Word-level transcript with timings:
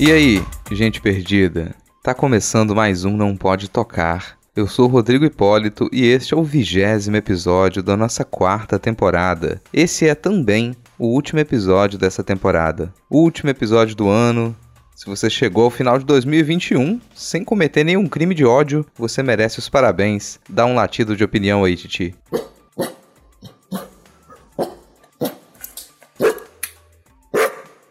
E 0.00 0.12
aí, 0.12 0.44
gente 0.70 1.00
perdida? 1.00 1.74
Tá 2.04 2.14
começando 2.14 2.72
mais 2.72 3.04
um 3.04 3.16
Não 3.16 3.36
Pode 3.36 3.68
Tocar. 3.68 4.38
Eu 4.54 4.68
sou 4.68 4.86
Rodrigo 4.86 5.24
Hipólito 5.24 5.90
e 5.92 6.06
este 6.06 6.34
é 6.34 6.36
o 6.36 6.44
vigésimo 6.44 7.16
episódio 7.16 7.82
da 7.82 7.96
nossa 7.96 8.24
quarta 8.24 8.78
temporada. 8.78 9.60
Esse 9.72 10.06
é 10.06 10.14
também 10.14 10.76
o 10.96 11.08
último 11.08 11.40
episódio 11.40 11.98
dessa 11.98 12.22
temporada. 12.22 12.94
O 13.10 13.18
último 13.18 13.50
episódio 13.50 13.96
do 13.96 14.08
ano. 14.08 14.54
Se 14.94 15.04
você 15.04 15.28
chegou 15.28 15.64
ao 15.64 15.70
final 15.70 15.98
de 15.98 16.04
2021 16.04 17.00
sem 17.12 17.42
cometer 17.42 17.82
nenhum 17.82 18.06
crime 18.06 18.36
de 18.36 18.44
ódio, 18.44 18.86
você 18.96 19.20
merece 19.20 19.58
os 19.58 19.68
parabéns. 19.68 20.38
Dá 20.48 20.64
um 20.64 20.76
latido 20.76 21.16
de 21.16 21.24
opinião 21.24 21.64
aí, 21.64 21.74
Titi. 21.74 22.14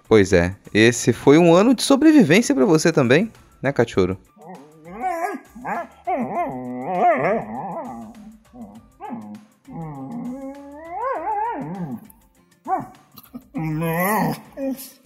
Pois 0.07 0.31
é, 0.31 0.55
esse 0.73 1.11
foi 1.11 1.37
um 1.37 1.53
ano 1.53 1.75
de 1.75 1.83
sobrevivência 1.83 2.55
para 2.55 2.65
você 2.65 2.93
também, 2.93 3.29
né, 3.61 3.73
cachorro? 3.73 4.17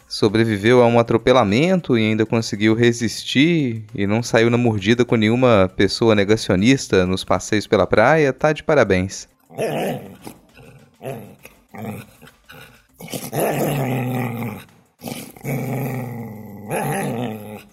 Sobreviveu 0.08 0.84
a 0.84 0.88
um 0.88 1.00
atropelamento 1.00 1.98
e 1.98 2.10
ainda 2.10 2.26
conseguiu 2.26 2.76
resistir 2.76 3.86
e 3.96 4.06
não 4.06 4.22
saiu 4.22 4.52
na 4.52 4.58
mordida 4.58 5.04
com 5.04 5.16
nenhuma 5.16 5.72
pessoa 5.76 6.14
negacionista 6.14 7.08
nos 7.08 7.24
passeios 7.24 7.66
pela 7.66 7.88
praia, 7.88 8.32
tá 8.32 8.54
de 8.54 8.62
parabéns. 8.62 9.28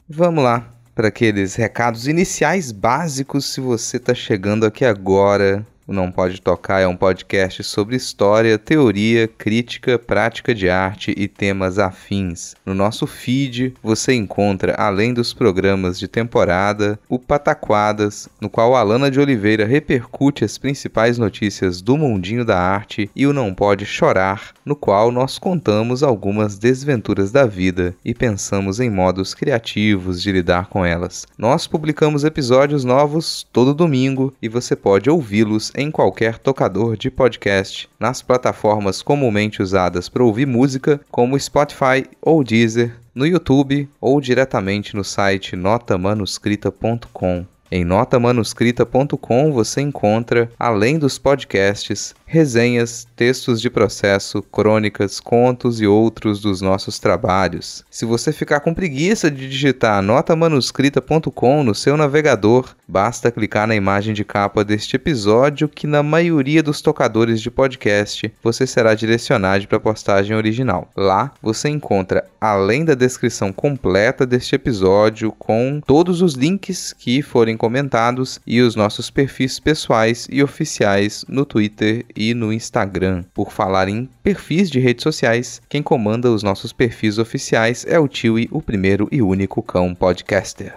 Vamos 0.08 0.42
lá 0.42 0.74
para 0.94 1.08
aqueles 1.08 1.54
recados 1.54 2.08
iniciais 2.08 2.72
básicos 2.72 3.52
se 3.52 3.60
você 3.60 3.98
está 3.98 4.14
chegando 4.14 4.66
aqui 4.66 4.84
agora 4.84 5.64
o 5.88 5.92
Não 5.94 6.12
Pode 6.12 6.42
Tocar 6.42 6.80
é 6.80 6.86
um 6.86 6.94
podcast 6.94 7.64
sobre 7.64 7.96
história, 7.96 8.58
teoria, 8.58 9.26
crítica, 9.26 9.98
prática 9.98 10.54
de 10.54 10.68
arte 10.68 11.14
e 11.16 11.26
temas 11.26 11.78
afins. 11.78 12.54
No 12.66 12.74
nosso 12.74 13.06
feed 13.06 13.72
você 13.82 14.12
encontra, 14.12 14.74
além 14.74 15.14
dos 15.14 15.32
programas 15.32 15.98
de 15.98 16.06
temporada, 16.06 17.00
o 17.08 17.18
Pataquadas, 17.18 18.28
no 18.38 18.50
qual 18.50 18.76
Alana 18.76 19.10
de 19.10 19.18
Oliveira 19.18 19.64
repercute 19.64 20.44
as 20.44 20.58
principais 20.58 21.16
notícias 21.16 21.80
do 21.80 21.96
mundinho 21.96 22.44
da 22.44 22.60
arte, 22.60 23.10
e 23.16 23.26
o 23.26 23.32
Não 23.32 23.54
Pode 23.54 23.86
Chorar, 23.86 24.52
no 24.66 24.76
qual 24.76 25.10
nós 25.10 25.38
contamos 25.38 26.02
algumas 26.02 26.58
desventuras 26.58 27.32
da 27.32 27.46
vida 27.46 27.94
e 28.04 28.12
pensamos 28.12 28.78
em 28.78 28.90
modos 28.90 29.32
criativos 29.32 30.20
de 30.20 30.30
lidar 30.30 30.66
com 30.66 30.84
elas. 30.84 31.26
Nós 31.38 31.66
publicamos 31.66 32.24
episódios 32.24 32.84
novos 32.84 33.46
todo 33.50 33.72
domingo 33.72 34.34
e 34.42 34.50
você 34.50 34.76
pode 34.76 35.08
ouvi-los 35.08 35.72
em 35.78 35.92
qualquer 35.92 36.38
tocador 36.38 36.96
de 36.96 37.08
podcast, 37.08 37.88
nas 38.00 38.20
plataformas 38.20 39.00
comumente 39.00 39.62
usadas 39.62 40.08
para 40.08 40.24
ouvir 40.24 40.44
música, 40.44 41.00
como 41.08 41.38
Spotify 41.38 42.04
ou 42.20 42.42
Deezer, 42.42 42.96
no 43.14 43.24
YouTube 43.24 43.88
ou 44.00 44.20
diretamente 44.20 44.96
no 44.96 45.04
site 45.04 45.54
notamanuscrita.com. 45.54 47.46
Em 47.70 47.84
notamanuscrita.com 47.84 49.52
você 49.52 49.82
encontra, 49.82 50.50
além 50.58 50.98
dos 50.98 51.18
podcasts, 51.18 52.14
resenhas, 52.24 53.06
textos 53.14 53.60
de 53.60 53.68
processo, 53.68 54.42
crônicas, 54.42 55.20
contos 55.20 55.78
e 55.80 55.86
outros 55.86 56.40
dos 56.40 56.62
nossos 56.62 56.98
trabalhos. 56.98 57.84
Se 57.90 58.06
você 58.06 58.32
ficar 58.32 58.60
com 58.60 58.72
preguiça 58.72 59.30
de 59.30 59.48
digitar 59.48 60.02
notamanuscrita.com 60.02 61.62
no 61.62 61.74
seu 61.74 61.96
navegador, 61.96 62.74
basta 62.86 63.30
clicar 63.30 63.66
na 63.66 63.74
imagem 63.74 64.14
de 64.14 64.24
capa 64.24 64.64
deste 64.64 64.96
episódio 64.96 65.68
que 65.68 65.86
na 65.86 66.02
maioria 66.02 66.62
dos 66.62 66.80
tocadores 66.80 67.40
de 67.40 67.50
podcast 67.50 68.32
você 68.42 68.66
será 68.66 68.94
direcionado 68.94 69.68
para 69.68 69.76
a 69.76 69.80
postagem 69.80 70.34
original. 70.34 70.90
Lá 70.96 71.32
você 71.42 71.68
encontra, 71.68 72.24
além 72.40 72.84
da 72.84 72.94
descrição 72.94 73.52
completa 73.52 74.24
deste 74.24 74.54
episódio 74.54 75.32
com 75.32 75.82
todos 75.86 76.22
os 76.22 76.32
links 76.32 76.94
que 76.94 77.20
forem 77.20 77.57
comentados 77.58 78.40
e 78.46 78.62
os 78.62 78.74
nossos 78.74 79.10
perfis 79.10 79.60
pessoais 79.60 80.26
e 80.30 80.42
oficiais 80.42 81.26
no 81.28 81.44
Twitter 81.44 82.06
e 82.16 82.32
no 82.32 82.50
Instagram. 82.50 83.24
Por 83.34 83.52
falar 83.52 83.88
em 83.88 84.08
perfis 84.22 84.70
de 84.70 84.80
redes 84.80 85.02
sociais, 85.02 85.60
quem 85.68 85.82
comanda 85.82 86.30
os 86.30 86.42
nossos 86.42 86.72
perfis 86.72 87.18
oficiais 87.18 87.84
é 87.86 87.98
o 87.98 88.08
Tiwi, 88.08 88.48
o 88.50 88.62
primeiro 88.62 89.06
e 89.12 89.20
único 89.20 89.62
cão 89.62 89.94
podcaster. 89.94 90.74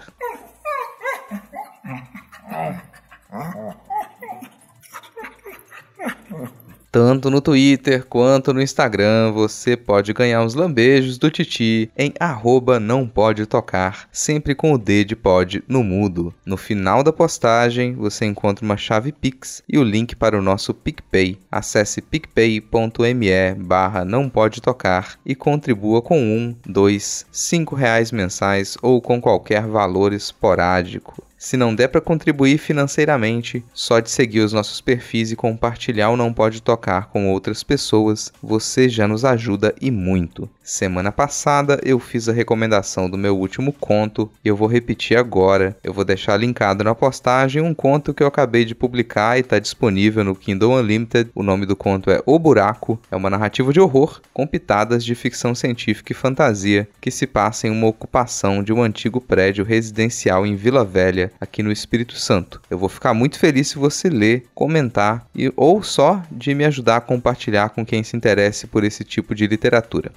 Tanto 6.92 7.30
no 7.30 7.40
Twitter 7.40 8.06
quanto 8.06 8.54
no 8.54 8.62
Instagram 8.62 9.32
você 9.32 9.78
pode 9.78 10.12
ganhar 10.12 10.44
uns 10.44 10.56
lambejos 10.56 11.18
do 11.18 11.32
Titi 11.32 11.90
em 11.98 12.14
arroba 12.20 12.82
não 12.82 13.08
pode 13.08 13.46
tocar, 13.46 14.10
sempre 14.12 14.54
com 14.54 14.74
o 14.74 14.78
D 14.78 15.06
de 15.06 15.16
pod 15.16 15.64
no 15.70 15.86
mudo. 15.86 16.34
No 16.46 16.58
final 16.58 17.02
da 17.02 17.14
postagem 17.14 17.94
você 17.96 18.26
encontra 18.26 18.66
uma 18.66 18.76
chave 18.76 19.14
Pix 19.14 19.64
e 19.70 19.78
o 19.78 19.84
link 19.84 20.18
para 20.18 20.38
o 20.38 20.42
nosso 20.42 20.74
PicPay. 20.74 21.40
Acesse 21.50 22.02
picpay.me 22.02 23.54
barra 23.58 24.04
não 24.04 24.28
pode 24.28 24.62
tocar 24.62 25.18
e 25.26 25.34
contribua 25.34 26.02
com 26.02 26.20
um, 26.20 26.54
dois, 26.66 27.26
cinco 27.32 27.74
reais 27.74 28.12
mensais 28.12 28.78
ou 28.82 29.02
com 29.02 29.22
qualquer 29.22 29.66
valor 29.66 30.12
esporádico. 30.12 31.24
Se 31.44 31.58
não 31.58 31.74
der 31.74 31.88
para 31.88 32.00
contribuir 32.00 32.60
financeiramente, 32.60 33.66
só 33.74 34.00
de 34.00 34.12
seguir 34.12 34.42
os 34.42 34.54
nossos 34.54 34.80
perfis 34.80 35.32
e 35.32 35.36
compartilhar 35.36 36.12
o 36.12 36.16
Não 36.16 36.32
Pode 36.32 36.62
Tocar 36.62 37.08
com 37.08 37.32
outras 37.32 37.64
pessoas, 37.64 38.32
você 38.44 38.88
já 38.88 39.08
nos 39.08 39.26
ajuda 39.26 39.74
e 39.82 39.90
muito. 39.90 40.48
Semana 40.64 41.12
passada 41.12 41.82
eu 41.84 42.00
fiz 42.00 42.30
a 42.30 42.32
recomendação 42.32 43.10
do 43.10 43.18
meu 43.18 43.36
último 43.36 43.74
conto 43.74 44.32
e 44.46 44.48
eu 44.48 44.56
vou 44.56 44.68
repetir 44.68 45.18
agora. 45.18 45.76
Eu 45.84 45.92
vou 45.92 46.06
deixar 46.06 46.38
linkado 46.38 46.84
na 46.84 46.94
postagem 46.94 47.62
um 47.62 47.74
conto 47.74 48.14
que 48.14 48.22
eu 48.22 48.28
acabei 48.28 48.64
de 48.64 48.76
publicar 48.76 49.38
e 49.38 49.42
está 49.42 49.58
disponível 49.58 50.24
no 50.24 50.36
Kindle 50.36 50.74
Unlimited. 50.74 51.32
O 51.34 51.42
nome 51.42 51.66
do 51.66 51.76
conto 51.76 52.12
é 52.12 52.22
O 52.28 52.38
Buraco. 52.38 53.00
É 53.10 53.16
uma 53.16 53.30
narrativa 53.30 53.74
de 53.74 53.82
horror 53.82 54.22
com 54.32 54.46
pitadas 54.46 55.04
de 55.04 55.16
ficção 55.16 55.56
científica 55.56 56.14
e 56.14 56.16
fantasia 56.16 56.88
que 57.02 57.10
se 57.10 57.26
passa 57.26 57.68
em 57.68 57.72
uma 57.72 57.88
ocupação 57.88 58.64
de 58.64 58.72
um 58.72 58.84
antigo 58.84 59.20
prédio 59.20 59.66
residencial 59.66 60.46
em 60.46 60.56
Vila 60.56 60.86
Velha, 60.86 61.31
aqui 61.40 61.64
no 61.64 61.72
Espírito 61.72 62.16
Santo. 62.16 62.62
Eu 62.70 62.78
vou 62.78 62.90
ficar 62.90 63.14
muito 63.14 63.40
feliz 63.40 63.70
se 63.70 63.78
você 63.78 64.10
ler, 64.10 64.46
comentar 64.54 65.28
e 65.36 65.52
ou 65.56 65.82
só 65.84 66.24
de 66.32 66.54
me 66.54 66.66
ajudar 66.66 66.98
a 66.98 67.02
compartilhar 67.02 67.70
com 67.70 67.86
quem 67.86 68.04
se 68.04 68.16
interesse 68.16 68.68
por 68.68 68.84
esse 68.84 69.04
tipo 69.04 69.34
de 69.36 69.48
literatura. 69.48 70.12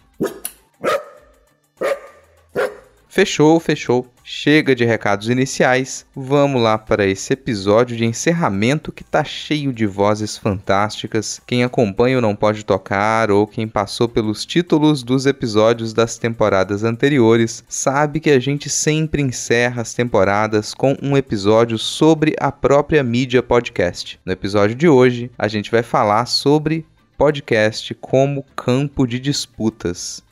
Fechou, 3.15 3.61
fechou. 3.61 4.09
Chega 4.25 4.75
de 4.75 4.85
recados 4.85 5.29
iniciais. 5.29 6.05
Vamos 6.17 6.61
lá 6.61 6.77
para 6.77 7.07
esse 7.07 7.33
episódio 7.33 7.97
de 7.97 8.05
encerramento 8.05 8.91
que 8.91 9.05
tá 9.05 9.23
cheio 9.23 9.73
de 9.73 9.87
vozes 9.87 10.37
fantásticas. 10.37 11.41
Quem 11.47 11.63
acompanha 11.63 12.19
o 12.19 12.21
Não 12.21 12.35
Pode 12.35 12.65
Tocar 12.65 13.31
ou 13.31 13.47
quem 13.47 13.69
passou 13.69 14.09
pelos 14.09 14.45
títulos 14.45 15.05
dos 15.05 15.27
episódios 15.27 15.93
das 15.93 16.19
temporadas 16.19 16.83
anteriores 16.83 17.63
sabe 17.69 18.19
que 18.19 18.31
a 18.31 18.41
gente 18.41 18.69
sempre 18.69 19.23
encerra 19.23 19.83
as 19.83 19.95
temporadas 19.95 20.75
com 20.75 20.97
um 21.01 21.17
episódio 21.17 21.79
sobre 21.79 22.35
a 22.41 22.51
própria 22.51 23.05
mídia 23.05 23.45
podcast. 23.45 24.19
No 24.25 24.33
episódio 24.33 24.75
de 24.75 24.89
hoje, 24.89 25.31
a 25.39 25.47
gente 25.47 25.71
vai 25.71 25.85
falar 25.85 26.27
sobre 26.27 26.85
podcast 27.17 27.95
como 27.95 28.45
campo 28.57 29.07
de 29.07 29.21
disputas. 29.21 30.24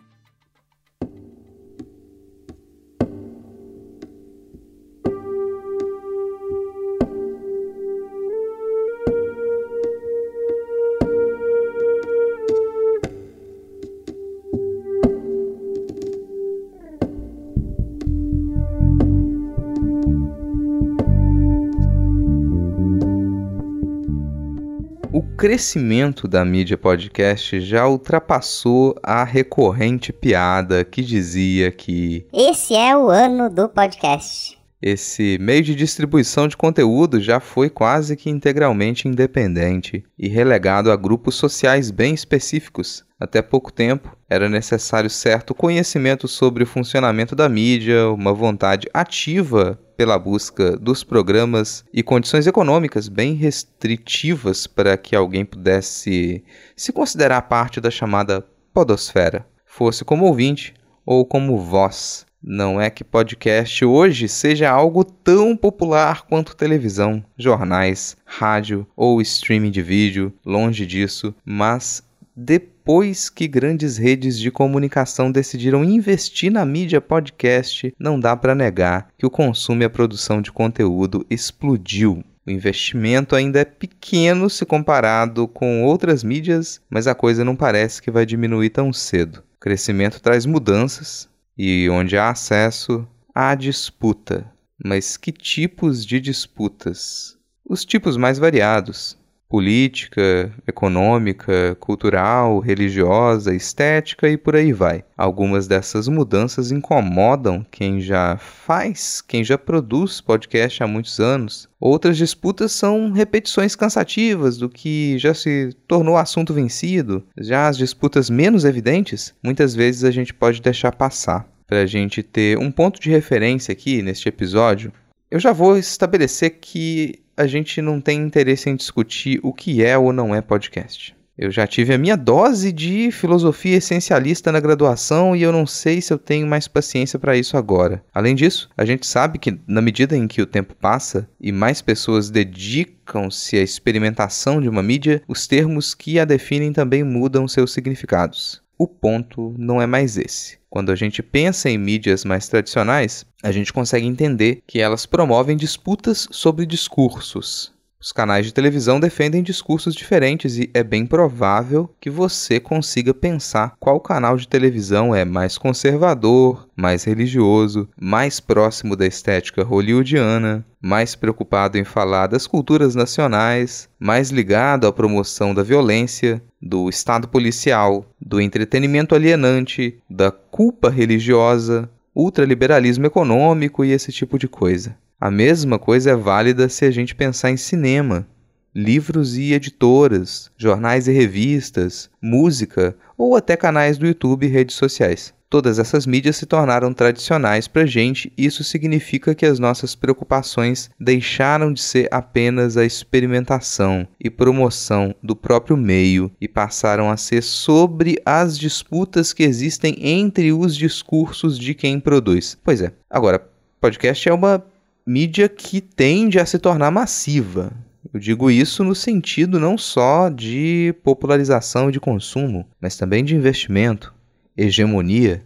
Crescimento 25.42 26.28
da 26.28 26.44
mídia 26.44 26.78
podcast 26.78 27.60
já 27.60 27.84
ultrapassou 27.88 28.94
a 29.02 29.24
recorrente 29.24 30.12
piada 30.12 30.84
que 30.84 31.02
dizia 31.02 31.72
que 31.72 32.24
esse 32.32 32.76
é 32.76 32.96
o 32.96 33.10
ano 33.10 33.50
do 33.50 33.68
podcast. 33.68 34.61
Esse 34.82 35.38
meio 35.40 35.62
de 35.62 35.76
distribuição 35.76 36.48
de 36.48 36.56
conteúdo 36.56 37.20
já 37.20 37.38
foi 37.38 37.70
quase 37.70 38.16
que 38.16 38.28
integralmente 38.28 39.06
independente 39.06 40.02
e 40.18 40.26
relegado 40.26 40.90
a 40.90 40.96
grupos 40.96 41.36
sociais 41.36 41.92
bem 41.92 42.12
específicos. 42.12 43.04
Até 43.20 43.40
pouco 43.40 43.72
tempo, 43.72 44.16
era 44.28 44.48
necessário 44.48 45.08
certo 45.08 45.54
conhecimento 45.54 46.26
sobre 46.26 46.64
o 46.64 46.66
funcionamento 46.66 47.36
da 47.36 47.48
mídia, 47.48 48.08
uma 48.10 48.34
vontade 48.34 48.88
ativa 48.92 49.78
pela 49.96 50.18
busca 50.18 50.76
dos 50.76 51.04
programas 51.04 51.84
e 51.94 52.02
condições 52.02 52.48
econômicas 52.48 53.06
bem 53.06 53.34
restritivas 53.34 54.66
para 54.66 54.96
que 54.96 55.14
alguém 55.14 55.44
pudesse 55.44 56.42
se 56.74 56.92
considerar 56.92 57.42
parte 57.42 57.80
da 57.80 57.88
chamada 57.88 58.44
podosfera, 58.74 59.46
fosse 59.64 60.04
como 60.04 60.24
ouvinte 60.24 60.74
ou 61.06 61.24
como 61.24 61.56
voz 61.56 62.26
não 62.42 62.80
é 62.80 62.90
que 62.90 63.04
podcast 63.04 63.84
hoje 63.84 64.28
seja 64.28 64.68
algo 64.68 65.04
tão 65.04 65.56
popular 65.56 66.22
quanto 66.22 66.56
televisão, 66.56 67.24
jornais, 67.38 68.16
rádio 68.24 68.86
ou 68.96 69.20
streaming 69.20 69.70
de 69.70 69.80
vídeo, 69.80 70.32
longe 70.44 70.84
disso, 70.84 71.34
mas 71.44 72.02
depois 72.34 73.30
que 73.30 73.46
grandes 73.46 73.96
redes 73.96 74.38
de 74.38 74.50
comunicação 74.50 75.30
decidiram 75.30 75.84
investir 75.84 76.50
na 76.50 76.64
mídia 76.64 77.00
podcast, 77.00 77.94
não 77.98 78.18
dá 78.18 78.36
para 78.36 78.54
negar 78.54 79.08
que 79.16 79.26
o 79.26 79.30
consumo 79.30 79.82
e 79.82 79.84
a 79.84 79.90
produção 79.90 80.42
de 80.42 80.50
conteúdo 80.50 81.24
explodiu. 81.30 82.24
O 82.44 82.50
investimento 82.50 83.36
ainda 83.36 83.60
é 83.60 83.64
pequeno 83.64 84.50
se 84.50 84.66
comparado 84.66 85.46
com 85.46 85.84
outras 85.84 86.24
mídias, 86.24 86.80
mas 86.90 87.06
a 87.06 87.14
coisa 87.14 87.44
não 87.44 87.54
parece 87.54 88.02
que 88.02 88.10
vai 88.10 88.26
diminuir 88.26 88.70
tão 88.70 88.92
cedo. 88.92 89.44
O 89.56 89.60
crescimento 89.60 90.20
traz 90.20 90.44
mudanças, 90.44 91.28
e 91.56 91.88
onde 91.90 92.16
há 92.16 92.30
acesso, 92.30 93.06
há 93.34 93.54
disputa. 93.54 94.50
Mas 94.84 95.16
que 95.16 95.30
tipos 95.30 96.04
de 96.04 96.20
disputas? 96.20 97.38
Os 97.64 97.84
tipos 97.84 98.16
mais 98.16 98.38
variados: 98.38 99.16
política, 99.52 100.50
econômica, 100.66 101.76
cultural, 101.78 102.58
religiosa, 102.58 103.54
estética 103.54 104.26
e 104.26 104.38
por 104.38 104.56
aí 104.56 104.72
vai. 104.72 105.04
Algumas 105.14 105.66
dessas 105.66 106.08
mudanças 106.08 106.72
incomodam 106.72 107.62
quem 107.70 108.00
já 108.00 108.38
faz, 108.38 109.20
quem 109.20 109.44
já 109.44 109.58
produz 109.58 110.22
podcast 110.22 110.82
há 110.82 110.86
muitos 110.86 111.20
anos. 111.20 111.68
Outras 111.78 112.16
disputas 112.16 112.72
são 112.72 113.12
repetições 113.12 113.76
cansativas 113.76 114.56
do 114.56 114.70
que 114.70 115.18
já 115.18 115.34
se 115.34 115.76
tornou 115.86 116.16
assunto 116.16 116.54
vencido. 116.54 117.22
Já 117.38 117.68
as 117.68 117.76
disputas 117.76 118.30
menos 118.30 118.64
evidentes, 118.64 119.34
muitas 119.44 119.74
vezes 119.74 120.02
a 120.02 120.10
gente 120.10 120.32
pode 120.32 120.62
deixar 120.62 120.92
passar 120.92 121.46
para 121.66 121.82
a 121.82 121.86
gente 121.86 122.22
ter 122.22 122.56
um 122.56 122.72
ponto 122.72 122.98
de 122.98 123.10
referência 123.10 123.72
aqui 123.72 124.00
neste 124.00 124.30
episódio, 124.30 124.90
eu 125.30 125.40
já 125.40 125.50
vou 125.50 125.78
estabelecer 125.78 126.58
que 126.60 127.21
a 127.36 127.46
gente 127.46 127.80
não 127.80 128.00
tem 128.00 128.20
interesse 128.20 128.68
em 128.68 128.76
discutir 128.76 129.40
o 129.42 129.52
que 129.52 129.84
é 129.84 129.96
ou 129.96 130.12
não 130.12 130.34
é 130.34 130.40
podcast. 130.40 131.14
Eu 131.36 131.50
já 131.50 131.66
tive 131.66 131.94
a 131.94 131.98
minha 131.98 132.14
dose 132.14 132.70
de 132.70 133.10
filosofia 133.10 133.78
essencialista 133.78 134.52
na 134.52 134.60
graduação 134.60 135.34
e 135.34 135.42
eu 135.42 135.50
não 135.50 135.66
sei 135.66 136.00
se 136.02 136.12
eu 136.12 136.18
tenho 136.18 136.46
mais 136.46 136.68
paciência 136.68 137.18
para 137.18 137.36
isso 137.36 137.56
agora. 137.56 138.04
Além 138.12 138.34
disso, 138.34 138.68
a 138.76 138.84
gente 138.84 139.06
sabe 139.06 139.38
que, 139.38 139.58
na 139.66 139.80
medida 139.80 140.14
em 140.14 140.28
que 140.28 140.42
o 140.42 140.46
tempo 140.46 140.74
passa 140.74 141.26
e 141.40 141.50
mais 141.50 141.80
pessoas 141.80 142.28
dedicam-se 142.28 143.56
à 143.56 143.62
experimentação 143.62 144.60
de 144.60 144.68
uma 144.68 144.82
mídia, 144.82 145.22
os 145.26 145.46
termos 145.46 145.94
que 145.94 146.18
a 146.18 146.26
definem 146.26 146.72
também 146.72 147.02
mudam 147.02 147.48
seus 147.48 147.72
significados. 147.72 148.62
O 148.82 148.86
ponto 148.88 149.54
não 149.56 149.80
é 149.80 149.86
mais 149.86 150.18
esse. 150.18 150.58
Quando 150.68 150.90
a 150.90 150.96
gente 150.96 151.22
pensa 151.22 151.70
em 151.70 151.78
mídias 151.78 152.24
mais 152.24 152.48
tradicionais, 152.48 153.24
a 153.40 153.52
gente 153.52 153.72
consegue 153.72 154.04
entender 154.04 154.60
que 154.66 154.80
elas 154.80 155.06
promovem 155.06 155.56
disputas 155.56 156.26
sobre 156.32 156.66
discursos. 156.66 157.71
Os 158.02 158.10
canais 158.10 158.44
de 158.44 158.52
televisão 158.52 158.98
defendem 158.98 159.44
discursos 159.44 159.94
diferentes 159.94 160.58
e 160.58 160.68
é 160.74 160.82
bem 160.82 161.06
provável 161.06 161.88
que 162.00 162.10
você 162.10 162.58
consiga 162.58 163.14
pensar 163.14 163.76
qual 163.78 164.00
canal 164.00 164.36
de 164.36 164.48
televisão 164.48 165.14
é 165.14 165.24
mais 165.24 165.56
conservador, 165.56 166.68
mais 166.74 167.04
religioso, 167.04 167.88
mais 167.96 168.40
próximo 168.40 168.96
da 168.96 169.06
estética 169.06 169.62
hollywoodiana, 169.62 170.66
mais 170.80 171.14
preocupado 171.14 171.78
em 171.78 171.84
falar 171.84 172.26
das 172.26 172.44
culturas 172.44 172.96
nacionais, 172.96 173.88
mais 174.00 174.30
ligado 174.30 174.88
à 174.88 174.92
promoção 174.92 175.54
da 175.54 175.62
violência, 175.62 176.42
do 176.60 176.88
Estado 176.88 177.28
policial, 177.28 178.04
do 178.20 178.40
entretenimento 178.40 179.14
alienante, 179.14 179.96
da 180.10 180.32
culpa 180.32 180.90
religiosa, 180.90 181.88
ultraliberalismo 182.14 183.06
econômico 183.06 183.84
e 183.84 183.90
esse 183.90 184.12
tipo 184.12 184.38
de 184.38 184.48
coisa. 184.48 184.96
A 185.20 185.30
mesma 185.30 185.78
coisa 185.78 186.10
é 186.10 186.16
válida 186.16 186.68
se 186.68 186.84
a 186.84 186.90
gente 186.90 187.14
pensar 187.14 187.50
em 187.50 187.56
cinema, 187.56 188.26
livros 188.74 189.36
e 189.36 189.52
editoras, 189.52 190.50
jornais 190.56 191.06
e 191.06 191.12
revistas, 191.12 192.10
música 192.20 192.96
ou 193.16 193.36
até 193.36 193.56
canais 193.56 193.98
do 193.98 194.06
YouTube 194.06 194.46
e 194.46 194.50
redes 194.50 194.76
sociais. 194.76 195.34
Todas 195.52 195.78
essas 195.78 196.06
mídias 196.06 196.36
se 196.36 196.46
tornaram 196.46 196.94
tradicionais 196.94 197.68
para 197.68 197.82
a 197.82 197.86
gente, 197.86 198.32
e 198.38 198.46
isso 198.46 198.64
significa 198.64 199.34
que 199.34 199.44
as 199.44 199.58
nossas 199.58 199.94
preocupações 199.94 200.88
deixaram 200.98 201.74
de 201.74 201.82
ser 201.82 202.08
apenas 202.10 202.78
a 202.78 202.86
experimentação 202.86 204.08
e 204.18 204.30
promoção 204.30 205.14
do 205.22 205.36
próprio 205.36 205.76
meio 205.76 206.32
e 206.40 206.48
passaram 206.48 207.10
a 207.10 207.18
ser 207.18 207.42
sobre 207.42 208.18
as 208.24 208.58
disputas 208.58 209.34
que 209.34 209.42
existem 209.42 209.94
entre 210.00 210.54
os 210.54 210.74
discursos 210.74 211.58
de 211.58 211.74
quem 211.74 212.00
produz. 212.00 212.56
Pois 212.64 212.80
é, 212.80 212.90
agora, 213.10 213.46
podcast 213.78 214.26
é 214.26 214.32
uma 214.32 214.64
mídia 215.06 215.50
que 215.50 215.82
tende 215.82 216.38
a 216.38 216.46
se 216.46 216.58
tornar 216.58 216.90
massiva. 216.90 217.70
Eu 218.10 218.18
digo 218.18 218.50
isso 218.50 218.82
no 218.82 218.94
sentido 218.94 219.60
não 219.60 219.76
só 219.76 220.30
de 220.30 220.94
popularização 221.04 221.90
e 221.90 221.92
de 221.92 222.00
consumo, 222.00 222.66
mas 222.80 222.96
também 222.96 223.22
de 223.22 223.36
investimento, 223.36 224.14
hegemonia, 224.56 225.44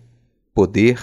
poder 0.55 1.00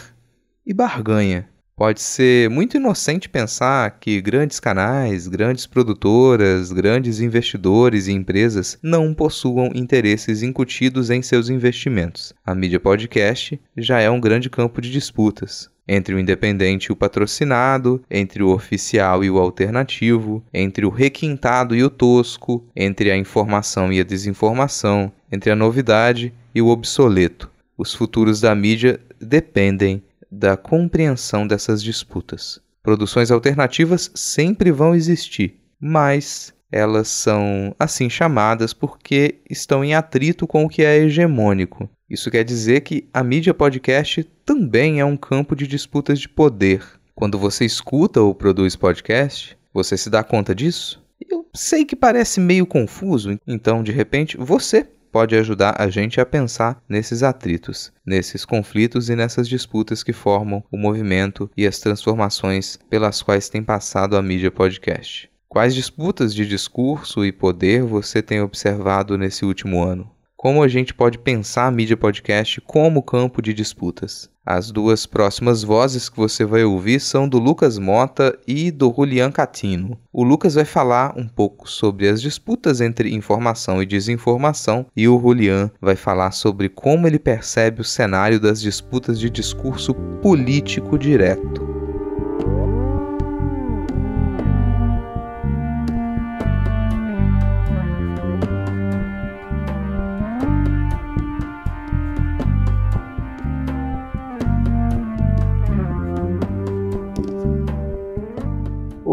e 0.65 0.73
barganha. 0.73 1.47
Pode 1.75 2.01
ser 2.01 2.49
muito 2.51 2.77
inocente 2.77 3.27
pensar 3.27 3.97
que 3.99 4.21
grandes 4.21 4.59
canais, 4.59 5.27
grandes 5.27 5.65
produtoras, 5.65 6.71
grandes 6.71 7.19
investidores 7.19 8.07
e 8.07 8.11
empresas 8.11 8.77
não 8.81 9.13
possuam 9.13 9.71
interesses 9.73 10.43
incutidos 10.43 11.09
em 11.09 11.23
seus 11.23 11.49
investimentos. 11.49 12.31
A 12.45 12.53
mídia 12.53 12.79
podcast 12.79 13.59
já 13.75 13.99
é 13.99 14.09
um 14.09 14.21
grande 14.21 14.51
campo 14.51 14.79
de 14.79 14.91
disputas 14.91 15.73
entre 15.87 16.15
o 16.15 16.19
independente 16.19 16.85
e 16.85 16.91
o 16.91 16.95
patrocinado, 16.95 18.01
entre 18.09 18.41
o 18.41 18.53
oficial 18.53 19.23
e 19.23 19.29
o 19.29 19.37
alternativo, 19.37 20.43
entre 20.53 20.85
o 20.85 20.89
requintado 20.89 21.75
e 21.75 21.83
o 21.83 21.89
tosco, 21.89 22.65
entre 22.75 23.11
a 23.11 23.17
informação 23.17 23.91
e 23.91 23.99
a 23.99 24.03
desinformação, 24.03 25.11
entre 25.31 25.51
a 25.51 25.55
novidade 25.55 26.33
e 26.55 26.61
o 26.61 26.69
obsoleto. 26.69 27.51
Os 27.83 27.93
futuros 27.93 28.39
da 28.39 28.55
mídia 28.55 28.97
dependem 29.19 30.01
da 30.31 30.55
compreensão 30.55 31.45
dessas 31.45 31.83
disputas. 31.83 32.61
Produções 32.81 33.29
alternativas 33.29 34.09
sempre 34.15 34.71
vão 34.71 34.95
existir, 34.95 35.59
mas 35.81 36.53
elas 36.71 37.09
são 37.09 37.75
assim 37.77 38.09
chamadas 38.09 38.71
porque 38.71 39.41
estão 39.49 39.83
em 39.83 39.93
atrito 39.93 40.47
com 40.47 40.63
o 40.63 40.69
que 40.69 40.81
é 40.81 40.95
hegemônico. 40.99 41.89
Isso 42.09 42.31
quer 42.31 42.45
dizer 42.45 42.79
que 42.83 43.09
a 43.13 43.21
mídia 43.21 43.53
podcast 43.53 44.23
também 44.45 45.01
é 45.01 45.05
um 45.05 45.17
campo 45.17 45.53
de 45.53 45.67
disputas 45.67 46.19
de 46.19 46.29
poder. 46.29 46.81
Quando 47.13 47.37
você 47.37 47.65
escuta 47.65 48.21
ou 48.21 48.33
produz 48.33 48.77
podcast, 48.77 49.57
você 49.73 49.97
se 49.97 50.09
dá 50.09 50.23
conta 50.23 50.55
disso? 50.55 51.03
Eu 51.29 51.45
sei 51.53 51.83
que 51.83 51.97
parece 51.97 52.39
meio 52.39 52.65
confuso, 52.65 53.37
então 53.45 53.83
de 53.83 53.91
repente 53.91 54.37
você 54.37 54.87
pode 55.13 55.35
ajudar 55.35 55.75
a 55.79 55.87
gente 55.91 56.19
a 56.19 56.25
pensar 56.25 56.81
nesses 56.89 57.21
atritos, 57.21 57.93
nesses 58.03 58.43
conflitos 58.43 59.11
e 59.11 59.15
nessas 59.15 59.47
disputas 59.47 60.01
que 60.01 60.11
formam 60.11 60.63
o 60.71 60.75
movimento 60.75 61.51
e 61.55 61.67
as 61.67 61.77
transformações 61.77 62.79
pelas 62.89 63.21
quais 63.21 63.47
tem 63.47 63.63
passado 63.63 64.17
a 64.17 64.23
mídia 64.23 64.49
podcast. 64.49 65.29
Quais 65.47 65.75
disputas 65.75 66.33
de 66.33 66.47
discurso 66.47 67.23
e 67.23 67.31
poder 67.31 67.83
você 67.83 68.23
tem 68.23 68.41
observado 68.41 69.15
nesse 69.15 69.45
último 69.45 69.83
ano? 69.83 70.09
Como 70.43 70.61
a 70.61 70.67
gente 70.67 70.93
pode 70.93 71.17
pensar 71.19 71.67
a 71.67 71.71
mídia 71.71 71.95
podcast 71.95 72.59
como 72.59 73.01
campo 73.01 73.41
de 73.41 73.53
disputas? 73.53 74.29
As 74.45 74.71
duas 74.71 75.05
próximas 75.05 75.63
vozes 75.63 76.09
que 76.09 76.17
você 76.17 76.43
vai 76.43 76.65
ouvir 76.65 76.99
são 76.99 77.29
do 77.29 77.39
Lucas 77.39 77.77
Mota 77.77 78.37
e 78.45 78.69
do 78.69 78.93
Julian 78.93 79.31
Catino. 79.31 79.97
O 80.11 80.21
Lucas 80.21 80.55
vai 80.55 80.65
falar 80.65 81.17
um 81.17 81.29
pouco 81.29 81.69
sobre 81.69 82.09
as 82.09 82.21
disputas 82.21 82.81
entre 82.81 83.15
informação 83.15 83.81
e 83.81 83.85
desinformação, 83.85 84.85
e 84.93 85.07
o 85.07 85.17
Julian 85.17 85.71
vai 85.79 85.95
falar 85.95 86.31
sobre 86.31 86.67
como 86.67 87.07
ele 87.07 87.19
percebe 87.19 87.79
o 87.79 87.85
cenário 87.85 88.37
das 88.37 88.59
disputas 88.59 89.17
de 89.17 89.29
discurso 89.29 89.93
político 90.21 90.99
direto. 90.99 91.82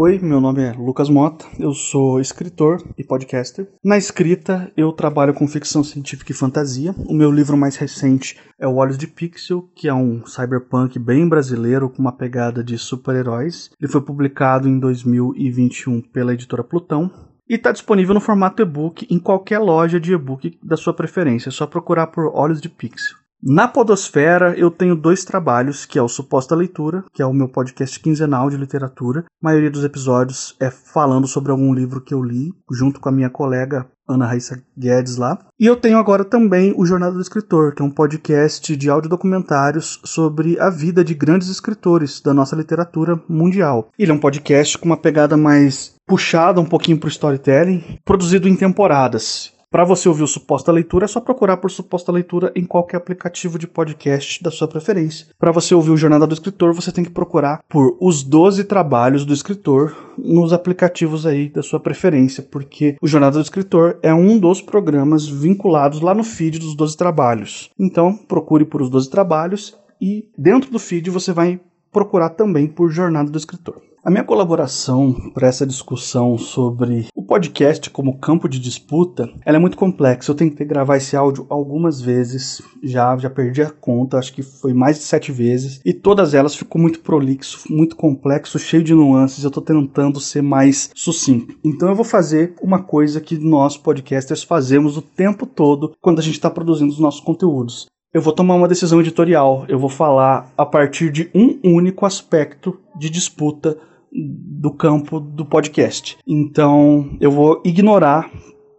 Oi, 0.03 0.17
meu 0.17 0.41
nome 0.41 0.63
é 0.63 0.71
Lucas 0.71 1.11
Mota, 1.11 1.45
eu 1.59 1.75
sou 1.75 2.19
escritor 2.19 2.81
e 2.97 3.03
podcaster. 3.03 3.67
Na 3.83 3.99
escrita, 3.99 4.71
eu 4.75 4.91
trabalho 4.91 5.31
com 5.31 5.47
ficção 5.47 5.83
científica 5.83 6.31
e 6.31 6.35
fantasia. 6.35 6.95
O 7.07 7.13
meu 7.13 7.29
livro 7.29 7.55
mais 7.55 7.75
recente 7.75 8.35
é 8.57 8.67
O 8.67 8.77
Olhos 8.77 8.97
de 8.97 9.05
Pixel, 9.05 9.69
que 9.75 9.87
é 9.87 9.93
um 9.93 10.25
cyberpunk 10.25 10.97
bem 10.97 11.29
brasileiro 11.29 11.87
com 11.87 11.99
uma 11.99 12.11
pegada 12.11 12.63
de 12.63 12.79
super-heróis. 12.79 13.69
Ele 13.79 13.91
foi 13.91 14.01
publicado 14.01 14.67
em 14.67 14.79
2021 14.79 16.01
pela 16.01 16.33
editora 16.33 16.63
Plutão. 16.63 17.11
E 17.47 17.53
está 17.53 17.71
disponível 17.71 18.15
no 18.15 18.19
formato 18.19 18.63
e-book 18.63 19.05
em 19.07 19.19
qualquer 19.19 19.59
loja 19.59 19.99
de 19.99 20.13
e-book 20.13 20.57
da 20.63 20.77
sua 20.77 20.95
preferência. 20.95 21.49
É 21.49 21.51
só 21.51 21.67
procurar 21.67 22.07
por 22.07 22.25
Olhos 22.35 22.59
de 22.59 22.69
Pixel. 22.69 23.20
Na 23.43 23.67
Podosfera, 23.67 24.53
eu 24.55 24.69
tenho 24.69 24.95
dois 24.95 25.25
trabalhos, 25.25 25.83
que 25.83 25.97
é 25.97 26.01
o 26.01 26.07
Suposta 26.07 26.55
Leitura, 26.55 27.03
que 27.11 27.23
é 27.23 27.25
o 27.25 27.33
meu 27.33 27.49
podcast 27.49 27.99
quinzenal 27.99 28.51
de 28.51 28.55
literatura. 28.55 29.21
A 29.21 29.25
maioria 29.41 29.71
dos 29.71 29.83
episódios 29.83 30.55
é 30.59 30.69
falando 30.69 31.25
sobre 31.25 31.51
algum 31.51 31.73
livro 31.73 32.01
que 32.01 32.13
eu 32.13 32.21
li, 32.21 32.53
junto 32.71 32.99
com 32.99 33.09
a 33.09 33.11
minha 33.11 33.31
colega 33.31 33.87
Ana 34.07 34.27
Raíssa 34.27 34.61
Guedes 34.77 35.17
lá. 35.17 35.39
E 35.59 35.65
eu 35.65 35.75
tenho 35.75 35.97
agora 35.97 36.23
também 36.23 36.71
o 36.77 36.85
Jornada 36.85 37.13
do 37.13 37.21
Escritor, 37.21 37.73
que 37.73 37.81
é 37.81 37.85
um 37.85 37.89
podcast 37.89 38.77
de 38.77 38.89
audiodocumentários 38.91 39.99
sobre 40.03 40.59
a 40.59 40.69
vida 40.69 41.03
de 41.03 41.15
grandes 41.15 41.47
escritores 41.47 42.21
da 42.21 42.35
nossa 42.35 42.55
literatura 42.55 43.19
mundial. 43.27 43.89
Ele 43.97 44.11
é 44.11 44.13
um 44.13 44.19
podcast 44.19 44.77
com 44.77 44.85
uma 44.85 44.97
pegada 44.97 45.35
mais 45.35 45.95
puxada 46.05 46.61
um 46.61 46.65
pouquinho 46.65 46.99
para 46.99 47.07
o 47.07 47.11
storytelling, 47.11 47.97
produzido 48.05 48.47
em 48.47 48.55
temporadas. 48.55 49.51
Para 49.71 49.85
você 49.85 50.09
ouvir 50.09 50.23
o 50.23 50.27
Suposta 50.27 50.69
Leitura, 50.69 51.05
é 51.05 51.07
só 51.07 51.21
procurar 51.21 51.55
por 51.55 51.71
Suposta 51.71 52.11
Leitura 52.11 52.51
em 52.53 52.65
qualquer 52.65 52.97
aplicativo 52.97 53.57
de 53.57 53.65
podcast 53.65 54.43
da 54.43 54.51
sua 54.51 54.67
preferência. 54.67 55.27
Para 55.39 55.53
você 55.53 55.73
ouvir 55.73 55.91
o 55.91 55.95
Jornada 55.95 56.27
do 56.27 56.33
Escritor, 56.33 56.73
você 56.73 56.91
tem 56.91 57.05
que 57.05 57.09
procurar 57.09 57.63
por 57.69 57.95
Os 58.01 58.21
12 58.21 58.65
Trabalhos 58.65 59.23
do 59.23 59.33
Escritor 59.33 59.95
nos 60.17 60.51
aplicativos 60.51 61.25
aí 61.25 61.47
da 61.47 61.63
sua 61.63 61.79
preferência, 61.79 62.43
porque 62.43 62.97
o 63.01 63.07
Jornada 63.07 63.37
do 63.37 63.41
Escritor 63.41 63.97
é 64.03 64.13
um 64.13 64.37
dos 64.37 64.61
programas 64.61 65.25
vinculados 65.25 66.01
lá 66.01 66.13
no 66.13 66.25
feed 66.25 66.59
dos 66.59 66.75
12 66.75 66.97
Trabalhos. 66.97 67.69
Então, 67.79 68.13
procure 68.13 68.65
por 68.65 68.81
Os 68.81 68.89
12 68.89 69.09
Trabalhos 69.09 69.77
e 70.01 70.27
dentro 70.37 70.69
do 70.69 70.79
feed 70.79 71.09
você 71.09 71.31
vai 71.31 71.61
procurar 71.93 72.31
também 72.31 72.67
por 72.67 72.89
Jornada 72.91 73.31
do 73.31 73.37
Escritor. 73.37 73.81
A 74.03 74.09
minha 74.09 74.23
colaboração 74.23 75.13
para 75.31 75.47
essa 75.47 75.63
discussão 75.63 76.35
sobre 76.35 77.05
o 77.15 77.21
podcast 77.21 77.87
como 77.91 78.17
campo 78.17 78.49
de 78.49 78.59
disputa, 78.59 79.29
ela 79.45 79.57
é 79.57 79.59
muito 79.59 79.77
complexa. 79.77 80.31
Eu 80.31 80.35
tentei 80.35 80.65
gravar 80.65 80.97
esse 80.97 81.15
áudio 81.15 81.45
algumas 81.47 82.01
vezes, 82.01 82.63
já 82.81 83.15
já 83.15 83.29
perdi 83.29 83.61
a 83.61 83.69
conta, 83.69 84.17
acho 84.17 84.33
que 84.33 84.41
foi 84.41 84.73
mais 84.73 84.97
de 84.97 85.03
sete 85.03 85.31
vezes, 85.31 85.79
e 85.85 85.93
todas 85.93 86.33
elas 86.33 86.55
ficou 86.55 86.81
muito 86.81 87.01
prolixo, 87.01 87.71
muito 87.71 87.95
complexo, 87.95 88.57
cheio 88.57 88.83
de 88.83 88.95
nuances. 88.95 89.43
Eu 89.43 89.49
estou 89.49 89.61
tentando 89.61 90.19
ser 90.19 90.41
mais 90.41 90.89
sucinto. 90.95 91.55
Então 91.63 91.87
eu 91.87 91.95
vou 91.95 92.05
fazer 92.05 92.55
uma 92.59 92.81
coisa 92.81 93.21
que 93.21 93.37
nós 93.37 93.77
podcasters 93.77 94.41
fazemos 94.41 94.97
o 94.97 95.01
tempo 95.03 95.45
todo 95.45 95.93
quando 96.01 96.17
a 96.17 96.23
gente 96.23 96.33
está 96.33 96.49
produzindo 96.49 96.91
os 96.91 96.99
nossos 96.99 97.21
conteúdos 97.21 97.85
eu 98.13 98.21
vou 98.21 98.33
tomar 98.33 98.55
uma 98.55 98.67
decisão 98.67 98.99
editorial. 98.99 99.63
Eu 99.69 99.79
vou 99.79 99.89
falar 99.89 100.51
a 100.57 100.65
partir 100.65 101.09
de 101.09 101.31
um 101.33 101.57
único 101.63 102.05
aspecto 102.05 102.77
de 102.93 103.09
disputa 103.09 103.77
do 104.11 104.71
campo 104.71 105.19
do 105.19 105.45
podcast. 105.45 106.17
Então, 106.27 107.17
eu 107.19 107.31
vou 107.31 107.61
ignorar 107.63 108.29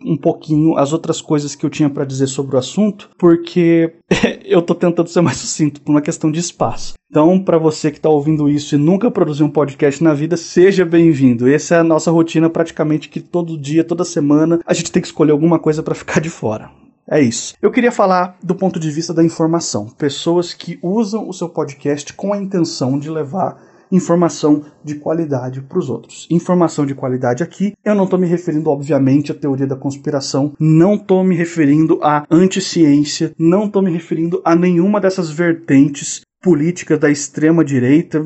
um 0.05 0.17
pouquinho 0.17 0.77
as 0.77 0.93
outras 0.93 1.21
coisas 1.21 1.55
que 1.55 1.65
eu 1.65 1.71
tinha 1.71 1.89
para 1.89 2.05
dizer 2.05 2.27
sobre 2.27 2.57
o 2.57 2.59
assunto, 2.59 3.11
porque 3.17 3.95
eu 4.45 4.61
tô 4.61 4.75
tentando 4.75 5.09
ser 5.09 5.21
mais 5.21 5.37
sucinto 5.37 5.81
por 5.81 5.93
uma 5.93 6.03
questão 6.03 6.31
de 6.31 6.41
espaço. 6.41 6.95
Então, 7.09 7.39
para 7.39 7.59
você 7.59 7.91
que 7.91 7.99
está 7.99 8.09
ouvindo 8.09 8.49
isso 8.49 8.75
e 8.75 8.79
nunca 8.79 9.11
produziu 9.11 9.47
um 9.47 9.51
podcast 9.51 10.03
na 10.03 10.15
vida, 10.15 10.37
seja 10.37 10.85
bem-vindo. 10.85 11.49
Essa 11.49 11.77
é 11.77 11.79
a 11.79 11.85
nossa 11.85 12.11
rotina 12.11 12.49
praticamente 12.49 13.09
que 13.09 13.21
todo 13.21 13.59
dia, 13.59 13.85
toda 13.85 14.05
semana, 14.05 14.61
a 14.67 14.75
gente 14.75 14.91
tem 14.91 15.03
que 15.03 15.09
escolher 15.09 15.33
alguma 15.33 15.59
coisa 15.59 15.83
para 15.83 15.95
ficar 15.95 16.21
de 16.21 16.31
fora. 16.31 16.71
É 17.09 17.21
isso. 17.21 17.55
Eu 17.61 17.71
queria 17.71 17.93
falar 17.93 18.39
do 18.43 18.55
ponto 18.55 18.79
de 18.79 18.91
vista 18.91 19.13
da 19.13 19.25
informação. 19.25 19.87
Pessoas 19.87 20.55
que 20.55 20.79
usam 20.81 21.29
o 21.29 21.33
seu 21.33 21.49
podcast 21.49 22.13
com 22.15 22.33
a 22.33 22.39
intenção 22.39 22.99
de 22.99 23.11
levar 23.11 23.72
informação 23.93 24.65
de 24.83 24.97
qualidade 24.97 25.61
para 25.61 25.79
os 25.79 25.89
outros. 25.89 26.27
Informação 26.31 26.85
de 26.85 26.95
qualidade 26.95 27.43
aqui, 27.43 27.75
eu 27.85 27.95
não 27.95 28.05
estou 28.05 28.19
me 28.19 28.27
referindo, 28.27 28.71
obviamente, 28.71 29.31
à 29.31 29.35
teoria 29.35 29.67
da 29.67 29.77
conspiração, 29.77 30.55
não 30.59 30.95
estou 30.95 31.23
me 31.23 31.37
referindo 31.37 32.01
à 32.03 32.25
anticiência, 32.31 33.33
não 33.39 33.67
estou 33.67 33.83
me 33.83 33.93
referindo 33.93 34.41
a 34.45 34.57
nenhuma 34.57 35.01
dessas 35.01 35.31
vertentes 35.31 36.23
políticas 36.43 36.99
da 36.99 37.09
extrema 37.09 37.65
direita, 37.65 38.23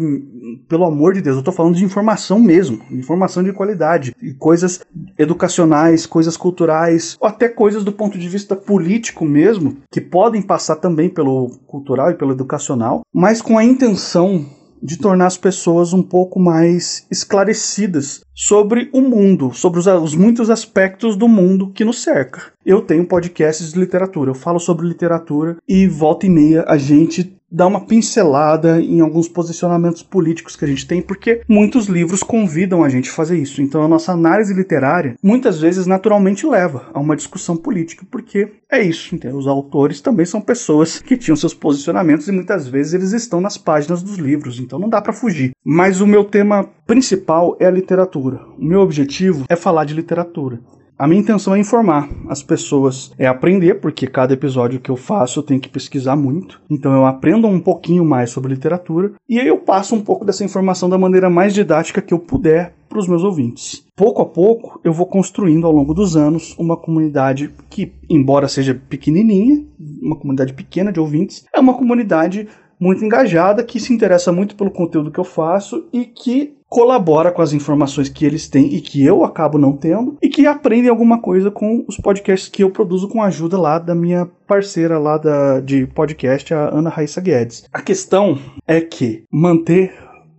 pelo 0.67 0.87
amor 0.87 1.13
de 1.13 1.21
Deus, 1.21 1.37
eu 1.37 1.41
estou 1.41 1.53
falando 1.53 1.77
de 1.77 1.85
informação 1.85 2.41
mesmo, 2.41 2.81
informação 2.91 3.43
de 3.43 3.53
qualidade, 3.53 4.15
e 4.23 4.33
coisas 4.33 4.81
educacionais, 5.19 6.07
coisas 6.07 6.35
culturais, 6.37 7.17
ou 7.21 7.29
até 7.29 7.47
coisas 7.47 7.85
do 7.85 7.93
ponto 7.93 8.19
de 8.19 8.27
vista 8.27 8.57
político 8.57 9.27
mesmo, 9.27 9.77
que 9.93 10.01
podem 10.01 10.41
passar 10.41 10.77
também 10.77 11.11
pelo 11.11 11.51
cultural 11.67 12.11
e 12.11 12.15
pelo 12.15 12.33
educacional, 12.33 13.03
mas 13.13 13.43
com 13.43 13.59
a 13.59 13.65
intenção 13.65 14.47
de 14.87 14.97
tornar 14.97 15.27
as 15.27 15.37
pessoas 15.37 15.93
um 15.93 16.03
pouco 16.03 16.39
mais 16.39 17.05
esclarecidas 17.11 18.21
sobre 18.33 18.89
o 18.93 19.01
mundo, 19.01 19.53
sobre 19.53 19.81
os, 19.81 19.87
os, 19.87 20.15
muitos 20.15 20.49
aspectos 20.49 21.17
do 21.17 21.27
mundo 21.27 21.73
que 21.73 21.85
nos 21.85 22.03
cerca. 22.03 22.53
Eu 22.65 22.81
tenho 22.81 23.05
podcasts 23.05 23.73
de 23.73 23.81
literatura, 23.81 24.31
eu 24.31 24.35
falo 24.35 24.61
sobre 24.61 24.87
literatura 24.87 25.57
e 25.69 25.89
volta 25.89 26.27
e 26.27 26.31
meia 26.31 26.65
a 26.69 26.79
gente 26.79 27.36
dar 27.51 27.67
uma 27.67 27.87
pincelada 27.87 28.81
em 28.81 29.01
alguns 29.01 29.29
posicionamentos 29.29 30.03
políticos 30.03 30.57
que 30.57 30.65
a 30.65 30.69
gente 30.69 30.87
tem, 30.87 31.01
porque 31.01 31.43
muitos 31.49 31.87
livros 31.87 32.23
convidam 32.23 32.83
a 32.83 32.89
gente 32.89 33.11
a 33.11 33.13
fazer 33.13 33.39
isso. 33.39 33.63
Então 33.63 33.83
a 33.83 33.89
nossa 33.89 34.13
análise 34.13 34.53
literária 34.53 35.15
muitas 35.23 35.61
vezes 35.61 35.87
naturalmente 35.87 36.47
leva 36.47 36.91
a 36.93 37.01
uma 37.01 37.17
discussão 37.17 37.57
política, 37.57 38.05
porque 38.11 38.53
é 38.71 38.83
isso. 38.83 39.15
Entendeu? 39.15 39.39
Os 39.39 39.47
autores 39.47 40.01
também 40.01 40.27
são 40.27 40.41
pessoas 40.41 40.99
que 40.99 41.17
tinham 41.17 41.37
seus 41.37 41.55
posicionamentos 41.55 42.29
e 42.29 42.33
muitas 42.33 42.67
vezes 42.67 42.95
eles 42.95 43.13
estão 43.13 43.41
nas 43.41 43.57
páginas 43.57 44.03
dos 44.03 44.17
livros, 44.17 44.59
então 44.59 44.79
não 44.79 44.89
dá 44.89 45.01
para 45.01 45.13
fugir. 45.13 45.53
Mas 45.65 46.01
o 46.01 46.07
meu 46.07 46.25
tema 46.25 46.69
principal 46.87 47.57
é 47.61 47.67
a 47.67 47.71
literatura. 47.71 48.41
O 48.59 48.65
meu 48.65 48.81
objetivo 48.81 49.45
é 49.49 49.57
falar 49.57 49.85
de 49.85 49.95
literatura. 49.95 50.61
A 50.99 51.07
minha 51.07 51.21
intenção 51.21 51.55
é 51.55 51.59
informar 51.59 52.09
as 52.27 52.43
pessoas, 52.43 53.13
é 53.19 53.27
aprender, 53.27 53.75
porque 53.75 54.07
cada 54.07 54.33
episódio 54.33 54.81
que 54.81 54.91
eu 54.91 54.97
faço 54.97 55.39
eu 55.39 55.43
tenho 55.43 55.61
que 55.61 55.69
pesquisar 55.69 56.17
muito. 56.17 56.59
Então 56.71 56.91
eu 56.95 57.05
aprendo 57.05 57.47
um 57.47 57.61
pouquinho 57.61 58.03
mais 58.03 58.31
sobre 58.31 58.55
literatura 58.55 59.13
e 59.29 59.39
aí 59.39 59.47
eu 59.47 59.59
passo 59.59 59.95
um 59.95 60.01
pouco 60.01 60.25
dessa 60.25 60.43
informação 60.43 60.89
da 60.89 60.97
maneira 60.97 61.29
mais 61.29 61.53
didática 61.53 62.01
que 62.01 62.15
eu 62.15 62.19
puder 62.19 62.73
para 62.89 62.99
os 62.99 63.07
meus 63.07 63.23
ouvintes. 63.23 63.85
Pouco 63.95 64.23
a 64.23 64.27
pouco 64.27 64.81
eu 64.83 64.93
vou 64.93 65.05
construindo 65.05 65.67
ao 65.67 65.73
longo 65.73 65.93
dos 65.93 66.17
anos 66.17 66.57
uma 66.59 66.79
comunidade 66.79 67.53
que, 67.69 67.93
embora 68.09 68.49
seja 68.49 68.75
pequenininha, 68.75 69.67
uma 70.01 70.17
comunidade 70.17 70.55
pequena 70.55 70.91
de 70.91 70.99
ouvintes, 70.99 71.45
é 71.55 71.61
uma 71.61 71.75
comunidade 71.75 72.49
muito 72.81 73.05
engajada, 73.05 73.63
que 73.63 73.81
se 73.81 73.93
interessa 73.93 74.33
muito 74.33 74.57
pelo 74.57 74.71
conteúdo 74.71 75.11
que 75.11 75.21
eu 75.21 75.25
faço 75.25 75.87
e 75.93 76.07
que 76.07 76.56
colabora 76.69 77.31
com 77.31 77.43
as 77.43 77.53
informações 77.53 78.09
que 78.09 78.25
eles 78.25 78.49
têm 78.49 78.75
e 78.75 78.81
que 78.81 79.05
eu 79.05 79.25
acabo 79.25 79.59
não 79.59 79.73
tendo 79.73 80.17
e 80.21 80.29
que 80.29 80.47
aprendem 80.47 80.91
alguma 80.91 81.21
coisa 81.21 81.51
com 81.51 81.85
os 81.89 81.97
podcasts 81.97 82.49
que 82.49 82.63
eu 82.63 82.71
produzo 82.71 83.09
com 83.09 83.23
a 83.23 83.27
ajuda 83.27 83.59
lá 83.59 83.79
da 83.79 83.95
minha 83.95 84.27
parceira 84.47 84.99
lá 84.99 85.17
da, 85.17 85.61
de 85.61 85.87
podcast, 85.87 86.53
a 86.53 86.69
Ana 86.69 86.91
Raíssa 86.91 87.21
Guedes. 87.21 87.65
A 87.73 87.81
questão 87.81 88.39
é 88.67 88.81
que 88.81 89.25
manter 89.31 89.95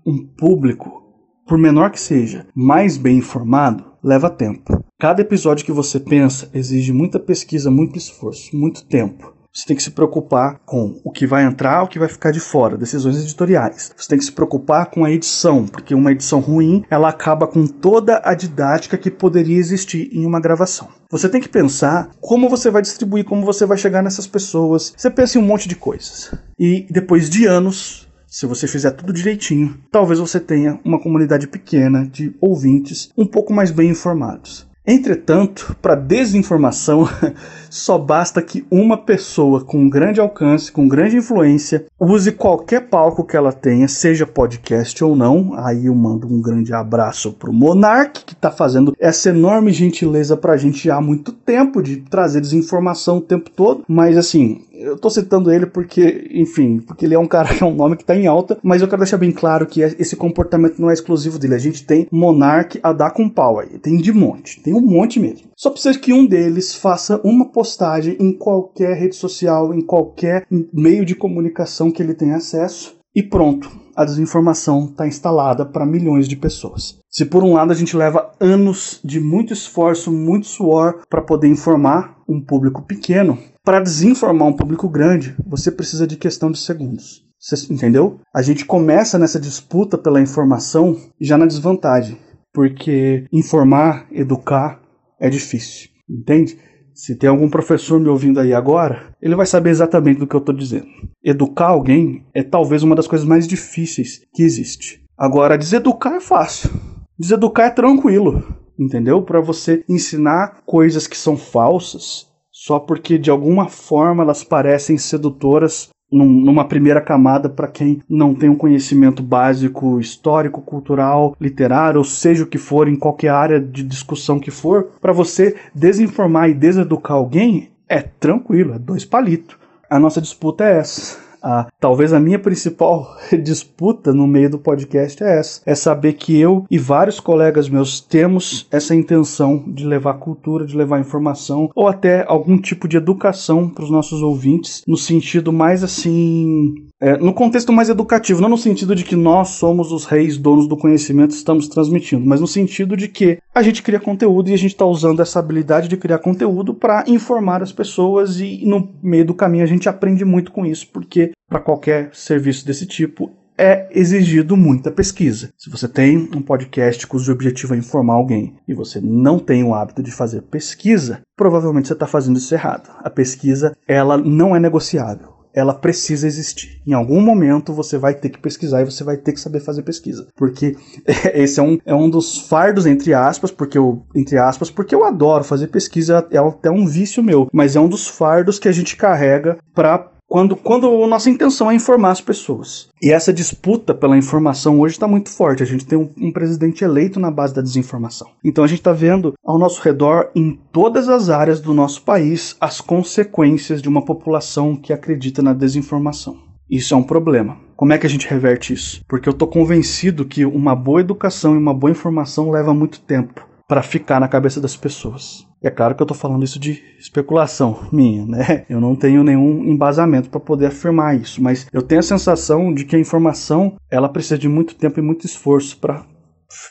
um 0.06 0.26
público, 0.26 1.04
por 1.48 1.58
menor 1.58 1.92
que 1.92 2.00
seja, 2.00 2.46
mais 2.56 2.98
bem 2.98 3.18
informado, 3.18 3.86
leva 4.04 4.30
tempo. 4.30 4.84
Cada 5.00 5.22
episódio 5.22 5.66
que 5.66 5.72
você 5.72 6.00
pensa 6.00 6.50
exige 6.54 6.92
muita 6.92 7.20
pesquisa, 7.20 7.70
muito 7.70 7.98
esforço, 7.98 8.56
muito 8.56 8.86
tempo. 8.86 9.37
Você 9.58 9.66
tem 9.66 9.76
que 9.76 9.82
se 9.82 9.90
preocupar 9.90 10.60
com 10.64 11.02
o 11.04 11.10
que 11.10 11.26
vai 11.26 11.44
entrar, 11.44 11.82
o 11.82 11.88
que 11.88 11.98
vai 11.98 12.08
ficar 12.08 12.30
de 12.30 12.40
fora, 12.40 12.78
decisões 12.78 13.20
editoriais. 13.20 13.92
Você 13.98 14.08
tem 14.08 14.20
que 14.20 14.24
se 14.24 14.32
preocupar 14.32 14.86
com 14.86 15.04
a 15.04 15.10
edição, 15.10 15.66
porque 15.66 15.96
uma 15.96 16.12
edição 16.12 16.40
ruim, 16.40 16.86
ela 16.92 17.10
acaba 17.10 17.48
com 17.48 17.66
toda 17.66 18.22
a 18.24 18.36
didática 18.36 19.00
que 19.00 19.10
poderia 19.10 19.58
existir 19.58 20.12
em 20.14 20.28
uma 20.28 20.40
gravação. 20.40 20.90
Você 21.10 21.28
tem 21.28 21.42
que 21.42 21.50
pensar 21.50 22.12
como 22.22 22.48
você 22.48 22.70
vai 22.70 22.84
distribuir, 22.84 23.26
como 23.26 23.44
você 23.44 23.66
vai 23.66 23.80
chegar 23.80 24.04
nessas 24.04 24.28
pessoas. 24.28 24.94
Você 24.96 25.10
pensa 25.10 25.40
em 25.40 25.42
um 25.42 25.46
monte 25.48 25.68
de 25.68 25.76
coisas. 25.76 26.32
E 26.60 26.86
depois 26.92 27.28
de 27.28 27.48
anos, 27.48 28.08
se 28.28 28.46
você 28.46 28.68
fizer 28.68 28.92
tudo 28.92 29.12
direitinho, 29.12 29.76
talvez 29.92 30.20
você 30.20 30.40
tenha 30.40 30.80
uma 30.86 31.02
comunidade 31.02 31.48
pequena 31.48 32.06
de 32.06 32.36
ouvintes 32.40 33.10
um 33.18 33.26
pouco 33.26 33.52
mais 33.52 33.72
bem 33.72 33.90
informados. 33.90 34.68
Entretanto, 34.90 35.76
para 35.82 35.96
desinformação, 35.96 37.10
só 37.70 37.98
basta 37.98 38.42
que 38.42 38.66
uma 38.70 38.98
pessoa 38.98 39.64
com 39.64 39.90
grande 39.90 40.20
alcance, 40.20 40.72
com 40.72 40.88
grande 40.88 41.18
influência, 41.18 41.86
use 42.00 42.32
qualquer 42.32 42.88
palco 42.90 43.24
que 43.24 43.36
ela 43.36 43.52
tenha, 43.52 43.88
seja 43.88 44.26
podcast 44.26 45.04
ou 45.04 45.16
não. 45.16 45.54
Aí 45.58 45.86
eu 45.88 45.96
mando 45.96 46.28
um 46.28 46.42
grande 46.42 46.74
abraço 46.74 47.34
pro 47.34 47.54
Monark, 47.54 48.24
que 48.26 48.34
está 48.34 48.52
fazendo 48.52 48.96
essa 49.00 49.30
enorme 49.30 49.72
gentileza 49.72 50.36
para 50.38 50.54
a 50.54 50.58
gente 50.58 50.90
há 50.90 51.02
muito 51.02 51.32
tempo 51.32 51.82
de 51.82 51.98
trazer 51.98 52.42
desinformação 52.42 53.18
o 53.18 53.22
tempo 53.22 53.50
todo. 53.50 53.84
Mas 53.88 54.18
assim, 54.18 54.62
Eu 54.80 54.96
tô 54.96 55.10
citando 55.10 55.52
ele 55.52 55.66
porque, 55.66 56.30
enfim, 56.32 56.80
porque 56.80 57.06
ele 57.06 57.16
é 57.16 57.20
um 57.20 57.28
cara 57.28 57.50
que 57.54 57.64
é 57.64 57.66
um 57.66 57.74
nome 57.74 57.98
que 57.98 58.06
tá 58.06 58.16
em 58.16 58.28
alta, 58.28 58.58
mas 58.62 58.82
eu 58.82 58.88
quero 58.88 59.02
deixar 59.02 59.18
bem 59.18 59.32
claro 59.32 59.66
que 59.66 59.82
esse 59.82 60.16
comportamento 60.16 60.80
não 60.80 60.90
é 60.90 60.94
exclusivo 60.94 61.40
dele. 61.40 61.56
A 61.56 61.60
gente 61.60 61.84
tem 61.84 62.08
Monark 62.12 62.80
a 62.84 62.94
dar 62.94 63.12
com 63.12 63.28
pau 63.28 63.60
aí. 63.60 63.80
Tem 63.80 63.98
de 63.98 64.14
monte. 64.14 64.62
Tem 64.62 64.74
um 64.74 64.82
monte 64.82 65.20
mesmo. 65.20 65.47
Só 65.58 65.72
precisa 65.72 65.98
que 65.98 66.14
um 66.14 66.28
deles 66.28 66.76
faça 66.76 67.20
uma 67.24 67.52
postagem 67.52 68.16
em 68.20 68.32
qualquer 68.32 68.96
rede 68.96 69.16
social, 69.16 69.74
em 69.74 69.82
qualquer 69.82 70.46
meio 70.72 71.04
de 71.04 71.16
comunicação 71.16 71.90
que 71.90 72.00
ele 72.00 72.14
tenha 72.14 72.36
acesso 72.36 72.96
e 73.16 73.24
pronto, 73.24 73.68
a 73.96 74.06
desinformação 74.06 74.86
está 74.86 75.08
instalada 75.08 75.66
para 75.66 75.84
milhões 75.84 76.28
de 76.28 76.36
pessoas. 76.36 77.00
Se 77.10 77.26
por 77.26 77.44
um 77.44 77.54
lado 77.54 77.72
a 77.72 77.76
gente 77.76 77.98
leva 77.98 78.32
anos 78.40 79.00
de 79.04 79.20
muito 79.20 79.52
esforço, 79.52 80.12
muito 80.12 80.46
suor 80.46 81.02
para 81.10 81.24
poder 81.24 81.48
informar 81.48 82.16
um 82.30 82.40
público 82.40 82.84
pequeno, 82.84 83.40
para 83.64 83.80
desinformar 83.80 84.50
um 84.50 84.56
público 84.56 84.88
grande, 84.88 85.36
você 85.44 85.72
precisa 85.72 86.06
de 86.06 86.18
questão 86.18 86.52
de 86.52 86.60
segundos. 86.60 87.26
Entendeu? 87.72 88.20
A 88.32 88.44
gente 88.44 88.64
começa 88.64 89.18
nessa 89.18 89.40
disputa 89.40 89.98
pela 89.98 90.22
informação 90.22 90.96
já 91.20 91.36
na 91.36 91.48
desvantagem, 91.48 92.20
porque 92.54 93.26
informar, 93.34 94.06
educar 94.12 94.80
é 95.20 95.30
difícil, 95.30 95.90
entende? 96.10 96.58
Se 96.94 97.16
tem 97.16 97.30
algum 97.30 97.50
professor 97.50 98.00
me 98.00 98.08
ouvindo 98.08 98.40
aí 98.40 98.54
agora, 98.54 99.16
ele 99.22 99.36
vai 99.36 99.46
saber 99.46 99.70
exatamente 99.70 100.20
do 100.20 100.26
que 100.26 100.36
eu 100.36 100.40
estou 100.40 100.56
dizendo. 100.56 100.88
Educar 101.24 101.68
alguém 101.68 102.26
é 102.34 102.42
talvez 102.42 102.82
uma 102.82 102.96
das 102.96 103.08
coisas 103.08 103.28
mais 103.28 103.48
difíceis 103.48 104.22
que 104.34 104.42
existe. 104.42 105.04
Agora, 105.16 105.58
deseducar 105.58 106.14
é 106.14 106.20
fácil. 106.20 106.72
Deseducar 107.18 107.68
é 107.68 107.72
tranquilo, 107.72 108.44
entendeu? 108.80 109.22
Para 109.22 109.40
você 109.40 109.84
ensinar 109.88 110.64
coisas 110.66 111.06
que 111.06 111.18
são 111.18 111.38
falsas 111.38 112.28
só 112.52 112.80
porque 112.80 113.20
de 113.20 113.30
alguma 113.30 113.70
forma 113.70 114.24
elas 114.24 114.44
parecem 114.44 114.98
sedutoras 114.98 115.90
num, 116.12 116.28
numa 116.28 116.66
primeira 116.66 117.02
camada 117.02 117.50
para 117.50 117.68
quem 117.68 118.02
não 118.10 118.34
tem 118.34 118.50
um 118.50 118.56
conhecimento 118.56 119.22
básico 119.22 120.00
histórico, 120.00 120.62
cultural, 120.62 121.36
literário, 121.40 122.00
ou 122.00 122.04
seja 122.04 122.44
o 122.44 122.48
que 122.48 122.58
for, 122.58 122.88
em 122.88 122.96
qualquer 122.96 123.30
área 123.30 123.60
de 123.60 123.84
discussão 123.84 124.40
que 124.40 124.52
for, 124.52 124.92
para 125.02 125.14
você 125.14 125.56
desinformar 125.74 126.50
e 126.50 126.54
deseducar 126.54 127.18
alguém 127.18 127.70
é 127.90 128.02
tranquilo, 128.02 128.74
é 128.74 128.80
dois 128.80 129.06
palitos. 129.06 129.58
A 129.90 130.00
nossa 130.00 130.20
disputa 130.20 130.66
é 130.66 130.80
essa 130.80 131.27
a, 131.48 131.68
talvez 131.80 132.12
a 132.12 132.20
minha 132.20 132.38
principal 132.38 133.16
disputa 133.42 134.14
no 134.14 134.28
meio 134.28 134.50
do 134.50 134.60
podcast 134.60 135.24
é 135.24 135.40
essa: 135.40 135.62
é 135.66 135.74
saber 135.74 136.14
que 136.14 136.38
eu 136.38 136.66
e 136.70 136.78
vários 136.78 137.22
colegas 137.22 137.70
meus 137.70 138.02
temos 138.02 138.68
essa 138.70 138.94
intenção 138.94 139.64
de 139.66 139.86
levar 139.86 140.16
cultura, 140.16 140.66
de 140.66 140.76
levar 140.76 141.00
informação 141.00 141.70
ou 141.74 141.88
até 141.88 142.26
algum 142.28 142.58
tipo 142.58 142.88
de 142.88 142.98
educação 142.98 143.70
para 143.70 143.86
os 143.86 143.90
nossos 143.90 144.22
ouvintes, 144.22 144.84
no 144.86 144.98
sentido 144.98 145.54
mais 145.54 145.84
assim 145.84 146.87
é, 147.00 147.18
no 147.18 147.34
contexto 147.34 147.72
mais 147.72 147.90
educativo, 147.90 148.42
não 148.42 148.50
no 148.50 148.58
sentido 148.58 148.96
de 148.96 149.04
que 149.04 149.16
nós 149.16 149.50
somos 149.50 149.92
os 149.92 150.06
reis 150.06 150.38
donos 150.38 150.68
do 150.68 150.76
conhecimento 150.76 151.32
estamos 151.32 151.68
transmitindo, 151.68 152.26
mas 152.26 152.42
no 152.42 152.48
sentido 152.48 152.98
de 152.98 153.08
que 153.08 153.38
a 153.54 153.62
gente 153.62 153.84
cria 153.84 154.00
conteúdo 154.00 154.50
e 154.50 154.54
a 154.54 154.58
gente 154.58 154.72
está 154.72 154.86
usando 154.86 155.22
essa 155.22 155.40
habilidade 155.40 155.88
de 155.88 155.98
criar 155.98 156.20
conteúdo 156.20 156.74
para 156.74 157.04
informar 157.08 157.62
as 157.62 157.72
pessoas 157.72 158.40
e 158.40 158.66
no 158.66 158.96
meio 159.02 159.26
do 159.26 159.36
caminho 159.36 159.64
a 159.64 159.68
gente 159.68 159.88
aprende 159.88 160.26
muito 160.26 160.52
com 160.52 160.66
isso, 160.66 160.88
porque 160.92 161.32
para 161.48 161.60
qualquer 161.60 162.10
serviço 162.14 162.66
desse 162.66 162.86
tipo 162.86 163.32
é 163.58 163.88
exigido 163.92 164.56
muita 164.56 164.92
pesquisa. 164.92 165.50
Se 165.58 165.70
você 165.70 165.88
tem 165.88 166.30
um 166.36 166.42
podcast 166.42 167.06
cujo 167.08 167.32
objetivo 167.32 167.74
é 167.74 167.78
informar 167.78 168.14
alguém 168.14 168.56
e 168.68 168.74
você 168.74 169.02
não 169.02 169.40
tem 169.40 169.64
o 169.64 169.74
hábito 169.74 170.04
de 170.04 170.12
fazer 170.12 170.44
pesquisa, 170.44 171.22
provavelmente 171.36 171.88
você 171.88 171.94
está 171.94 172.06
fazendo 172.06 172.38
isso 172.38 172.54
errado. 172.54 172.90
A 173.00 173.10
pesquisa 173.10 173.76
ela 173.88 174.18
não 174.18 174.56
é 174.56 174.60
negociável 174.60 175.37
ela 175.58 175.74
precisa 175.74 176.28
existir. 176.28 176.80
Em 176.86 176.94
algum 176.94 177.20
momento 177.20 177.74
você 177.74 177.98
vai 177.98 178.14
ter 178.14 178.30
que 178.30 178.38
pesquisar 178.38 178.84
e 178.84 178.86
você 178.86 179.04
vai 179.04 179.18
ter 179.18 179.34
que 179.34 179.40
saber 179.40 179.60
fazer 179.60 179.82
pesquisa. 179.82 180.28
Porque 180.36 180.76
esse 181.34 181.60
é 181.60 181.64
um, 181.64 181.80
é 181.84 181.96
um 181.96 182.08
dos 182.08 182.38
fardos, 182.48 182.86
entre 182.86 183.12
aspas, 183.12 183.50
porque 183.50 183.76
eu, 183.76 184.06
entre 184.14 184.38
aspas, 184.38 184.70
porque 184.70 184.94
eu 184.94 185.04
adoro 185.04 185.44
fazer 185.44 185.70
pesquisa, 185.70 186.28
é 186.30 186.38
até 186.38 186.70
um 186.70 186.86
vício 186.86 187.24
meu, 187.24 187.48
mas 187.52 187.76
é 187.76 187.80
um 187.80 187.90
dos 187.90 188.08
fardos 188.08 188.60
que 188.60 188.68
a 188.68 188.72
gente 188.72 188.96
carrega 188.96 189.58
para 189.74 190.12
quando, 190.28 190.56
quando 190.56 191.04
a 191.04 191.08
nossa 191.08 191.30
intenção 191.30 191.72
é 191.72 191.76
informar 191.76 192.12
as 192.12 192.22
pessoas. 192.22 192.90
E 193.02 193.12
essa 193.12 193.32
disputa 193.32 193.94
pela 193.94 194.18
informação 194.18 194.80
hoje 194.80 194.96
está 194.96 195.08
muito 195.08 195.30
forte. 195.30 195.64
A 195.64 195.66
gente 195.66 195.86
tem 195.86 195.98
um, 195.98 196.10
um, 196.18 196.32
presidente 196.32 196.84
eleito 196.84 197.20
na 197.20 197.32
base 197.32 197.54
da 197.56 197.62
desinformação. 197.62 198.28
Então 198.44 198.64
a 198.64 198.68
gente 198.68 198.80
está 198.80 198.92
vendo 198.92 199.34
ao 199.44 199.58
nosso 199.58 199.82
redor, 199.82 200.30
em 200.36 200.60
todas 200.72 201.08
as 201.08 201.30
áreas 201.30 201.62
do 201.62 201.74
nosso 201.74 202.02
país, 202.02 202.56
as 202.60 202.82
consequências 202.82 203.82
de 203.82 203.88
uma 203.88 204.04
população 204.04 204.76
que 204.76 204.92
acredita 204.92 205.42
na 205.42 205.54
desinformação. 205.54 206.38
Isso 206.70 206.94
é 206.94 206.98
um 206.98 207.04
problema. 207.04 207.58
Como 207.78 207.94
é 207.94 207.98
que 207.98 208.06
a 208.06 208.10
gente 208.10 208.28
reverte 208.28 208.74
isso? 208.74 209.02
Porque 209.08 209.30
eu 209.30 209.32
estou 209.32 209.48
convencido 209.48 210.26
que 210.26 210.46
uma 210.46 210.76
boa 210.76 211.00
educação 211.00 211.56
e 211.56 211.58
uma 211.58 211.74
boa 211.74 211.92
informação 211.92 212.52
leva 212.52 212.74
muito 212.74 213.00
tempo 213.00 213.48
para 213.68 213.82
ficar 213.82 214.20
na 214.20 214.28
cabeça 214.28 214.62
das 214.62 214.76
pessoas. 214.76 215.46
É 215.62 215.70
claro 215.70 215.96
que 215.96 216.02
eu 216.02 216.06
estou 216.06 216.18
falando 216.18 216.44
isso 216.44 216.60
de 216.60 216.82
especulação 216.98 217.88
minha, 217.92 218.26
né? 218.26 218.66
Eu 218.70 218.80
não 218.80 218.96
tenho 218.96 219.24
nenhum 219.24 219.66
embasamento 219.66 220.30
para 220.30 220.40
poder 220.40 220.68
afirmar 220.68 221.18
isso, 221.18 221.42
mas 221.44 221.68
eu 221.74 221.82
tenho 221.82 222.00
a 222.00 222.04
sensação 222.04 222.74
de 222.74 222.86
que 222.86 222.96
a 222.96 223.00
informação 223.00 223.76
ela 223.90 224.08
precisa 224.08 224.38
de 224.38 224.48
muito 224.48 224.76
tempo 224.76 225.00
e 225.00 225.04
muito 225.04 225.26
esforço 225.26 225.78
para 225.80 226.06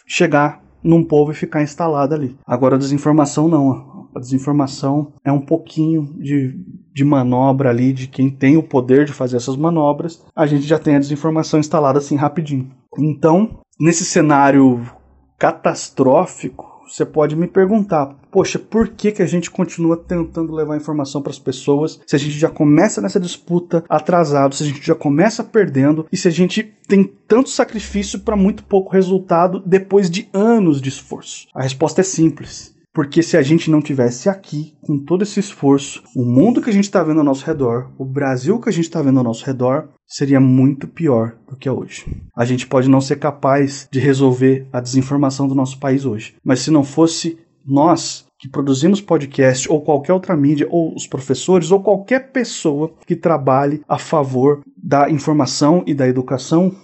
chegar 0.07 0.63
num 0.83 1.03
povo 1.03 1.33
e 1.33 1.35
ficar 1.35 1.63
instalada 1.63 2.15
ali. 2.15 2.37
Agora 2.47 2.77
a 2.77 2.79
desinformação 2.79 3.49
não. 3.49 4.07
A 4.15 4.21
desinformação 4.21 5.13
é 5.23 5.31
um 5.31 5.41
pouquinho 5.41 6.15
de, 6.19 6.59
de 6.95 7.05
manobra 7.05 7.69
ali 7.69 7.93
de 7.93 8.07
quem 8.07 8.31
tem 8.31 8.57
o 8.57 8.63
poder 8.63 9.05
de 9.05 9.13
fazer 9.13 9.37
essas 9.37 9.57
manobras. 9.57 10.25
A 10.35 10.47
gente 10.47 10.63
já 10.63 10.79
tem 10.79 10.97
a 10.97 11.01
desinformação 11.01 11.61
instalada 11.61 11.99
assim 11.99 12.17
rapidinho. 12.17 12.71
Então, 12.99 13.59
nesse 13.79 14.07
cenário 14.07 14.81
catastrófico, 15.39 16.76
você 16.87 17.05
pode 17.05 17.35
me 17.37 17.47
perguntar, 17.47 18.15
poxa, 18.31 18.59
por 18.59 18.89
que, 18.89 19.13
que 19.13 19.23
a 19.23 19.27
gente 19.27 19.51
continua 19.51 19.97
tentando 19.97 20.55
levar 20.55 20.77
informação 20.77 21.23
para 21.23 21.31
as 21.31 21.39
pessoas 21.39 22.01
se 22.07 22.15
a 22.15 22.19
gente 22.19 22.39
já 22.39 22.49
começa 22.49 23.01
nessa 23.01 23.21
disputa 23.21 23.85
atrasado, 23.89 24.55
se 24.55 24.63
a 24.63 24.67
gente 24.67 24.87
já 24.87 24.95
começa 24.95 25.43
perdendo 25.43 26.07
e 26.13 26.17
se 26.17 26.29
a 26.29 26.31
gente 26.31 26.63
tem 26.87 27.05
tanto 27.27 27.49
sacrifício 27.49 28.21
para 28.21 28.37
muito 28.37 28.65
pouco 28.65 28.93
resultado 28.93 29.63
depois 29.65 30.11
de 30.11 30.29
anos 30.33 30.81
de 30.81 30.89
esforço? 30.89 31.49
A 31.55 31.63
resposta 31.63 32.01
é 32.01 32.05
simples. 32.05 32.76
Porque 32.97 33.23
se 33.23 33.37
a 33.37 33.43
gente 33.43 33.71
não 33.71 33.83
tivesse 33.83 34.27
aqui, 34.27 34.73
com 34.81 34.99
todo 34.99 35.21
esse 35.21 35.39
esforço, 35.39 36.03
o 36.17 36.25
mundo 36.25 36.63
que 36.63 36.71
a 36.71 36.73
gente 36.73 36.85
está 36.85 37.03
vendo 37.03 37.19
ao 37.19 37.25
nosso 37.25 37.45
redor, 37.45 37.91
o 37.99 38.07
Brasil 38.07 38.59
que 38.59 38.71
a 38.71 38.73
gente 38.73 38.87
está 38.87 39.03
vendo 39.03 39.19
ao 39.19 39.25
nosso 39.25 39.45
redor, 39.45 39.91
seria 40.07 40.41
muito 40.41 40.89
pior 40.89 41.37
do 41.47 41.55
que 41.55 41.69
é 41.69 41.73
hoje. 41.73 42.07
A 42.35 42.47
gente 42.47 42.67
pode 42.67 42.89
não 42.89 43.03
ser 43.03 43.17
capaz 43.17 43.87
de 43.93 44.01
resolver 44.01 44.67
a 44.73 44.81
desinformação 44.81 45.47
do 45.47 45.55
nosso 45.55 45.79
país 45.79 46.07
hoje, 46.07 46.37
mas 46.43 46.61
se 46.61 46.71
não 46.71 46.83
fosse 46.83 47.39
nós 47.67 48.25
que 48.39 48.49
produzimos 48.49 49.03
podcast 49.03 49.71
ou 49.71 49.83
qualquer 49.83 50.15
outra 50.15 50.35
mídia, 50.35 50.67
ou 50.71 50.95
os 50.95 51.07
professores, 51.07 51.71
ou 51.71 51.83
qualquer 51.83 52.33
pessoa 52.33 52.95
que 53.07 53.15
trabalhe 53.15 53.83
a 53.87 53.99
favor 53.99 54.63
da 54.75 55.11
informação 55.11 55.85
e 55.87 55.93
da 55.93 56.09
educação, 56.09 56.75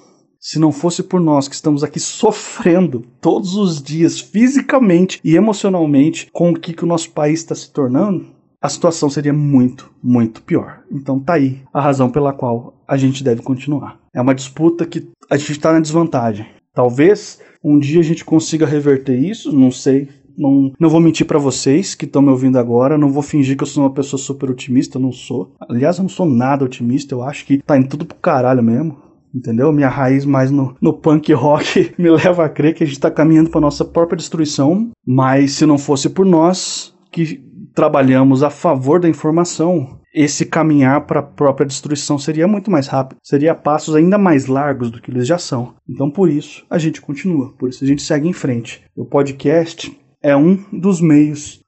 se 0.42 0.58
não 0.58 0.72
fosse 0.72 1.04
por 1.04 1.20
nós 1.20 1.46
que 1.46 1.54
estamos 1.54 1.84
aqui 1.84 2.00
sofrendo 2.00 3.04
todos 3.20 3.54
os 3.54 3.80
dias, 3.80 4.18
fisicamente 4.18 5.20
e 5.22 5.36
emocionalmente, 5.36 6.28
com 6.32 6.50
o 6.50 6.58
que, 6.58 6.72
que 6.72 6.82
o 6.82 6.86
nosso 6.86 7.12
país 7.12 7.38
está 7.38 7.54
se 7.54 7.70
tornando, 7.70 8.26
a 8.60 8.68
situação 8.68 9.08
seria 9.08 9.32
muito, 9.32 9.88
muito 10.02 10.42
pior. 10.42 10.80
Então 10.90 11.20
tá 11.20 11.34
aí 11.34 11.60
a 11.72 11.80
razão 11.80 12.10
pela 12.10 12.32
qual 12.32 12.82
a 12.88 12.96
gente 12.96 13.22
deve 13.22 13.40
continuar. 13.40 14.00
É 14.12 14.20
uma 14.20 14.34
disputa 14.34 14.84
que 14.84 15.08
a 15.30 15.36
gente 15.36 15.52
está 15.52 15.72
na 15.72 15.80
desvantagem. 15.80 16.46
Talvez 16.74 17.38
um 17.62 17.78
dia 17.78 18.00
a 18.00 18.04
gente 18.04 18.24
consiga 18.24 18.66
reverter 18.66 19.16
isso, 19.16 19.52
não 19.52 19.70
sei. 19.70 20.08
Não, 20.36 20.72
não 20.80 20.88
vou 20.88 21.00
mentir 21.00 21.26
para 21.26 21.38
vocês 21.38 21.94
que 21.94 22.04
estão 22.04 22.22
me 22.22 22.30
ouvindo 22.30 22.58
agora, 22.58 22.98
não 22.98 23.10
vou 23.10 23.22
fingir 23.22 23.56
que 23.56 23.62
eu 23.62 23.66
sou 23.66 23.84
uma 23.84 23.92
pessoa 23.92 24.18
super 24.18 24.50
otimista, 24.50 24.98
não 24.98 25.12
sou. 25.12 25.54
Aliás, 25.68 25.98
eu 25.98 26.02
não 26.02 26.08
sou 26.08 26.26
nada 26.26 26.64
otimista, 26.64 27.14
eu 27.14 27.22
acho 27.22 27.44
que 27.44 27.58
tá 27.58 27.76
indo 27.76 27.88
tudo 27.88 28.06
pro 28.06 28.16
caralho 28.16 28.62
mesmo 28.62 29.11
entendeu? 29.34 29.72
Minha 29.72 29.88
raiz 29.88 30.24
mais 30.24 30.50
no, 30.50 30.76
no 30.80 30.92
punk 30.92 31.32
rock 31.32 31.92
me 31.98 32.10
leva 32.10 32.44
a 32.44 32.48
crer 32.48 32.74
que 32.74 32.82
a 32.82 32.86
gente 32.86 32.96
está 32.96 33.10
caminhando 33.10 33.50
para 33.50 33.60
nossa 33.60 33.84
própria 33.84 34.16
destruição, 34.16 34.90
mas 35.06 35.52
se 35.52 35.66
não 35.66 35.78
fosse 35.78 36.08
por 36.08 36.26
nós 36.26 36.94
que 37.10 37.42
trabalhamos 37.74 38.42
a 38.42 38.50
favor 38.50 39.00
da 39.00 39.08
informação, 39.08 39.98
esse 40.14 40.44
caminhar 40.44 41.06
para 41.06 41.20
a 41.20 41.22
própria 41.22 41.66
destruição 41.66 42.18
seria 42.18 42.46
muito 42.46 42.70
mais 42.70 42.86
rápido, 42.86 43.18
seria 43.22 43.54
passos 43.54 43.94
ainda 43.94 44.18
mais 44.18 44.46
largos 44.46 44.90
do 44.90 45.00
que 45.00 45.10
eles 45.10 45.26
já 45.26 45.38
são. 45.38 45.74
Então 45.88 46.10
por 46.10 46.28
isso 46.28 46.64
a 46.68 46.78
gente 46.78 47.00
continua, 47.00 47.52
por 47.58 47.68
isso 47.68 47.82
a 47.82 47.86
gente 47.86 48.02
segue 48.02 48.28
em 48.28 48.32
frente. 48.32 48.82
O 48.94 49.04
podcast 49.04 49.96
é 50.22 50.36
um 50.36 50.56
dos 50.72 51.00
meios 51.00 51.62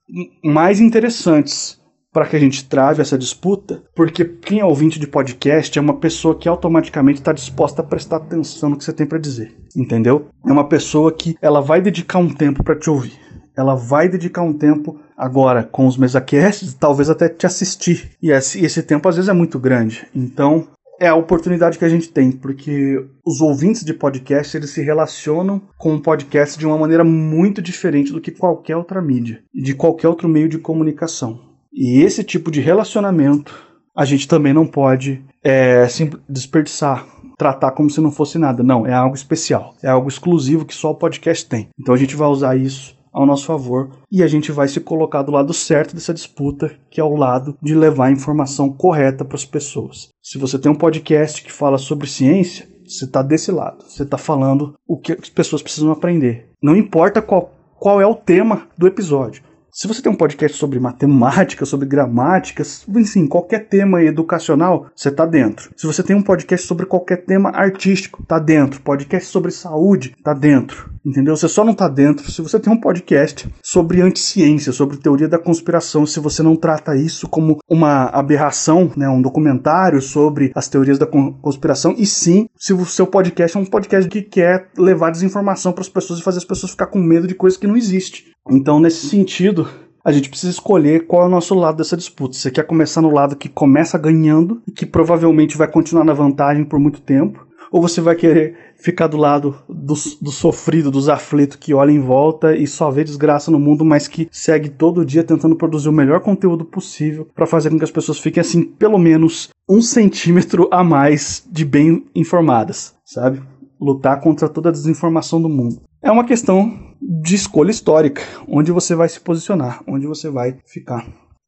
mais 0.44 0.80
interessantes 0.80 1.82
para 2.14 2.26
que 2.26 2.36
a 2.36 2.38
gente 2.38 2.64
trave 2.66 3.02
essa 3.02 3.18
disputa, 3.18 3.82
porque 3.94 4.24
quem 4.24 4.60
é 4.60 4.64
ouvinte 4.64 5.00
de 5.00 5.06
podcast 5.06 5.76
é 5.76 5.82
uma 5.82 5.98
pessoa 5.98 6.38
que 6.38 6.48
automaticamente 6.48 7.20
está 7.20 7.32
disposta 7.32 7.82
a 7.82 7.84
prestar 7.84 8.16
atenção 8.16 8.70
no 8.70 8.78
que 8.78 8.84
você 8.84 8.92
tem 8.92 9.04
para 9.04 9.18
dizer, 9.18 9.54
entendeu? 9.76 10.28
É 10.46 10.52
uma 10.52 10.68
pessoa 10.68 11.12
que 11.12 11.36
ela 11.42 11.60
vai 11.60 11.82
dedicar 11.82 12.20
um 12.20 12.32
tempo 12.32 12.62
para 12.62 12.78
te 12.78 12.88
ouvir, 12.88 13.18
ela 13.56 13.74
vai 13.74 14.08
dedicar 14.08 14.42
um 14.42 14.52
tempo 14.52 14.98
Agora, 15.16 15.62
com 15.62 15.86
os 15.86 15.96
mesacasts, 15.96 16.74
talvez 16.74 17.08
até 17.08 17.28
te 17.28 17.46
assistir. 17.46 18.10
E 18.20 18.32
esse, 18.32 18.64
esse 18.64 18.82
tempo 18.82 19.08
às 19.08 19.14
vezes 19.14 19.28
é 19.28 19.32
muito 19.32 19.60
grande. 19.60 20.04
Então, 20.12 20.66
é 21.00 21.06
a 21.06 21.14
oportunidade 21.14 21.78
que 21.78 21.84
a 21.84 21.88
gente 21.88 22.08
tem, 22.08 22.32
porque 22.32 23.04
os 23.24 23.40
ouvintes 23.40 23.84
de 23.84 23.94
podcast 23.94 24.56
eles 24.56 24.70
se 24.70 24.82
relacionam 24.82 25.62
com 25.78 25.94
o 25.94 26.00
podcast 26.00 26.58
de 26.58 26.66
uma 26.66 26.78
maneira 26.78 27.04
muito 27.04 27.62
diferente 27.62 28.12
do 28.12 28.20
que 28.20 28.30
qualquer 28.32 28.76
outra 28.76 29.00
mídia, 29.00 29.42
de 29.54 29.74
qualquer 29.74 30.08
outro 30.08 30.28
meio 30.28 30.48
de 30.48 30.58
comunicação. 30.58 31.53
E 31.74 32.02
esse 32.02 32.22
tipo 32.22 32.50
de 32.50 32.60
relacionamento 32.60 33.52
a 33.96 34.04
gente 34.04 34.26
também 34.26 34.52
não 34.52 34.66
pode 34.66 35.24
é, 35.42 35.86
desperdiçar, 36.28 37.06
tratar 37.38 37.70
como 37.70 37.88
se 37.88 38.00
não 38.00 38.10
fosse 38.10 38.38
nada. 38.38 38.62
Não, 38.62 38.86
é 38.86 38.92
algo 38.92 39.14
especial, 39.14 39.74
é 39.82 39.88
algo 39.88 40.08
exclusivo 40.08 40.64
que 40.64 40.74
só 40.74 40.90
o 40.90 40.96
podcast 40.96 41.46
tem. 41.46 41.68
Então 41.78 41.94
a 41.94 41.98
gente 41.98 42.16
vai 42.16 42.28
usar 42.28 42.56
isso 42.56 42.96
ao 43.12 43.24
nosso 43.24 43.46
favor 43.46 43.90
e 44.10 44.24
a 44.24 44.26
gente 44.26 44.50
vai 44.50 44.66
se 44.66 44.80
colocar 44.80 45.22
do 45.22 45.30
lado 45.30 45.52
certo 45.52 45.94
dessa 45.94 46.12
disputa, 46.12 46.74
que 46.90 47.00
é 47.00 47.04
o 47.04 47.14
lado 47.14 47.56
de 47.62 47.74
levar 47.74 48.06
a 48.06 48.12
informação 48.12 48.72
correta 48.72 49.24
para 49.24 49.36
as 49.36 49.44
pessoas. 49.44 50.08
Se 50.20 50.36
você 50.36 50.58
tem 50.58 50.72
um 50.72 50.76
podcast 50.76 51.40
que 51.40 51.52
fala 51.52 51.78
sobre 51.78 52.08
ciência, 52.08 52.66
você 52.84 53.04
está 53.04 53.22
desse 53.22 53.52
lado. 53.52 53.84
Você 53.86 54.02
está 54.02 54.18
falando 54.18 54.74
o 54.86 54.98
que 54.98 55.12
as 55.12 55.28
pessoas 55.28 55.62
precisam 55.62 55.92
aprender. 55.92 56.48
Não 56.60 56.76
importa 56.76 57.22
qual, 57.22 57.52
qual 57.78 58.00
é 58.00 58.06
o 58.06 58.16
tema 58.16 58.66
do 58.76 58.86
episódio. 58.88 59.42
Se 59.76 59.88
você 59.88 60.00
tem 60.00 60.12
um 60.12 60.14
podcast 60.14 60.56
sobre 60.56 60.78
matemática, 60.78 61.66
sobre 61.66 61.88
gramática, 61.88 62.62
enfim, 62.90 63.26
qualquer 63.26 63.66
tema 63.66 64.00
educacional, 64.04 64.86
você 64.94 65.08
está 65.08 65.26
dentro. 65.26 65.72
Se 65.76 65.84
você 65.84 66.00
tem 66.00 66.14
um 66.14 66.22
podcast 66.22 66.64
sobre 66.64 66.86
qualquer 66.86 67.24
tema 67.24 67.50
artístico, 67.50 68.22
está 68.22 68.38
dentro. 68.38 68.80
Podcast 68.82 69.28
sobre 69.28 69.50
saúde, 69.50 70.14
está 70.16 70.32
dentro. 70.32 70.93
Entendeu? 71.04 71.36
Você 71.36 71.48
só 71.48 71.62
não 71.64 71.72
está 71.72 71.86
dentro 71.86 72.30
se 72.30 72.40
você 72.40 72.58
tem 72.58 72.72
um 72.72 72.80
podcast 72.80 73.46
sobre 73.62 74.00
anticiência, 74.00 74.72
sobre 74.72 74.96
teoria 74.96 75.28
da 75.28 75.38
conspiração, 75.38 76.06
se 76.06 76.18
você 76.18 76.42
não 76.42 76.56
trata 76.56 76.96
isso 76.96 77.28
como 77.28 77.58
uma 77.68 78.06
aberração, 78.06 78.90
né, 78.96 79.08
um 79.08 79.20
documentário 79.20 80.00
sobre 80.00 80.50
as 80.54 80.66
teorias 80.66 80.98
da 80.98 81.06
conspiração, 81.06 81.94
e 81.98 82.06
sim 82.06 82.48
se 82.56 82.72
o 82.72 82.86
seu 82.86 83.06
podcast 83.06 83.56
é 83.56 83.60
um 83.60 83.66
podcast 83.66 84.08
que 84.08 84.22
quer 84.22 84.70
levar 84.78 85.10
desinformação 85.10 85.72
para 85.72 85.82
as 85.82 85.88
pessoas 85.88 86.20
e 86.20 86.22
fazer 86.22 86.38
as 86.38 86.44
pessoas 86.44 86.72
ficar 86.72 86.86
com 86.86 86.98
medo 86.98 87.26
de 87.26 87.34
coisas 87.34 87.58
que 87.58 87.66
não 87.66 87.76
existem. 87.76 88.22
Então, 88.50 88.80
nesse 88.80 89.06
sentido, 89.06 89.68
a 90.04 90.12
gente 90.12 90.28
precisa 90.28 90.52
escolher 90.52 91.06
qual 91.06 91.22
é 91.22 91.26
o 91.26 91.30
nosso 91.30 91.54
lado 91.54 91.78
dessa 91.78 91.96
disputa. 91.96 92.36
Você 92.36 92.50
quer 92.50 92.64
começar 92.66 93.00
no 93.00 93.10
lado 93.10 93.36
que 93.36 93.48
começa 93.48 93.98
ganhando 93.98 94.60
e 94.68 94.70
que 94.70 94.84
provavelmente 94.84 95.56
vai 95.56 95.66
continuar 95.66 96.04
na 96.04 96.12
vantagem 96.12 96.64
por 96.64 96.78
muito 96.78 97.00
tempo, 97.00 97.46
ou 97.74 97.82
você 97.82 98.00
vai 98.00 98.14
querer 98.14 98.54
ficar 98.76 99.08
do 99.08 99.16
lado 99.16 99.56
do, 99.68 99.94
do 100.22 100.30
sofrido, 100.30 100.92
dos 100.92 101.08
aflitos 101.08 101.56
que 101.56 101.74
olha 101.74 101.90
em 101.90 101.98
volta 101.98 102.56
e 102.56 102.68
só 102.68 102.88
vê 102.88 103.02
desgraça 103.02 103.50
no 103.50 103.58
mundo, 103.58 103.84
mas 103.84 104.06
que 104.06 104.28
segue 104.30 104.68
todo 104.68 105.04
dia 105.04 105.24
tentando 105.24 105.56
produzir 105.56 105.88
o 105.88 105.92
melhor 105.92 106.20
conteúdo 106.20 106.64
possível 106.64 107.26
para 107.34 107.48
fazer 107.48 107.70
com 107.70 107.78
que 107.78 107.82
as 107.82 107.90
pessoas 107.90 108.20
fiquem 108.20 108.40
assim, 108.40 108.62
pelo 108.62 108.96
menos 108.96 109.48
um 109.68 109.82
centímetro 109.82 110.68
a 110.70 110.84
mais 110.84 111.44
de 111.50 111.64
bem 111.64 112.06
informadas, 112.14 112.94
sabe? 113.04 113.42
Lutar 113.80 114.20
contra 114.20 114.48
toda 114.48 114.68
a 114.68 114.72
desinformação 114.72 115.42
do 115.42 115.48
mundo. 115.48 115.82
É 116.00 116.12
uma 116.12 116.24
questão 116.24 116.78
de 117.02 117.34
escolha 117.34 117.72
histórica, 117.72 118.22
onde 118.46 118.70
você 118.70 118.94
vai 118.94 119.08
se 119.08 119.18
posicionar, 119.18 119.82
onde 119.88 120.06
você 120.06 120.30
vai 120.30 120.58
ficar. 120.64 121.04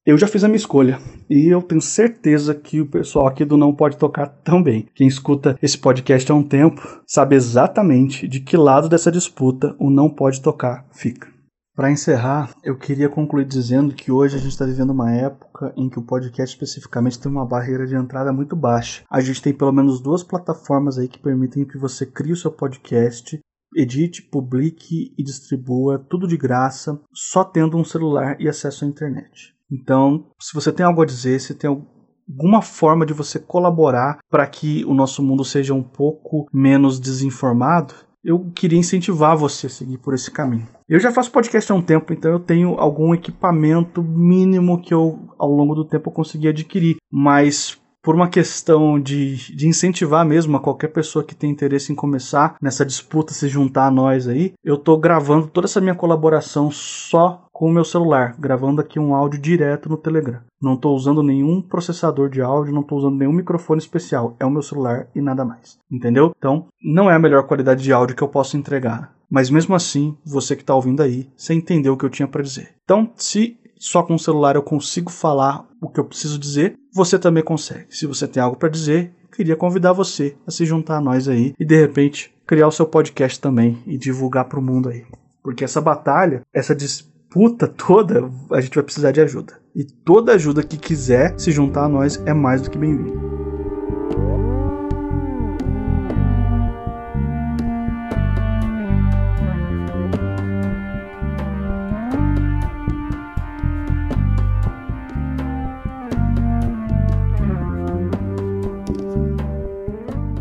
Eu 0.06 0.16
já 0.16 0.28
fiz 0.28 0.44
a 0.44 0.46
minha 0.46 0.56
escolha 0.56 1.00
e 1.28 1.48
eu 1.48 1.60
tenho 1.60 1.82
certeza 1.82 2.54
que 2.54 2.80
o 2.80 2.86
pessoal 2.86 3.26
aqui 3.26 3.44
do 3.44 3.56
Não 3.56 3.74
Pode 3.74 3.96
Tocar 3.96 4.28
também. 4.28 4.86
Quem 4.94 5.08
escuta 5.08 5.58
esse 5.60 5.76
podcast 5.76 6.30
há 6.30 6.34
um 6.36 6.44
tempo 6.44 6.80
sabe 7.04 7.34
exatamente 7.34 8.28
de 8.28 8.38
que 8.38 8.56
lado 8.56 8.88
dessa 8.88 9.10
disputa 9.10 9.74
o 9.80 9.90
Não 9.90 10.08
Pode 10.08 10.40
Tocar 10.40 10.86
fica. 10.92 11.26
Para 11.74 11.90
encerrar, 11.90 12.54
eu 12.62 12.78
queria 12.78 13.08
concluir 13.08 13.46
dizendo 13.46 13.96
que 13.96 14.12
hoje 14.12 14.36
a 14.36 14.38
gente 14.38 14.52
está 14.52 14.64
vivendo 14.64 14.90
uma 14.90 15.12
época 15.12 15.74
em 15.76 15.90
que 15.90 15.98
o 15.98 16.06
podcast 16.06 16.54
especificamente 16.54 17.18
tem 17.18 17.30
uma 17.30 17.44
barreira 17.44 17.84
de 17.84 17.96
entrada 17.96 18.32
muito 18.32 18.54
baixa. 18.54 19.02
A 19.10 19.20
gente 19.20 19.42
tem 19.42 19.52
pelo 19.52 19.72
menos 19.72 20.00
duas 20.00 20.22
plataformas 20.22 20.98
aí 20.98 21.08
que 21.08 21.18
permitem 21.18 21.64
que 21.64 21.76
você 21.76 22.06
crie 22.06 22.32
o 22.32 22.36
seu 22.36 22.52
podcast 22.52 23.40
edite, 23.74 24.22
publique 24.22 25.12
e 25.18 25.22
distribua 25.24 25.98
tudo 25.98 26.28
de 26.28 26.36
graça, 26.36 27.00
só 27.12 27.42
tendo 27.42 27.76
um 27.76 27.84
celular 27.84 28.40
e 28.40 28.48
acesso 28.48 28.84
à 28.84 28.88
internet. 28.88 29.55
Então, 29.70 30.26
se 30.40 30.54
você 30.54 30.72
tem 30.72 30.84
algo 30.86 31.02
a 31.02 31.06
dizer, 31.06 31.40
se 31.40 31.54
tem 31.54 31.68
alguma 31.68 32.62
forma 32.62 33.04
de 33.04 33.12
você 33.12 33.38
colaborar 33.38 34.18
para 34.30 34.46
que 34.46 34.84
o 34.84 34.94
nosso 34.94 35.22
mundo 35.22 35.44
seja 35.44 35.74
um 35.74 35.82
pouco 35.82 36.46
menos 36.52 37.00
desinformado, 37.00 37.94
eu 38.24 38.50
queria 38.54 38.78
incentivar 38.78 39.36
você 39.36 39.68
a 39.68 39.70
seguir 39.70 39.98
por 39.98 40.12
esse 40.12 40.30
caminho. 40.30 40.66
Eu 40.88 40.98
já 40.98 41.12
faço 41.12 41.30
podcast 41.30 41.70
há 41.70 41.74
um 41.76 41.82
tempo, 41.82 42.12
então 42.12 42.32
eu 42.32 42.40
tenho 42.40 42.74
algum 42.74 43.14
equipamento 43.14 44.02
mínimo 44.02 44.80
que 44.82 44.92
eu, 44.92 45.28
ao 45.38 45.48
longo 45.48 45.76
do 45.76 45.84
tempo, 45.84 46.10
consegui 46.10 46.48
adquirir. 46.48 46.96
Mas 47.10 47.80
por 48.06 48.14
uma 48.14 48.28
questão 48.28 49.00
de, 49.00 49.52
de 49.52 49.66
incentivar 49.66 50.24
mesmo 50.24 50.56
a 50.56 50.60
qualquer 50.60 50.92
pessoa 50.92 51.24
que 51.24 51.34
tem 51.34 51.50
interesse 51.50 51.90
em 51.90 51.96
começar 51.96 52.54
nessa 52.62 52.86
disputa, 52.86 53.34
se 53.34 53.48
juntar 53.48 53.88
a 53.88 53.90
nós 53.90 54.28
aí, 54.28 54.54
eu 54.62 54.78
tô 54.78 54.96
gravando 54.96 55.48
toda 55.48 55.66
essa 55.66 55.80
minha 55.80 55.92
colaboração 55.92 56.70
só 56.70 57.48
com 57.52 57.66
o 57.68 57.72
meu 57.72 57.84
celular, 57.84 58.36
gravando 58.38 58.80
aqui 58.80 59.00
um 59.00 59.12
áudio 59.12 59.40
direto 59.40 59.88
no 59.88 59.96
Telegram. 59.96 60.38
Não 60.62 60.74
estou 60.74 60.94
usando 60.94 61.20
nenhum 61.20 61.60
processador 61.60 62.30
de 62.30 62.40
áudio, 62.40 62.72
não 62.72 62.82
estou 62.82 62.96
usando 62.96 63.16
nenhum 63.16 63.32
microfone 63.32 63.80
especial, 63.80 64.36
é 64.38 64.46
o 64.46 64.50
meu 64.52 64.62
celular 64.62 65.08
e 65.12 65.20
nada 65.20 65.44
mais. 65.44 65.76
Entendeu? 65.90 66.32
Então, 66.38 66.68
não 66.80 67.10
é 67.10 67.14
a 67.16 67.18
melhor 67.18 67.42
qualidade 67.42 67.82
de 67.82 67.92
áudio 67.92 68.14
que 68.14 68.22
eu 68.22 68.28
posso 68.28 68.56
entregar. 68.56 69.12
Mas 69.28 69.50
mesmo 69.50 69.74
assim, 69.74 70.16
você 70.24 70.54
que 70.54 70.62
está 70.62 70.76
ouvindo 70.76 71.02
aí, 71.02 71.28
você 71.36 71.54
entendeu 71.54 71.94
o 71.94 71.96
que 71.96 72.04
eu 72.04 72.10
tinha 72.10 72.28
para 72.28 72.42
dizer. 72.42 72.68
Então, 72.84 73.10
se 73.16 73.58
só 73.78 74.02
com 74.02 74.14
o 74.14 74.18
celular 74.18 74.56
eu 74.56 74.62
consigo 74.62 75.10
falar 75.10 75.66
o 75.80 75.88
que 75.88 76.00
eu 76.00 76.04
preciso 76.04 76.38
dizer, 76.38 76.78
você 76.92 77.18
também 77.18 77.42
consegue. 77.42 77.86
Se 77.90 78.06
você 78.06 78.26
tem 78.26 78.42
algo 78.42 78.56
para 78.56 78.68
dizer, 78.68 79.12
queria 79.34 79.56
convidar 79.56 79.92
você 79.92 80.36
a 80.46 80.50
se 80.50 80.64
juntar 80.64 80.96
a 80.96 81.00
nós 81.00 81.28
aí 81.28 81.54
e 81.58 81.64
de 81.64 81.78
repente 81.78 82.34
criar 82.46 82.68
o 82.68 82.72
seu 82.72 82.86
podcast 82.86 83.40
também 83.40 83.82
e 83.86 83.98
divulgar 83.98 84.46
para 84.46 84.58
o 84.58 84.62
mundo 84.62 84.88
aí. 84.88 85.04
Porque 85.42 85.64
essa 85.64 85.80
batalha, 85.80 86.42
essa 86.52 86.74
disputa 86.74 87.68
toda, 87.68 88.30
a 88.50 88.60
gente 88.60 88.74
vai 88.74 88.84
precisar 88.84 89.12
de 89.12 89.20
ajuda. 89.20 89.60
E 89.74 89.84
toda 89.84 90.32
ajuda 90.32 90.62
que 90.62 90.78
quiser 90.78 91.38
se 91.38 91.52
juntar 91.52 91.84
a 91.84 91.88
nós 91.88 92.20
é 92.24 92.32
mais 92.32 92.62
do 92.62 92.70
que 92.70 92.78
bem-vinda. 92.78 93.45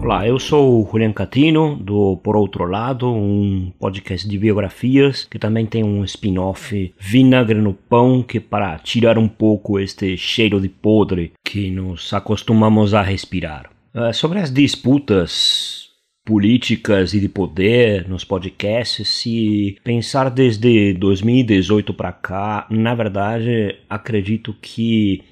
Olá, 0.05 0.27
eu 0.27 0.37
sou 0.37 0.83
o 0.83 0.87
Julian 0.87 1.11
Catino, 1.11 1.75
do 1.77 2.17
Por 2.17 2.37
Outro 2.37 2.65
Lado, 2.65 3.11
um 3.11 3.71
podcast 3.79 4.29
de 4.29 4.37
biografias 4.37 5.23
que 5.23 5.39
também 5.39 5.65
tem 5.65 5.83
um 5.83 6.03
spin-off 6.03 6.93
Vinagre 6.99 7.59
no 7.59 7.73
Pão, 7.73 8.21
que 8.21 8.39
para 8.39 8.77
tirar 8.77 9.17
um 9.17 9.27
pouco 9.27 9.79
este 9.79 10.15
cheiro 10.15 10.61
de 10.61 10.69
podre 10.69 11.31
que 11.43 11.71
nos 11.71 12.13
acostumamos 12.13 12.93
a 12.93 13.01
respirar. 13.01 13.71
Uh, 13.95 14.13
sobre 14.13 14.37
as 14.37 14.51
disputas 14.51 15.89
políticas 16.23 17.15
e 17.15 17.19
de 17.19 17.27
poder 17.27 18.07
nos 18.07 18.23
podcasts, 18.23 19.07
se 19.07 19.75
pensar 19.83 20.29
desde 20.29 20.93
2018 20.93 21.95
para 21.95 22.11
cá, 22.11 22.67
na 22.69 22.93
verdade 22.93 23.75
acredito 23.89 24.55
que 24.61 25.23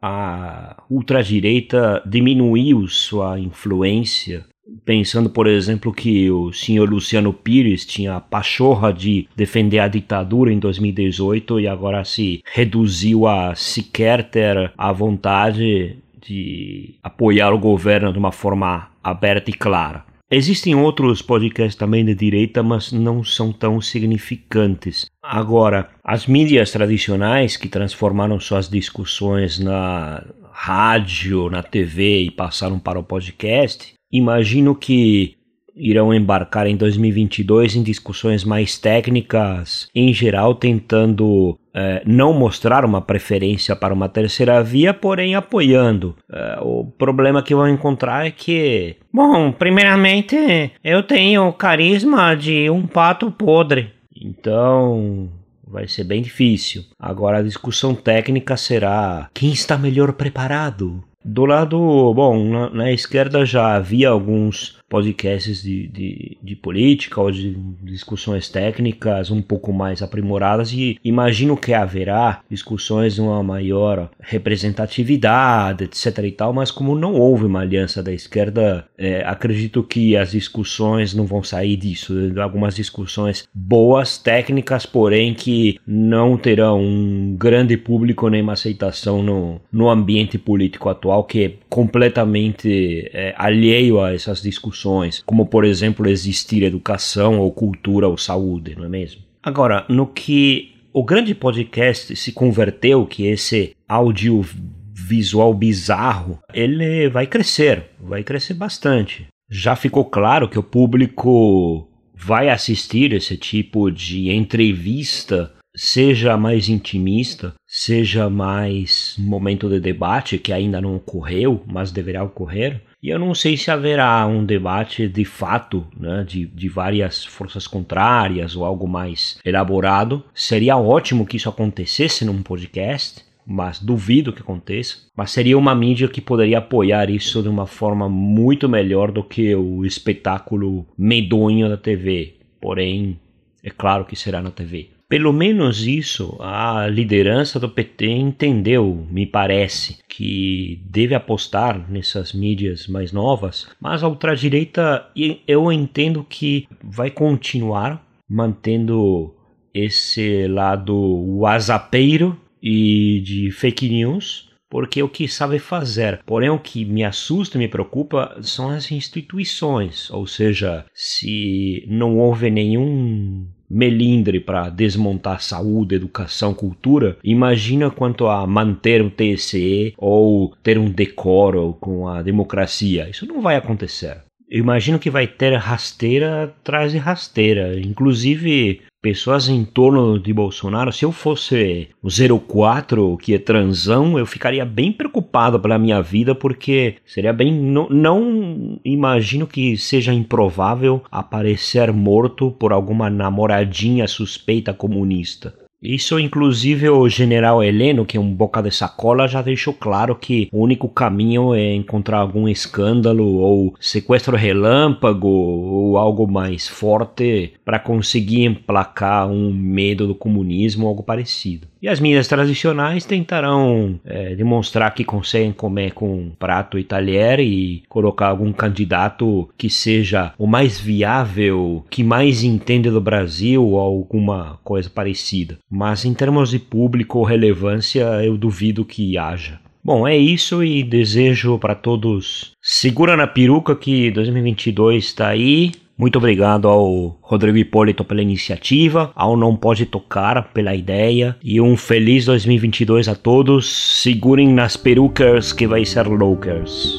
a 0.00 0.82
ultradireita 0.88 2.02
diminuiu 2.06 2.86
sua 2.88 3.38
influência, 3.38 4.44
pensando, 4.84 5.28
por 5.28 5.46
exemplo, 5.46 5.92
que 5.92 6.30
o 6.30 6.52
senhor 6.52 6.88
Luciano 6.88 7.32
Pires 7.32 7.84
tinha 7.84 8.16
a 8.16 8.20
pachorra 8.20 8.92
de 8.92 9.28
defender 9.36 9.78
a 9.78 9.88
ditadura 9.88 10.52
em 10.52 10.58
2018 10.58 11.60
e 11.60 11.68
agora 11.68 12.04
se 12.04 12.42
reduziu 12.52 13.26
a 13.26 13.54
sequer 13.54 14.30
ter 14.30 14.72
a 14.76 14.92
vontade 14.92 15.96
de 16.20 16.94
apoiar 17.02 17.52
o 17.52 17.58
governo 17.58 18.12
de 18.12 18.18
uma 18.18 18.32
forma 18.32 18.88
aberta 19.02 19.50
e 19.50 19.54
clara. 19.54 20.09
Existem 20.32 20.76
outros 20.76 21.20
podcasts 21.20 21.74
também 21.74 22.04
de 22.04 22.14
direita, 22.14 22.62
mas 22.62 22.92
não 22.92 23.24
são 23.24 23.52
tão 23.52 23.80
significantes. 23.80 25.06
Agora, 25.20 25.90
as 26.04 26.26
mídias 26.26 26.70
tradicionais 26.70 27.56
que 27.56 27.68
transformaram 27.68 28.38
suas 28.38 28.68
discussões 28.68 29.58
na 29.58 30.24
rádio, 30.52 31.50
na 31.50 31.64
TV 31.64 32.22
e 32.22 32.30
passaram 32.30 32.78
para 32.78 32.98
o 32.98 33.02
podcast, 33.02 33.94
imagino 34.12 34.74
que 34.74 35.34
irão 35.76 36.12
embarcar 36.12 36.66
em 36.66 36.76
2022 36.76 37.76
em 37.76 37.82
discussões 37.82 38.44
mais 38.44 38.78
técnicas, 38.78 39.88
em 39.94 40.12
geral 40.12 40.54
tentando 40.54 41.58
é, 41.74 42.02
não 42.04 42.32
mostrar 42.32 42.84
uma 42.84 43.00
preferência 43.00 43.74
para 43.76 43.94
uma 43.94 44.08
terceira 44.08 44.62
via, 44.62 44.92
porém 44.92 45.34
apoiando. 45.34 46.16
É, 46.30 46.58
o 46.62 46.84
problema 46.84 47.42
que 47.42 47.54
vão 47.54 47.68
encontrar 47.68 48.26
é 48.26 48.30
que, 48.30 48.96
bom, 49.12 49.52
primeiramente 49.52 50.72
eu 50.82 51.02
tenho 51.02 51.48
o 51.48 51.52
carisma 51.52 52.34
de 52.34 52.68
um 52.70 52.86
pato 52.86 53.30
podre, 53.30 53.90
então 54.14 55.30
vai 55.66 55.86
ser 55.86 56.04
bem 56.04 56.20
difícil. 56.20 56.84
Agora 56.98 57.38
a 57.38 57.42
discussão 57.42 57.94
técnica 57.94 58.56
será 58.56 59.28
quem 59.32 59.50
está 59.50 59.78
melhor 59.78 60.12
preparado. 60.12 61.02
Do 61.24 61.44
lado, 61.44 61.78
bom, 62.14 62.44
na, 62.44 62.70
na 62.70 62.92
esquerda 62.92 63.44
já 63.44 63.76
havia 63.76 64.08
alguns 64.08 64.79
podcasts 64.90 65.62
de, 65.62 65.86
de, 65.86 66.36
de, 66.42 66.56
política 66.56 67.20
ou 67.20 67.30
de 67.30 67.54
discussões 67.80 68.48
técnicas 68.48 69.30
um 69.30 69.40
pouco 69.40 69.72
mais 69.72 70.02
aprimoradas 70.02 70.72
e 70.72 70.98
imagino 71.04 71.56
que 71.56 71.72
haverá 71.72 72.42
discussões 72.50 73.14
de 73.14 73.20
uma 73.20 73.40
maior 73.40 74.10
representatividade, 74.18 75.84
etc 75.84 76.18
e 76.24 76.32
tal, 76.32 76.52
mas 76.52 76.72
como 76.72 76.96
não 76.96 77.14
houve 77.14 77.44
uma 77.44 77.60
aliança 77.60 78.02
da 78.02 78.12
esquerda, 78.12 78.84
é, 78.98 79.22
acredito 79.24 79.84
que 79.84 80.16
as 80.16 80.32
discussões 80.32 81.14
não 81.14 81.24
vão 81.24 81.44
sair 81.44 81.76
disso. 81.76 82.12
Algumas 82.42 82.74
discussões 82.74 83.48
boas, 83.54 84.18
técnicas, 84.18 84.84
porém 84.84 85.34
que 85.34 85.78
não 85.86 86.36
terão 86.36 86.80
um 86.80 87.36
grande 87.38 87.76
público 87.76 88.28
nem 88.28 88.42
uma 88.42 88.54
aceitação 88.54 89.22
no, 89.22 89.60
no 89.70 89.88
ambiente 89.88 90.36
político 90.36 90.88
atual 90.88 91.22
que 91.22 91.59
completamente 91.70 93.08
é, 93.14 93.32
alheio 93.38 94.00
a 94.00 94.12
essas 94.12 94.42
discussões 94.42 95.22
como 95.24 95.46
por 95.46 95.64
exemplo 95.64 96.08
existir 96.08 96.64
educação 96.64 97.38
ou 97.38 97.52
cultura 97.52 98.08
ou 98.08 98.18
saúde, 98.18 98.74
não 98.76 98.84
é 98.84 98.88
mesmo? 98.88 99.22
Agora, 99.42 99.86
no 99.88 100.06
que 100.06 100.74
o 100.92 101.04
grande 101.04 101.34
podcast 101.34 102.14
se 102.16 102.32
converteu, 102.32 103.06
que 103.06 103.24
esse 103.26 103.76
audiovisual 103.88 105.54
bizarro, 105.54 106.40
ele 106.52 107.08
vai 107.08 107.26
crescer, 107.26 107.84
vai 108.00 108.24
crescer 108.24 108.54
bastante. 108.54 109.28
Já 109.48 109.76
ficou 109.76 110.04
claro 110.04 110.48
que 110.48 110.58
o 110.58 110.62
público 110.62 111.88
vai 112.14 112.50
assistir 112.50 113.12
esse 113.12 113.36
tipo 113.36 113.90
de 113.90 114.30
entrevista, 114.30 115.52
seja 115.74 116.36
mais 116.36 116.68
intimista, 116.68 117.54
seja 117.82 118.28
mais 118.28 119.16
momento 119.18 119.66
de 119.66 119.80
debate, 119.80 120.36
que 120.36 120.52
ainda 120.52 120.82
não 120.82 120.96
ocorreu, 120.96 121.64
mas 121.66 121.90
deverá 121.90 122.22
ocorrer, 122.22 122.82
e 123.02 123.08
eu 123.08 123.18
não 123.18 123.34
sei 123.34 123.56
se 123.56 123.70
haverá 123.70 124.26
um 124.26 124.44
debate 124.44 125.08
de 125.08 125.24
fato, 125.24 125.86
né, 125.98 126.22
de, 126.28 126.44
de 126.44 126.68
várias 126.68 127.24
forças 127.24 127.66
contrárias 127.66 128.54
ou 128.54 128.66
algo 128.66 128.86
mais 128.86 129.38
elaborado. 129.42 130.22
Seria 130.34 130.76
ótimo 130.76 131.24
que 131.24 131.38
isso 131.38 131.48
acontecesse 131.48 132.22
num 132.22 132.42
podcast, 132.42 133.24
mas 133.46 133.80
duvido 133.80 134.30
que 134.30 134.42
aconteça. 134.42 134.98
Mas 135.16 135.30
seria 135.30 135.56
uma 135.56 135.74
mídia 135.74 136.06
que 136.06 136.20
poderia 136.20 136.58
apoiar 136.58 137.08
isso 137.08 137.42
de 137.42 137.48
uma 137.48 137.66
forma 137.66 138.10
muito 138.10 138.68
melhor 138.68 139.10
do 139.10 139.24
que 139.24 139.54
o 139.54 139.86
espetáculo 139.86 140.86
medonho 140.98 141.66
da 141.66 141.78
TV. 141.78 142.34
Porém, 142.60 143.18
é 143.64 143.70
claro 143.70 144.04
que 144.04 144.14
será 144.14 144.42
na 144.42 144.50
TV. 144.50 144.99
Pelo 145.10 145.32
menos 145.32 145.84
isso 145.84 146.36
a 146.38 146.86
liderança 146.86 147.58
do 147.58 147.68
PT 147.68 148.06
entendeu, 148.06 149.04
me 149.10 149.26
parece, 149.26 149.98
que 150.08 150.80
deve 150.88 151.16
apostar 151.16 151.90
nessas 151.90 152.32
mídias 152.32 152.86
mais 152.86 153.10
novas, 153.10 153.66
mas 153.80 154.04
a 154.04 154.08
ultradireita 154.08 155.10
eu 155.48 155.72
entendo 155.72 156.22
que 156.22 156.68
vai 156.80 157.10
continuar 157.10 158.06
mantendo 158.28 159.34
esse 159.74 160.46
lado 160.46 160.94
whatsappeiro 161.38 162.38
e 162.62 163.20
de 163.24 163.50
fake 163.50 163.88
news, 163.88 164.48
porque 164.70 165.00
é 165.00 165.02
o 165.02 165.08
que 165.08 165.26
sabe 165.26 165.58
fazer. 165.58 166.20
Porém, 166.24 166.50
o 166.50 166.58
que 166.60 166.84
me 166.84 167.02
assusta 167.02 167.56
e 167.56 167.58
me 167.58 167.66
preocupa 167.66 168.38
são 168.42 168.70
as 168.70 168.92
instituições, 168.92 170.08
ou 170.08 170.24
seja, 170.24 170.84
se 170.94 171.84
não 171.88 172.16
houve 172.16 172.48
nenhum 172.48 173.48
melindre 173.70 174.40
para 174.40 174.68
desmontar 174.68 175.40
saúde, 175.40 175.94
educação, 175.94 176.52
cultura, 176.52 177.16
imagina 177.22 177.90
quanto 177.90 178.26
a 178.26 178.46
manter 178.46 179.00
o 179.02 179.10
TSE 179.10 179.94
ou 179.96 180.54
ter 180.62 180.78
um 180.78 180.90
decoro 180.90 181.76
com 181.80 182.08
a 182.08 182.22
democracia. 182.22 183.08
Isso 183.08 183.26
não 183.26 183.40
vai 183.40 183.56
acontecer. 183.56 184.18
Eu 184.50 184.58
imagino 184.58 184.98
que 184.98 185.08
vai 185.08 185.28
ter 185.28 185.54
rasteira 185.54 186.44
atrás 186.44 186.90
de 186.90 186.98
rasteira. 186.98 187.78
Inclusive, 187.78 188.82
pessoas 189.00 189.48
em 189.48 189.64
torno 189.64 190.18
de 190.18 190.32
Bolsonaro, 190.32 190.92
se 190.92 191.04
eu 191.04 191.12
fosse 191.12 191.88
o 192.02 192.08
04, 192.38 193.16
que 193.16 193.34
é 193.34 193.38
transão, 193.38 194.18
eu 194.18 194.26
ficaria 194.26 194.64
bem 194.64 194.92
preocupado 194.92 195.58
pela 195.58 195.78
minha 195.78 196.02
vida, 196.02 196.34
porque 196.34 196.96
seria 197.04 197.32
bem. 197.32 197.52
Não, 197.52 197.88
não 197.88 198.80
imagino 198.84 199.46
que 199.46 199.76
seja 199.76 200.12
improvável 200.12 201.02
aparecer 201.10 201.92
morto 201.92 202.50
por 202.50 202.72
alguma 202.72 203.08
namoradinha 203.08 204.06
suspeita 204.06 204.72
comunista. 204.72 205.54
Isso, 205.82 206.20
inclusive, 206.20 206.90
o 206.90 207.08
general 207.08 207.64
Heleno, 207.64 208.04
que 208.04 208.18
é 208.18 208.20
um 208.20 208.34
boca 208.34 208.62
de 208.62 208.70
sacola, 208.70 209.26
já 209.26 209.40
deixou 209.40 209.72
claro 209.72 210.14
que 210.14 210.46
o 210.52 210.62
único 210.62 210.86
caminho 210.90 211.54
é 211.54 211.74
encontrar 211.74 212.18
algum 212.18 212.46
escândalo 212.46 213.36
ou 213.36 213.74
sequestro 213.80 214.36
relâmpago 214.36 215.26
ou 215.26 215.96
algo 215.96 216.30
mais 216.30 216.68
forte 216.68 217.54
para 217.64 217.78
conseguir 217.78 218.44
emplacar 218.44 219.26
um 219.30 219.50
medo 219.54 220.06
do 220.06 220.14
comunismo 220.14 220.84
ou 220.84 220.90
algo 220.90 221.02
parecido. 221.02 221.66
E 221.82 221.88
as 221.88 221.98
mídias 221.98 222.28
tradicionais 222.28 223.06
tentarão 223.06 223.98
é, 224.04 224.34
demonstrar 224.34 224.92
que 224.92 225.02
conseguem 225.02 225.50
comer 225.50 225.92
com 225.92 226.30
prato 226.38 226.78
e 226.78 226.84
talher 226.84 227.40
e 227.40 227.82
colocar 227.88 228.28
algum 228.28 228.52
candidato 228.52 229.48
que 229.56 229.70
seja 229.70 230.34
o 230.38 230.46
mais 230.46 230.78
viável, 230.78 231.82
que 231.88 232.04
mais 232.04 232.44
entende 232.44 232.90
do 232.90 233.00
Brasil 233.00 233.64
ou 233.64 233.78
alguma 233.78 234.58
coisa 234.62 234.90
parecida. 234.90 235.58
Mas 235.70 236.04
em 236.04 236.12
termos 236.12 236.50
de 236.50 236.58
público 236.58 237.18
ou 237.18 237.24
relevância, 237.24 238.02
eu 238.22 238.36
duvido 238.36 238.84
que 238.84 239.16
haja. 239.16 239.58
Bom, 239.82 240.06
é 240.06 240.14
isso 240.14 240.62
e 240.62 240.82
desejo 240.82 241.58
para 241.58 241.74
todos 241.74 242.52
segura 242.60 243.16
na 243.16 243.26
peruca 243.26 243.74
que 243.74 244.10
2022 244.10 245.04
está 245.04 245.28
aí. 245.28 245.72
Muito 246.00 246.16
obrigado 246.16 246.66
ao 246.66 247.18
Rodrigo 247.20 247.58
Hipólito 247.58 248.02
pela 248.06 248.22
iniciativa, 248.22 249.12
ao 249.14 249.36
Não 249.36 249.54
Pode 249.54 249.84
Tocar 249.84 250.50
pela 250.50 250.74
ideia 250.74 251.36
e 251.44 251.60
um 251.60 251.76
feliz 251.76 252.24
2022 252.24 253.06
a 253.06 253.14
todos. 253.14 254.00
Segurem 254.00 254.48
nas 254.48 254.78
perucas 254.78 255.52
que 255.52 255.66
vai 255.66 255.84
ser 255.84 256.06
loucas. 256.06 256.98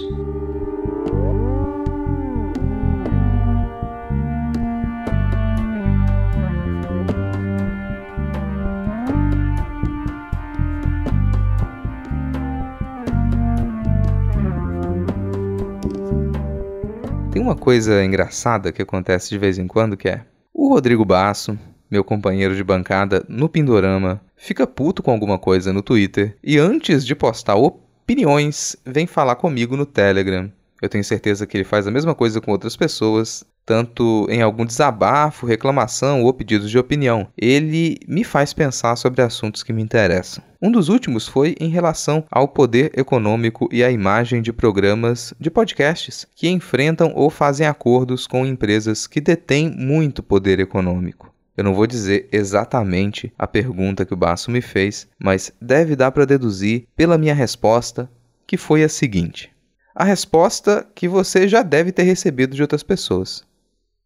Uma 17.51 17.57
coisa 17.57 18.01
engraçada 18.01 18.71
que 18.71 18.81
acontece 18.81 19.29
de 19.29 19.37
vez 19.37 19.57
em 19.57 19.67
quando 19.67 19.97
que 19.97 20.07
é 20.07 20.21
o 20.53 20.69
Rodrigo 20.69 21.03
Basso, 21.03 21.59
meu 21.89 22.01
companheiro 22.01 22.55
de 22.55 22.63
bancada 22.63 23.25
no 23.27 23.49
Pindorama, 23.49 24.21
fica 24.37 24.65
puto 24.65 25.03
com 25.03 25.11
alguma 25.11 25.37
coisa 25.37 25.73
no 25.73 25.81
Twitter 25.81 26.37
e 26.41 26.57
antes 26.57 27.05
de 27.05 27.13
postar 27.13 27.55
opiniões, 27.55 28.77
vem 28.85 29.05
falar 29.05 29.35
comigo 29.35 29.75
no 29.75 29.85
Telegram. 29.85 30.49
Eu 30.81 30.89
tenho 30.89 31.03
certeza 31.03 31.45
que 31.45 31.55
ele 31.55 31.63
faz 31.63 31.85
a 31.85 31.91
mesma 31.91 32.15
coisa 32.15 32.41
com 32.41 32.51
outras 32.51 32.75
pessoas 32.75 33.45
tanto 33.65 34.27
em 34.29 34.41
algum 34.41 34.65
desabafo, 34.65 35.45
reclamação 35.45 36.23
ou 36.23 36.33
pedidos 36.33 36.69
de 36.69 36.77
opinião. 36.77 37.27
Ele 37.37 37.97
me 38.07 38.23
faz 38.23 38.53
pensar 38.53 38.95
sobre 38.95 39.21
assuntos 39.21 39.63
que 39.63 39.73
me 39.73 39.81
interessam. 39.81 40.43
Um 40.61 40.71
dos 40.71 40.89
últimos 40.89 41.27
foi 41.27 41.55
em 41.59 41.69
relação 41.69 42.23
ao 42.29 42.47
poder 42.47 42.91
econômico 42.97 43.67
e 43.71 43.83
à 43.83 43.91
imagem 43.91 44.41
de 44.41 44.53
programas 44.53 45.33
de 45.39 45.49
podcasts 45.49 46.27
que 46.35 46.49
enfrentam 46.49 47.11
ou 47.15 47.29
fazem 47.29 47.65
acordos 47.65 48.27
com 48.27 48.45
empresas 48.45 49.07
que 49.07 49.21
detêm 49.21 49.71
muito 49.71 50.21
poder 50.21 50.59
econômico. 50.59 51.33
Eu 51.57 51.63
não 51.63 51.73
vou 51.73 51.85
dizer 51.85 52.27
exatamente 52.31 53.31
a 53.37 53.45
pergunta 53.45 54.05
que 54.05 54.13
o 54.13 54.17
Baço 54.17 54.49
me 54.49 54.61
fez, 54.61 55.07
mas 55.19 55.51
deve 55.61 55.95
dar 55.95 56.11
para 56.11 56.25
deduzir 56.25 56.87
pela 56.95 57.17
minha 57.17 57.33
resposta, 57.33 58.09
que 58.47 58.57
foi 58.57 58.83
a 58.83 58.89
seguinte: 58.89 59.50
a 59.95 60.03
resposta 60.03 60.87
que 60.95 61.07
você 61.07 61.47
já 61.47 61.63
deve 61.63 61.91
ter 61.91 62.03
recebido 62.03 62.55
de 62.55 62.61
outras 62.61 62.83
pessoas. 62.83 63.43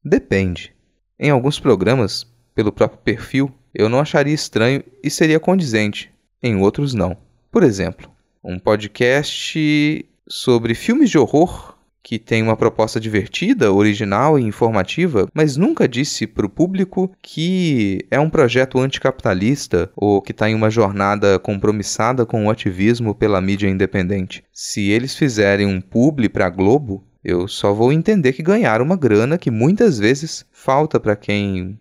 Depende. 0.04 0.74
Em 1.20 1.30
alguns 1.30 1.60
programas, 1.60 2.26
pelo 2.54 2.72
próprio 2.72 3.00
perfil, 3.00 3.52
eu 3.74 3.90
não 3.90 4.00
acharia 4.00 4.34
estranho 4.34 4.84
e 5.04 5.10
seria 5.10 5.40
condizente. 5.40 6.12
Em 6.42 6.56
outros, 6.58 6.94
não. 6.94 7.18
Por 7.52 7.64
exemplo, 7.64 8.12
um 8.44 8.60
podcast 8.60 10.06
sobre 10.28 10.76
filmes 10.76 11.10
de 11.10 11.18
horror 11.18 11.75
que 12.06 12.20
tem 12.20 12.44
uma 12.44 12.56
proposta 12.56 13.00
divertida, 13.00 13.74
original 13.74 14.38
e 14.38 14.44
informativa, 14.44 15.28
mas 15.34 15.58
nunca 15.58 15.88
disse 15.88 16.28
para 16.28 16.46
o 16.46 16.50
público 16.50 17.12
que 17.20 18.06
é 18.12 18.20
um 18.20 18.30
projeto 18.30 18.80
anticapitalista 18.80 19.90
ou 19.96 20.22
que 20.22 20.32
está 20.32 20.48
em 20.48 20.54
uma 20.54 20.70
jornada 20.70 21.40
compromissada 21.40 22.24
com 22.24 22.46
o 22.46 22.50
ativismo 22.52 23.16
pela 23.16 23.42
mídia 23.42 23.68
independente. 23.68 24.44
Se 24.54 24.88
eles 24.92 25.16
fizerem 25.16 25.66
um 25.66 25.82
publi 25.82 26.30
para 26.30 26.46
a 26.46 26.50
Globo, 26.52 27.04
eu 27.24 27.48
só 27.48 27.74
vou 27.74 27.92
entender 27.92 28.34
que 28.34 28.44
ganharam 28.44 28.86
uma 28.86 28.96
grana 28.96 29.36
que 29.36 29.50
muitas 29.50 29.98
vezes 29.98 30.46
falta 30.52 31.00
para 31.00 31.16
quem 31.16 31.80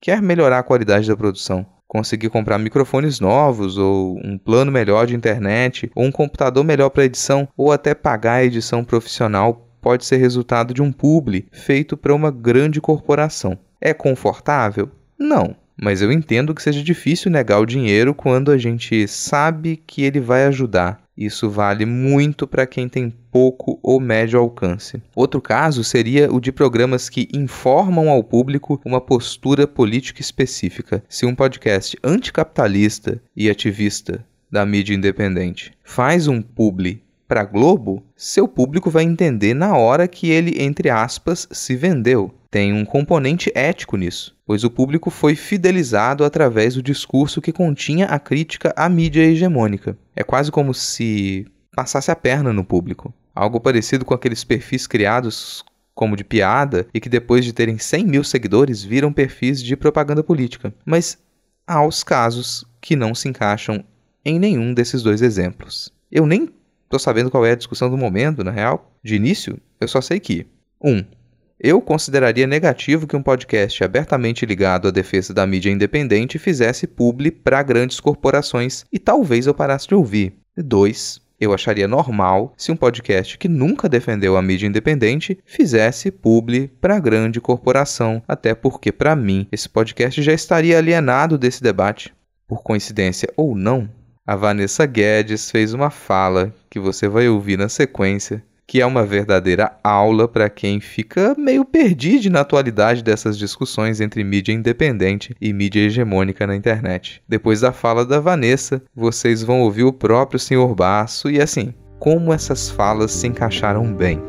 quer 0.00 0.22
melhorar 0.22 0.60
a 0.60 0.62
qualidade 0.62 1.06
da 1.06 1.14
produção. 1.14 1.66
conseguir 1.86 2.30
comprar 2.30 2.58
microfones 2.58 3.20
novos, 3.20 3.78
ou 3.78 4.18
um 4.24 4.36
plano 4.36 4.72
melhor 4.72 5.06
de 5.06 5.14
internet, 5.14 5.90
ou 5.94 6.04
um 6.04 6.10
computador 6.10 6.64
melhor 6.64 6.90
para 6.90 7.04
edição, 7.04 7.48
ou 7.56 7.70
até 7.70 7.94
pagar 7.94 8.34
a 8.34 8.44
edição 8.44 8.84
profissional 8.84 9.65
pode 9.86 10.04
ser 10.04 10.16
resultado 10.16 10.74
de 10.74 10.82
um 10.82 10.90
publi 10.90 11.46
feito 11.52 11.96
para 11.96 12.12
uma 12.12 12.28
grande 12.28 12.80
corporação. 12.80 13.56
É 13.80 13.94
confortável? 13.94 14.90
Não. 15.16 15.54
Mas 15.80 16.02
eu 16.02 16.10
entendo 16.10 16.52
que 16.52 16.60
seja 16.60 16.82
difícil 16.82 17.30
negar 17.30 17.60
o 17.60 17.66
dinheiro 17.66 18.12
quando 18.12 18.50
a 18.50 18.58
gente 18.58 19.06
sabe 19.06 19.80
que 19.86 20.02
ele 20.02 20.18
vai 20.18 20.44
ajudar. 20.46 21.00
Isso 21.16 21.48
vale 21.48 21.86
muito 21.86 22.48
para 22.48 22.66
quem 22.66 22.88
tem 22.88 23.14
pouco 23.30 23.78
ou 23.80 24.00
médio 24.00 24.40
alcance. 24.40 25.00
Outro 25.14 25.40
caso 25.40 25.84
seria 25.84 26.32
o 26.32 26.40
de 26.40 26.50
programas 26.50 27.08
que 27.08 27.28
informam 27.32 28.08
ao 28.08 28.24
público 28.24 28.80
uma 28.84 29.00
postura 29.00 29.68
política 29.68 30.20
específica. 30.20 31.00
Se 31.08 31.24
um 31.24 31.34
podcast 31.34 31.96
anticapitalista 32.02 33.22
e 33.36 33.48
ativista 33.48 34.26
da 34.50 34.66
mídia 34.66 34.94
independente 34.94 35.72
faz 35.84 36.26
um 36.26 36.42
publi 36.42 37.05
para 37.26 37.44
Globo, 37.44 38.04
seu 38.16 38.46
público 38.46 38.90
vai 38.90 39.04
entender 39.04 39.54
na 39.54 39.76
hora 39.76 40.06
que 40.06 40.30
ele, 40.30 40.62
entre 40.62 40.88
aspas, 40.90 41.48
se 41.50 41.74
vendeu. 41.74 42.32
Tem 42.50 42.72
um 42.72 42.84
componente 42.84 43.50
ético 43.54 43.96
nisso, 43.96 44.36
pois 44.46 44.64
o 44.64 44.70
público 44.70 45.10
foi 45.10 45.34
fidelizado 45.34 46.24
através 46.24 46.74
do 46.74 46.82
discurso 46.82 47.42
que 47.42 47.52
continha 47.52 48.06
a 48.06 48.18
crítica 48.18 48.72
à 48.76 48.88
mídia 48.88 49.22
hegemônica. 49.22 49.98
É 50.14 50.22
quase 50.22 50.50
como 50.50 50.72
se 50.72 51.46
passasse 51.74 52.10
a 52.10 52.16
perna 52.16 52.52
no 52.52 52.64
público. 52.64 53.12
Algo 53.34 53.60
parecido 53.60 54.04
com 54.04 54.14
aqueles 54.14 54.44
perfis 54.44 54.86
criados 54.86 55.64
como 55.94 56.16
de 56.16 56.24
piada 56.24 56.86
e 56.94 57.00
que 57.00 57.08
depois 57.08 57.44
de 57.44 57.52
terem 57.52 57.78
100 57.78 58.06
mil 58.06 58.24
seguidores 58.24 58.82
viram 58.82 59.12
perfis 59.12 59.62
de 59.62 59.76
propaganda 59.76 60.22
política. 60.22 60.72
Mas 60.84 61.18
há 61.66 61.84
os 61.84 62.04
casos 62.04 62.64
que 62.80 62.94
não 62.94 63.14
se 63.14 63.28
encaixam 63.28 63.84
em 64.24 64.38
nenhum 64.38 64.72
desses 64.72 65.02
dois 65.02 65.22
exemplos. 65.22 65.92
Eu 66.10 66.26
nem 66.26 66.48
Tô 66.88 66.98
sabendo 66.98 67.30
qual 67.30 67.44
é 67.44 67.52
a 67.52 67.56
discussão 67.56 67.90
do 67.90 67.96
momento, 67.96 68.44
na 68.44 68.50
real. 68.50 68.92
De 69.02 69.14
início, 69.16 69.58
eu 69.80 69.88
só 69.88 70.00
sei 70.00 70.20
que 70.20 70.46
1. 70.80 70.90
Um, 70.90 71.04
eu 71.58 71.80
consideraria 71.80 72.46
negativo 72.46 73.06
que 73.06 73.16
um 73.16 73.22
podcast 73.22 73.82
abertamente 73.82 74.44
ligado 74.44 74.88
à 74.88 74.90
defesa 74.90 75.32
da 75.32 75.46
mídia 75.46 75.70
independente 75.70 76.38
fizesse 76.38 76.86
publi 76.86 77.30
para 77.30 77.62
grandes 77.62 77.98
corporações 77.98 78.84
e 78.92 78.98
talvez 78.98 79.46
eu 79.46 79.54
parasse 79.54 79.88
de 79.88 79.94
ouvir. 79.94 80.34
2. 80.56 81.20
Eu 81.40 81.52
acharia 81.52 81.88
normal 81.88 82.54
se 82.56 82.70
um 82.70 82.76
podcast 82.76 83.36
que 83.36 83.48
nunca 83.48 83.88
defendeu 83.88 84.36
a 84.36 84.42
mídia 84.42 84.66
independente 84.66 85.38
fizesse 85.44 86.10
publi 86.10 86.68
para 86.68 86.98
grande 86.98 87.40
corporação, 87.40 88.22
até 88.28 88.54
porque 88.54 88.92
para 88.92 89.16
mim 89.16 89.46
esse 89.50 89.68
podcast 89.68 90.22
já 90.22 90.32
estaria 90.32 90.78
alienado 90.78 91.36
desse 91.36 91.62
debate. 91.62 92.14
Por 92.46 92.62
coincidência 92.62 93.30
ou 93.36 93.56
não, 93.56 93.88
a 94.26 94.34
Vanessa 94.34 94.84
Guedes 94.86 95.50
fez 95.50 95.72
uma 95.72 95.88
fala 95.88 96.52
que 96.68 96.80
você 96.80 97.06
vai 97.06 97.28
ouvir 97.28 97.56
na 97.56 97.68
sequência, 97.68 98.42
que 98.66 98.80
é 98.80 98.86
uma 98.86 99.06
verdadeira 99.06 99.78
aula 99.84 100.26
para 100.26 100.50
quem 100.50 100.80
fica 100.80 101.36
meio 101.38 101.64
perdido 101.64 102.28
na 102.28 102.40
atualidade 102.40 103.04
dessas 103.04 103.38
discussões 103.38 104.00
entre 104.00 104.24
mídia 104.24 104.52
independente 104.52 105.36
e 105.40 105.52
mídia 105.52 105.82
hegemônica 105.82 106.44
na 106.44 106.56
internet. 106.56 107.22
Depois 107.28 107.60
da 107.60 107.70
fala 107.70 108.04
da 108.04 108.18
Vanessa, 108.18 108.82
vocês 108.92 109.44
vão 109.44 109.60
ouvir 109.60 109.84
o 109.84 109.92
próprio 109.92 110.40
Sr. 110.40 110.74
Basso 110.74 111.30
e 111.30 111.40
assim, 111.40 111.72
como 112.00 112.32
essas 112.32 112.68
falas 112.68 113.12
se 113.12 113.28
encaixaram 113.28 113.94
bem. 113.94 114.20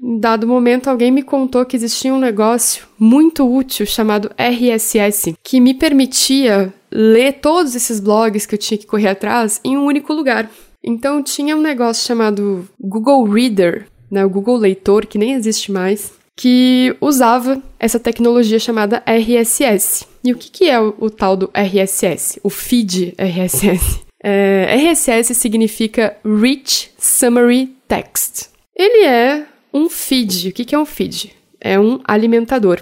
em 0.00 0.18
dado 0.18 0.46
momento, 0.46 0.88
alguém 0.88 1.10
me 1.10 1.22
contou 1.22 1.66
que 1.66 1.76
existia 1.76 2.14
um 2.14 2.20
negócio 2.20 2.86
muito 2.98 3.44
útil 3.44 3.84
chamado 3.84 4.30
RSS, 4.36 5.34
que 5.42 5.60
me 5.60 5.74
permitia 5.74 6.72
ler 6.90 7.34
todos 7.40 7.74
esses 7.74 8.00
blogs 8.00 8.46
que 8.46 8.54
eu 8.54 8.58
tinha 8.58 8.78
que 8.78 8.86
correr 8.86 9.08
atrás 9.08 9.60
em 9.64 9.76
um 9.76 9.84
único 9.84 10.12
lugar. 10.12 10.48
Então 10.82 11.22
tinha 11.22 11.56
um 11.56 11.60
negócio 11.60 12.06
chamado 12.06 12.68
Google 12.80 13.24
Reader, 13.24 13.86
né, 14.10 14.24
o 14.24 14.30
Google 14.30 14.56
Leitor, 14.56 15.06
que 15.06 15.18
nem 15.18 15.34
existe 15.34 15.70
mais, 15.70 16.12
que 16.36 16.96
usava 17.00 17.60
essa 17.78 17.98
tecnologia 17.98 18.58
chamada 18.58 19.02
RSS. 19.04 20.06
E 20.22 20.32
o 20.32 20.36
que, 20.36 20.50
que 20.50 20.70
é 20.70 20.80
o, 20.80 20.94
o 20.98 21.10
tal 21.10 21.36
do 21.36 21.50
RSS? 21.52 22.40
O 22.42 22.50
feed 22.50 23.14
RSS. 23.18 24.06
É, 24.20 24.74
RSS 24.74 25.32
significa 25.32 26.16
Rich 26.24 26.90
Summary 26.98 27.76
Text. 27.86 28.48
Ele 28.74 29.04
é 29.04 29.46
um 29.72 29.88
feed. 29.88 30.48
O 30.48 30.52
que, 30.52 30.64
que 30.64 30.74
é 30.74 30.78
um 30.78 30.84
feed? 30.84 31.32
É 31.60 31.78
um 31.78 32.00
alimentador, 32.04 32.80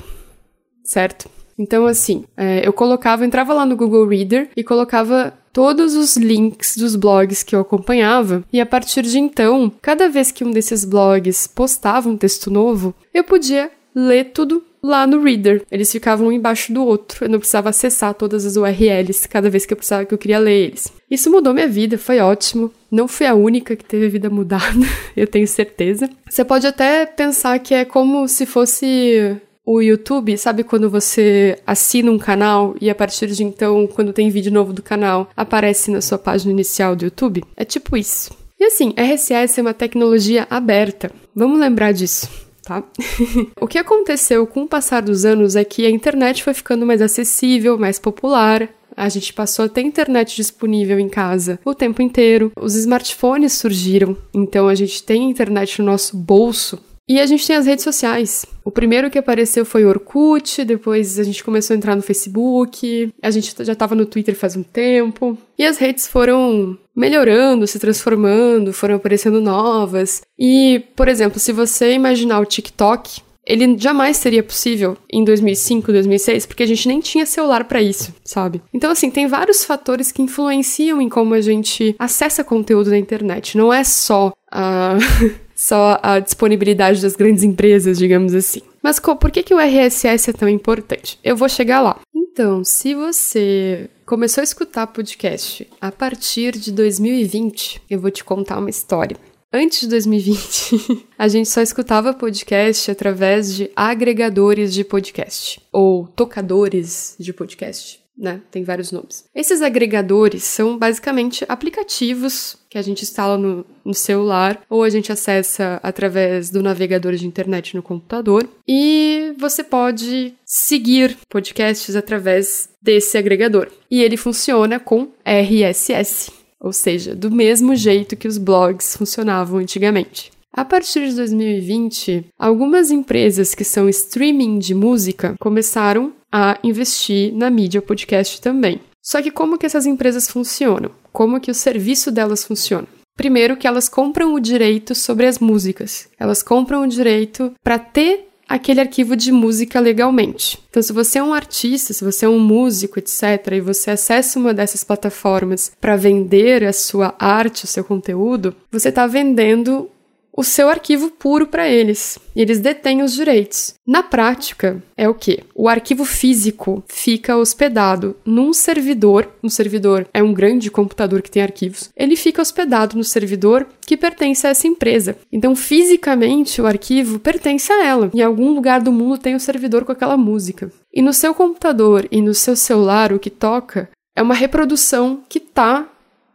certo? 0.83 1.29
Então, 1.59 1.87
assim, 1.87 2.25
é, 2.37 2.67
eu 2.67 2.73
colocava, 2.73 3.25
entrava 3.25 3.55
lá 3.55 3.65
no 3.65 3.77
Google 3.77 4.07
Reader 4.07 4.49
e 4.57 4.63
colocava 4.63 5.33
todos 5.53 5.95
os 5.95 6.17
links 6.17 6.77
dos 6.77 6.95
blogs 6.95 7.43
que 7.43 7.57
eu 7.57 7.61
acompanhava, 7.61 8.45
e 8.53 8.61
a 8.61 8.67
partir 8.67 9.03
de 9.03 9.19
então, 9.19 9.73
cada 9.81 10.07
vez 10.07 10.31
que 10.31 10.45
um 10.45 10.51
desses 10.51 10.85
blogs 10.85 11.47
postava 11.47 12.11
um 12.11 12.17
texto 12.17 12.51
novo, 12.51 12.95
eu 13.15 13.25
podia 13.25 13.71
ler 13.95 14.33
tudo 14.35 14.63
lá 14.83 15.07
no 15.07 15.23
Reader. 15.23 15.65
Eles 15.71 15.91
ficavam 15.91 16.29
um 16.29 16.33
embaixo 16.33 16.73
do 16.73 16.85
outro. 16.85 17.25
Eu 17.25 17.29
não 17.31 17.39
precisava 17.39 17.71
acessar 17.71 18.15
todas 18.15 18.45
as 18.45 18.57
URLs 18.57 19.27
cada 19.29 19.51
vez 19.51 19.67
que 19.67 19.73
eu 19.73 19.77
precisava 19.77 20.05
que 20.05 20.15
eu 20.15 20.19
queria 20.19 20.39
ler 20.39 20.67
eles. 20.67 20.93
Isso 21.11 21.31
mudou 21.31 21.55
minha 21.55 21.67
vida, 21.67 21.99
foi 21.99 22.21
ótimo. 22.21 22.71
Não 22.91 23.09
fui 23.09 23.27
a 23.27 23.35
única 23.35 23.75
que 23.75 23.85
teve 23.85 24.09
vida 24.09 24.31
mudada, 24.31 24.87
eu 25.17 25.27
tenho 25.27 25.47
certeza. 25.49 26.09
Você 26.29 26.45
pode 26.45 26.67
até 26.67 27.07
pensar 27.07 27.59
que 27.59 27.75
é 27.75 27.85
como 27.85 28.29
se 28.29 28.47
fosse 28.47 29.37
o 29.67 29.83
YouTube, 29.83 30.39
sabe 30.39 30.62
quando 30.62 30.89
você 30.89 31.59
assina 31.67 32.11
um 32.12 32.19
canal 32.19 32.77
e 32.81 32.89
a 32.89 32.95
partir 32.95 33.27
de 33.27 33.43
então, 33.43 33.89
quando 33.89 34.12
tem 34.12 34.31
vídeo 34.31 34.53
novo 34.53 34.73
do 34.73 34.81
canal, 34.81 35.29
aparece 35.37 35.91
na 35.91 36.01
sua 36.01 36.17
página 36.17 36.53
inicial 36.53 36.95
do 36.95 37.05
YouTube? 37.05 37.43
É 37.57 37.64
tipo 37.64 37.97
isso. 37.97 38.31
E 38.59 38.64
assim, 38.64 38.95
RSS 38.97 39.59
é 39.59 39.62
uma 39.62 39.75
tecnologia 39.75 40.47
aberta. 40.49 41.11
Vamos 41.35 41.59
lembrar 41.59 41.93
disso. 41.93 42.31
Tá? 42.62 42.83
o 43.61 43.67
que 43.67 43.79
aconteceu 43.79 44.47
com 44.47 44.62
o 44.62 44.69
passar 44.69 45.03
dos 45.03 45.25
anos 45.25 45.57
é 45.57 45.64
que 45.64 45.85
a 45.85 45.91
internet 45.91 46.45
foi 46.45 46.55
ficando 46.55 46.87
mais 46.87 47.03
acessível, 47.03 47.77
mais 47.77 47.99
popular, 47.99 48.69
a 48.97 49.09
gente 49.11 49.33
passou 49.33 49.67
a 49.67 49.69
ter 49.69 49.83
internet 49.83 50.35
disponível 50.35 50.99
em 50.99 51.09
casa 51.09 51.61
o 51.64 51.75
tempo 51.75 52.01
inteiro. 52.01 52.51
Os 52.59 52.75
smartphones 52.75 53.53
surgiram, 53.53 54.17
então 54.33 54.69
a 54.69 54.75
gente 54.75 55.03
tem 55.03 55.29
internet 55.29 55.81
no 55.81 55.87
nosso 55.87 56.17
bolso 56.17 56.79
e 57.09 57.21
a 57.21 57.27
gente 57.27 57.47
tem 57.47 57.57
as 57.57 57.67
redes 57.67 57.85
sociais. 57.85 58.45
O 58.65 58.71
primeiro 58.71 59.11
que 59.11 59.19
apareceu 59.19 59.65
foi 59.65 59.85
o 59.85 59.89
Orkut, 59.89 60.65
depois 60.65 61.19
a 61.19 61.23
gente 61.23 61.45
começou 61.45 61.75
a 61.75 61.77
entrar 61.77 61.95
no 61.95 62.03
Facebook, 62.03 63.13
a 63.23 63.31
gente 63.31 63.55
já 63.61 63.73
estava 63.73 63.95
no 63.95 64.07
Twitter 64.07 64.35
faz 64.35 64.57
um 64.57 64.63
tempo. 64.63 65.39
E 65.57 65.65
as 65.65 65.79
redes 65.79 66.07
foram 66.07 66.77
melhorando, 66.95 67.67
se 67.67 67.79
transformando, 67.79 68.73
foram 68.73 68.97
aparecendo 68.97 69.41
novas. 69.41 70.23
E, 70.39 70.83
por 70.97 71.09
exemplo, 71.09 71.39
se 71.39 71.53
você 71.53 71.93
imaginar 71.93 72.41
o 72.41 72.47
TikTok, 72.47 73.21
ele 73.47 73.79
jamais 73.79 74.17
seria 74.17 74.43
possível 74.43 74.97
em 75.09 75.25
2005, 75.25 75.93
2006, 75.93 76.47
porque 76.47 76.65
a 76.65 76.67
gente 76.67 76.89
nem 76.89 76.99
tinha 76.99 77.25
celular 77.25 77.65
para 77.65 77.81
isso, 77.81 78.13
sabe? 78.25 78.61
Então, 78.75 78.91
assim, 78.91 79.09
tem 79.09 79.29
vários 79.29 79.65
fatores 79.65 80.11
que 80.11 80.21
influenciam 80.21 81.01
em 81.01 81.09
como 81.09 81.33
a 81.33 81.41
gente 81.41 81.95
acessa 81.99 82.43
conteúdo 82.43 82.91
na 82.91 82.99
internet. 82.99 83.57
Não 83.57 83.73
é 83.73 83.85
só 83.85 84.33
a. 84.51 84.99
só 85.57 85.99
a 86.03 86.21
disponibilidade 86.21 87.01
das 87.01 87.17
grandes 87.17 87.43
empresas, 87.43 87.99
digamos 87.99 88.35
assim. 88.35 88.61
Mas 88.83 89.01
por 89.01 89.31
que, 89.31 89.43
que 89.43 89.55
o 89.55 89.59
RSS 89.59 90.31
é 90.31 90.33
tão 90.33 90.49
importante? 90.49 91.19
Eu 91.25 91.35
vou 91.35 91.49
chegar 91.49 91.81
lá. 91.81 91.99
Então, 92.15 92.63
se 92.63 92.95
você 92.95 93.89
começou 94.05 94.43
a 94.43 94.45
escutar 94.45 94.87
podcast 94.89 95.67
a 95.81 95.91
partir 95.91 96.53
de 96.53 96.71
2020, 96.71 97.83
eu 97.89 97.99
vou 97.99 98.11
te 98.11 98.23
contar 98.23 98.59
uma 98.59 98.71
história. 98.71 99.17
Antes 99.53 99.81
de 99.81 99.89
2020, 99.89 101.07
a 101.19 101.29
gente 101.29 101.49
só 101.49 101.63
escutava 101.63 102.13
podcast 102.13 102.91
através 102.91 103.55
de 103.55 103.71
agregadores 103.75 104.75
de 104.75 104.85
podcast 104.85 105.61
ou 105.73 106.07
tocadores 106.09 107.17
de 107.19 107.33
podcast 107.33 108.06
né? 108.17 108.41
Tem 108.51 108.64
vários 108.64 108.91
nomes. 108.91 109.25
Esses 109.35 109.61
agregadores 109.61 110.45
são 110.45 110.79
basicamente 110.79 111.45
aplicativos 111.49 112.57
que 112.71 112.79
a 112.79 112.83
gente 112.83 113.03
instala 113.03 113.37
no, 113.37 113.64
no, 113.85 113.95
celular 113.95 114.62
ou 114.71 114.83
a 114.83 114.91
gente 114.91 115.12
acessa 115.12 115.79
através 115.83 116.51
do 116.51 116.62
navegador 116.62 117.14
de 117.14 117.27
internet 117.27 117.77
no 117.77 117.83
computador. 117.83 118.49
E 118.67 119.35
você 119.39 119.62
pode 119.62 120.35
seguir 120.45 121.17
podcasts 121.29 121.95
através 121.95 122.69
desse 122.83 123.19
agregador. 123.19 123.69
E 123.91 124.03
ele 124.03 124.17
funciona 124.17 124.81
com 124.81 125.09
RSS, 125.25 126.33
ou 126.61 126.73
seja, 126.73 127.14
do 127.14 127.31
mesmo 127.31 127.75
jeito 127.77 128.17
que 128.17 128.29
os 128.29 128.39
blogs 128.39 128.97
funcionavam 128.97 129.59
antigamente. 129.59 130.31
A 130.57 130.64
partir 130.64 131.11
de 131.11 131.17
2020, 131.17 132.29
algumas 132.39 132.91
empresas 132.91 133.55
que 133.55 133.62
são 133.62 133.91
streaming 133.91 134.59
de 134.59 134.75
música 134.75 135.35
começaram 135.39 136.14
a 136.31 136.59
investir 136.62 137.33
na 137.35 137.51
mídia 137.51 137.83
podcast 137.83 138.41
também. 138.41 138.81
Só 139.03 139.22
que 139.22 139.31
como 139.31 139.57
que 139.57 139.66
essas 139.66 139.87
empresas 139.87 140.29
funcionam? 140.29 140.91
Como 141.12 141.41
que 141.41 141.51
o 141.51 141.55
serviço 141.55 142.11
delas 142.11 142.45
funciona? 142.45 142.89
Primeiro 143.16 143.57
que 143.57 143.66
elas 143.66 143.89
compram 143.89 144.35
o 144.35 144.41
direito 144.41 144.95
sobre 144.95 145.27
as 145.27 145.39
músicas. 145.39 146.09
Elas 146.18 146.43
compram 146.43 146.83
o 146.83 146.89
direito 146.89 147.53
para 147.62 147.79
ter 147.79 148.29
aquele 148.49 148.81
arquivo 148.81 149.16
de 149.16 149.33
música 149.33 149.81
legalmente. 149.81 150.59
Então, 150.70 150.83
se 150.83 150.93
você 150.93 151.18
é 151.18 151.22
um 151.22 151.33
artista, 151.33 151.93
se 151.93 152.05
você 152.05 152.27
é 152.27 152.29
um 152.29 152.39
músico, 152.39 152.99
etc., 152.99 153.53
e 153.53 153.61
você 153.61 153.91
acessa 153.91 154.39
uma 154.39 154.55
dessas 154.55 154.85
plataformas 154.85 155.72
para 155.81 155.97
vender 155.97 156.64
a 156.64 156.72
sua 156.72 157.14
arte, 157.18 157.64
o 157.64 157.68
seu 157.68 157.83
conteúdo, 157.83 158.55
você 158.70 158.91
está 158.91 159.07
vendendo 159.07 159.91
o 160.37 160.45
seu 160.45 160.68
arquivo 160.68 161.11
puro 161.11 161.47
para 161.47 161.66
eles. 161.68 162.18
E 162.34 162.43
eles 162.43 162.61
detêm 162.61 163.03
os 163.03 163.14
direitos. 163.14 163.74
Na 163.87 164.03
prática, 164.03 164.82
é 164.97 165.09
o 165.09 165.14
que? 165.14 165.41
O 165.55 165.68
arquivo 165.68 166.05
físico 166.05 166.84
fica 166.87 167.37
hospedado 167.37 168.14
num 168.24 168.53
servidor. 168.53 169.30
Um 169.43 169.49
servidor 169.49 170.07
é 170.12 170.22
um 170.22 170.34
grande 170.34 170.70
computador 170.70 171.22
que 171.22 171.30
tem 171.30 171.43
arquivos. 171.43 171.91
Ele 171.97 172.14
fica 172.14 172.43
hospedado 172.43 172.97
no 172.97 173.05
servidor 173.05 173.66
que 173.87 173.97
pertence 173.97 174.47
a 174.47 174.51
essa 174.51 174.68
empresa. 174.68 175.16
Então, 175.32 175.57
fisicamente, 175.57 176.61
o 176.61 176.66
arquivo 176.66 177.18
pertence 177.18 177.72
a 177.72 177.84
ela. 177.84 178.11
Em 178.12 178.20
algum 178.20 178.53
lugar 178.53 178.82
do 178.82 178.93
mundo 178.93 179.18
tem 179.18 179.34
um 179.34 179.39
servidor 179.39 179.84
com 179.84 179.93
aquela 179.93 180.16
música. 180.16 180.70
E 180.93 181.01
no 181.01 181.12
seu 181.12 181.34
computador 181.34 182.07
e 182.11 182.20
no 182.20 182.34
seu 182.34 182.55
celular, 182.55 183.12
o 183.12 183.18
que 183.18 183.30
toca 183.30 183.89
é 184.14 184.22
uma 184.22 184.34
reprodução 184.34 185.22
que 185.28 185.41
tá 185.41 185.89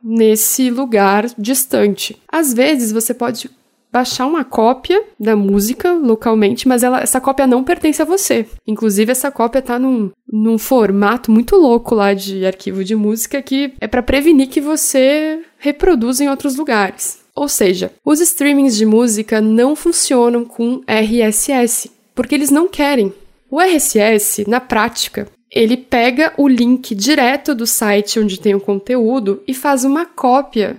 nesse 0.04 0.70
lugar 0.70 1.28
distante. 1.38 2.20
Às 2.28 2.54
vezes 2.54 2.92
você 2.92 3.14
pode 3.14 3.50
baixar 3.92 4.26
uma 4.26 4.44
cópia 4.44 5.04
da 5.20 5.36
música 5.36 5.92
localmente, 5.94 6.68
mas 6.68 6.84
ela, 6.84 7.02
essa 7.02 7.20
cópia 7.20 7.46
não 7.46 7.64
pertence 7.64 8.02
a 8.02 8.06
você. 8.06 8.46
Inclusive, 8.66 9.12
essa 9.12 9.30
cópia 9.30 9.62
tá 9.62 9.78
num, 9.78 10.12
num 10.32 10.58
formato 10.58 11.32
muito 11.32 11.56
louco 11.56 11.94
lá 11.94 12.14
de 12.14 12.46
arquivo 12.46 12.84
de 12.84 12.96
música 12.96 13.42
que 13.42 13.74
é 13.80 13.88
para 13.88 14.02
prevenir 14.02 14.48
que 14.48 14.62
você 14.62 15.42
reproduza 15.58 16.24
em 16.24 16.30
outros 16.30 16.56
lugares. 16.56 17.20
Ou 17.36 17.48
seja, 17.48 17.92
os 18.04 18.20
streamings 18.20 18.76
de 18.76 18.86
música 18.86 19.42
não 19.42 19.76
funcionam 19.76 20.46
com 20.46 20.82
RSS, 20.88 21.92
porque 22.14 22.36
eles 22.36 22.52
não 22.52 22.68
querem. 22.68 23.14
O 23.50 23.60
RSS, 23.60 24.48
na 24.48 24.60
prática, 24.60 25.28
ele 25.52 25.76
pega 25.76 26.34
o 26.38 26.48
link 26.48 26.96
direto 26.96 27.54
do 27.54 27.68
site 27.68 28.20
onde 28.20 28.40
tem 28.40 28.56
o 28.56 28.62
conteúdo 28.62 29.44
e 29.46 29.54
faz 29.54 29.84
uma 29.84 30.06
cópia 30.06 30.78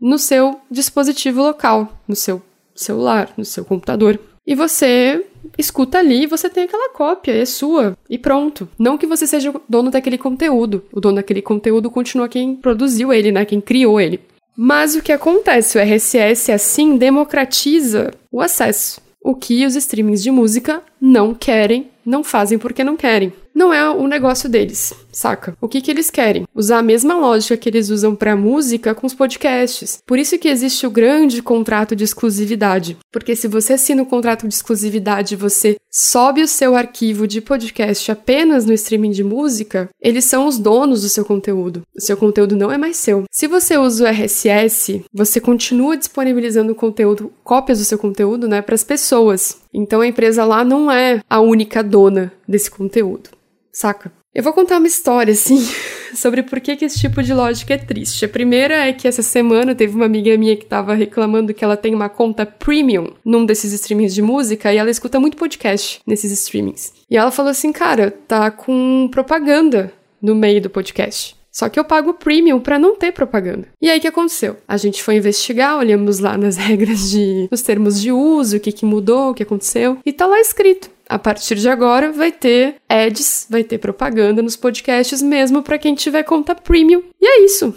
no 0.00 0.18
seu 0.18 0.60
dispositivo 0.70 1.42
local, 1.42 2.00
no 2.08 2.16
seu 2.16 2.42
celular, 2.74 3.32
no 3.36 3.44
seu 3.44 3.64
computador. 3.64 4.18
E 4.46 4.54
você 4.54 5.24
escuta 5.56 5.98
ali, 5.98 6.26
você 6.26 6.50
tem 6.50 6.64
aquela 6.64 6.90
cópia, 6.90 7.32
é 7.32 7.44
sua, 7.44 7.96
e 8.08 8.18
pronto. 8.18 8.68
Não 8.78 8.98
que 8.98 9.06
você 9.06 9.26
seja 9.26 9.50
o 9.50 9.60
dono 9.68 9.90
daquele 9.90 10.18
conteúdo. 10.18 10.84
O 10.92 11.00
dono 11.00 11.16
daquele 11.16 11.40
conteúdo 11.40 11.90
continua 11.90 12.28
quem 12.28 12.54
produziu 12.56 13.12
ele, 13.12 13.32
né? 13.32 13.44
Quem 13.44 13.60
criou 13.60 14.00
ele. 14.00 14.20
Mas 14.56 14.94
o 14.94 15.02
que 15.02 15.12
acontece? 15.12 15.78
O 15.78 15.80
RSS 15.80 16.52
assim 16.52 16.96
democratiza 16.96 18.12
o 18.30 18.40
acesso. 18.40 19.00
O 19.22 19.34
que 19.34 19.64
os 19.64 19.74
streamings 19.74 20.22
de 20.22 20.30
música 20.30 20.82
não 21.00 21.34
querem, 21.34 21.90
não 22.04 22.22
fazem 22.22 22.58
porque 22.58 22.84
não 22.84 22.96
querem 22.96 23.32
não 23.54 23.72
é 23.72 23.88
o 23.88 24.06
negócio 24.08 24.48
deles, 24.48 24.92
saca? 25.12 25.56
O 25.60 25.68
que 25.68 25.80
que 25.80 25.90
eles 25.90 26.10
querem? 26.10 26.44
Usar 26.52 26.78
a 26.78 26.82
mesma 26.82 27.14
lógica 27.14 27.56
que 27.56 27.68
eles 27.68 27.88
usam 27.88 28.14
para 28.16 28.34
música 28.34 28.94
com 28.94 29.06
os 29.06 29.14
podcasts. 29.14 29.98
Por 30.04 30.18
isso 30.18 30.36
que 30.38 30.48
existe 30.48 30.86
o 30.86 30.90
grande 30.90 31.40
contrato 31.40 31.94
de 31.94 32.02
exclusividade, 32.02 32.96
porque 33.12 33.36
se 33.36 33.46
você 33.46 33.74
assina 33.74 34.02
o 34.02 34.06
contrato 34.06 34.48
de 34.48 34.54
exclusividade, 34.54 35.36
você 35.36 35.76
sobe 35.88 36.42
o 36.42 36.48
seu 36.48 36.74
arquivo 36.74 37.28
de 37.28 37.40
podcast 37.40 38.10
apenas 38.10 38.64
no 38.66 38.72
streaming 38.72 39.12
de 39.12 39.22
música, 39.22 39.88
eles 40.02 40.24
são 40.24 40.48
os 40.48 40.58
donos 40.58 41.02
do 41.02 41.08
seu 41.08 41.24
conteúdo. 41.24 41.82
O 41.96 42.00
seu 42.00 42.16
conteúdo 42.16 42.56
não 42.56 42.72
é 42.72 42.76
mais 42.76 42.96
seu. 42.96 43.22
Se 43.30 43.46
você 43.46 43.78
usa 43.78 44.04
o 44.04 44.08
RSS, 44.08 45.04
você 45.12 45.40
continua 45.40 45.96
disponibilizando 45.96 46.74
conteúdo, 46.74 47.32
cópias 47.44 47.78
do 47.78 47.84
seu 47.84 47.98
conteúdo, 47.98 48.48
né, 48.48 48.60
para 48.60 48.74
as 48.74 48.82
pessoas. 48.82 49.58
Então 49.72 50.00
a 50.00 50.06
empresa 50.06 50.44
lá 50.44 50.64
não 50.64 50.90
é 50.90 51.20
a 51.30 51.40
única 51.40 51.82
dona 51.82 52.32
desse 52.48 52.68
conteúdo 52.68 53.30
saca? 53.74 54.12
Eu 54.34 54.42
vou 54.42 54.52
contar 54.52 54.78
uma 54.78 54.86
história, 54.86 55.32
assim, 55.32 55.58
sobre 56.14 56.42
por 56.42 56.60
que, 56.60 56.76
que 56.76 56.84
esse 56.84 56.98
tipo 56.98 57.22
de 57.22 57.34
lógica 57.34 57.74
é 57.74 57.78
triste. 57.78 58.24
A 58.24 58.28
primeira 58.28 58.86
é 58.86 58.92
que 58.92 59.06
essa 59.06 59.22
semana 59.22 59.74
teve 59.74 59.94
uma 59.94 60.06
amiga 60.06 60.36
minha 60.36 60.56
que 60.56 60.64
tava 60.64 60.94
reclamando 60.94 61.54
que 61.54 61.64
ela 61.64 61.76
tem 61.76 61.94
uma 61.94 62.08
conta 62.08 62.46
premium 62.46 63.12
num 63.24 63.44
desses 63.44 63.72
streamings 63.72 64.14
de 64.14 64.22
música 64.22 64.72
e 64.72 64.76
ela 64.76 64.90
escuta 64.90 65.20
muito 65.20 65.36
podcast 65.36 66.00
nesses 66.06 66.32
streamings. 66.32 66.92
E 67.10 67.16
ela 67.16 67.30
falou 67.30 67.50
assim, 67.50 67.70
cara, 67.70 68.10
tá 68.26 68.50
com 68.50 69.08
propaganda 69.10 69.92
no 70.20 70.34
meio 70.34 70.60
do 70.60 70.70
podcast. 70.70 71.36
Só 71.52 71.68
que 71.68 71.78
eu 71.78 71.84
pago 71.84 72.14
premium 72.14 72.58
para 72.58 72.80
não 72.80 72.96
ter 72.96 73.12
propaganda. 73.12 73.68
E 73.80 73.88
aí 73.88 73.98
o 73.98 74.00
que 74.00 74.08
aconteceu? 74.08 74.56
A 74.66 74.76
gente 74.76 75.00
foi 75.00 75.14
investigar, 75.14 75.78
olhamos 75.78 76.18
lá 76.18 76.36
nas 76.36 76.56
regras 76.58 77.10
de 77.10 77.46
nos 77.48 77.62
termos 77.62 78.00
de 78.00 78.10
uso, 78.10 78.56
o 78.56 78.60
que 78.60 78.72
que 78.72 78.84
mudou, 78.84 79.30
o 79.30 79.34
que 79.34 79.44
aconteceu, 79.44 79.96
e 80.04 80.12
tá 80.12 80.26
lá 80.26 80.40
escrito 80.40 80.90
a 81.08 81.18
partir 81.18 81.56
de 81.56 81.68
agora 81.68 82.10
vai 82.12 82.32
ter 82.32 82.76
ads, 82.88 83.46
vai 83.48 83.62
ter 83.62 83.78
propaganda 83.78 84.42
nos 84.42 84.56
podcasts 84.56 85.20
mesmo 85.22 85.62
para 85.62 85.78
quem 85.78 85.94
tiver 85.94 86.22
conta 86.22 86.54
premium. 86.54 87.02
E 87.20 87.26
é 87.26 87.44
isso. 87.44 87.74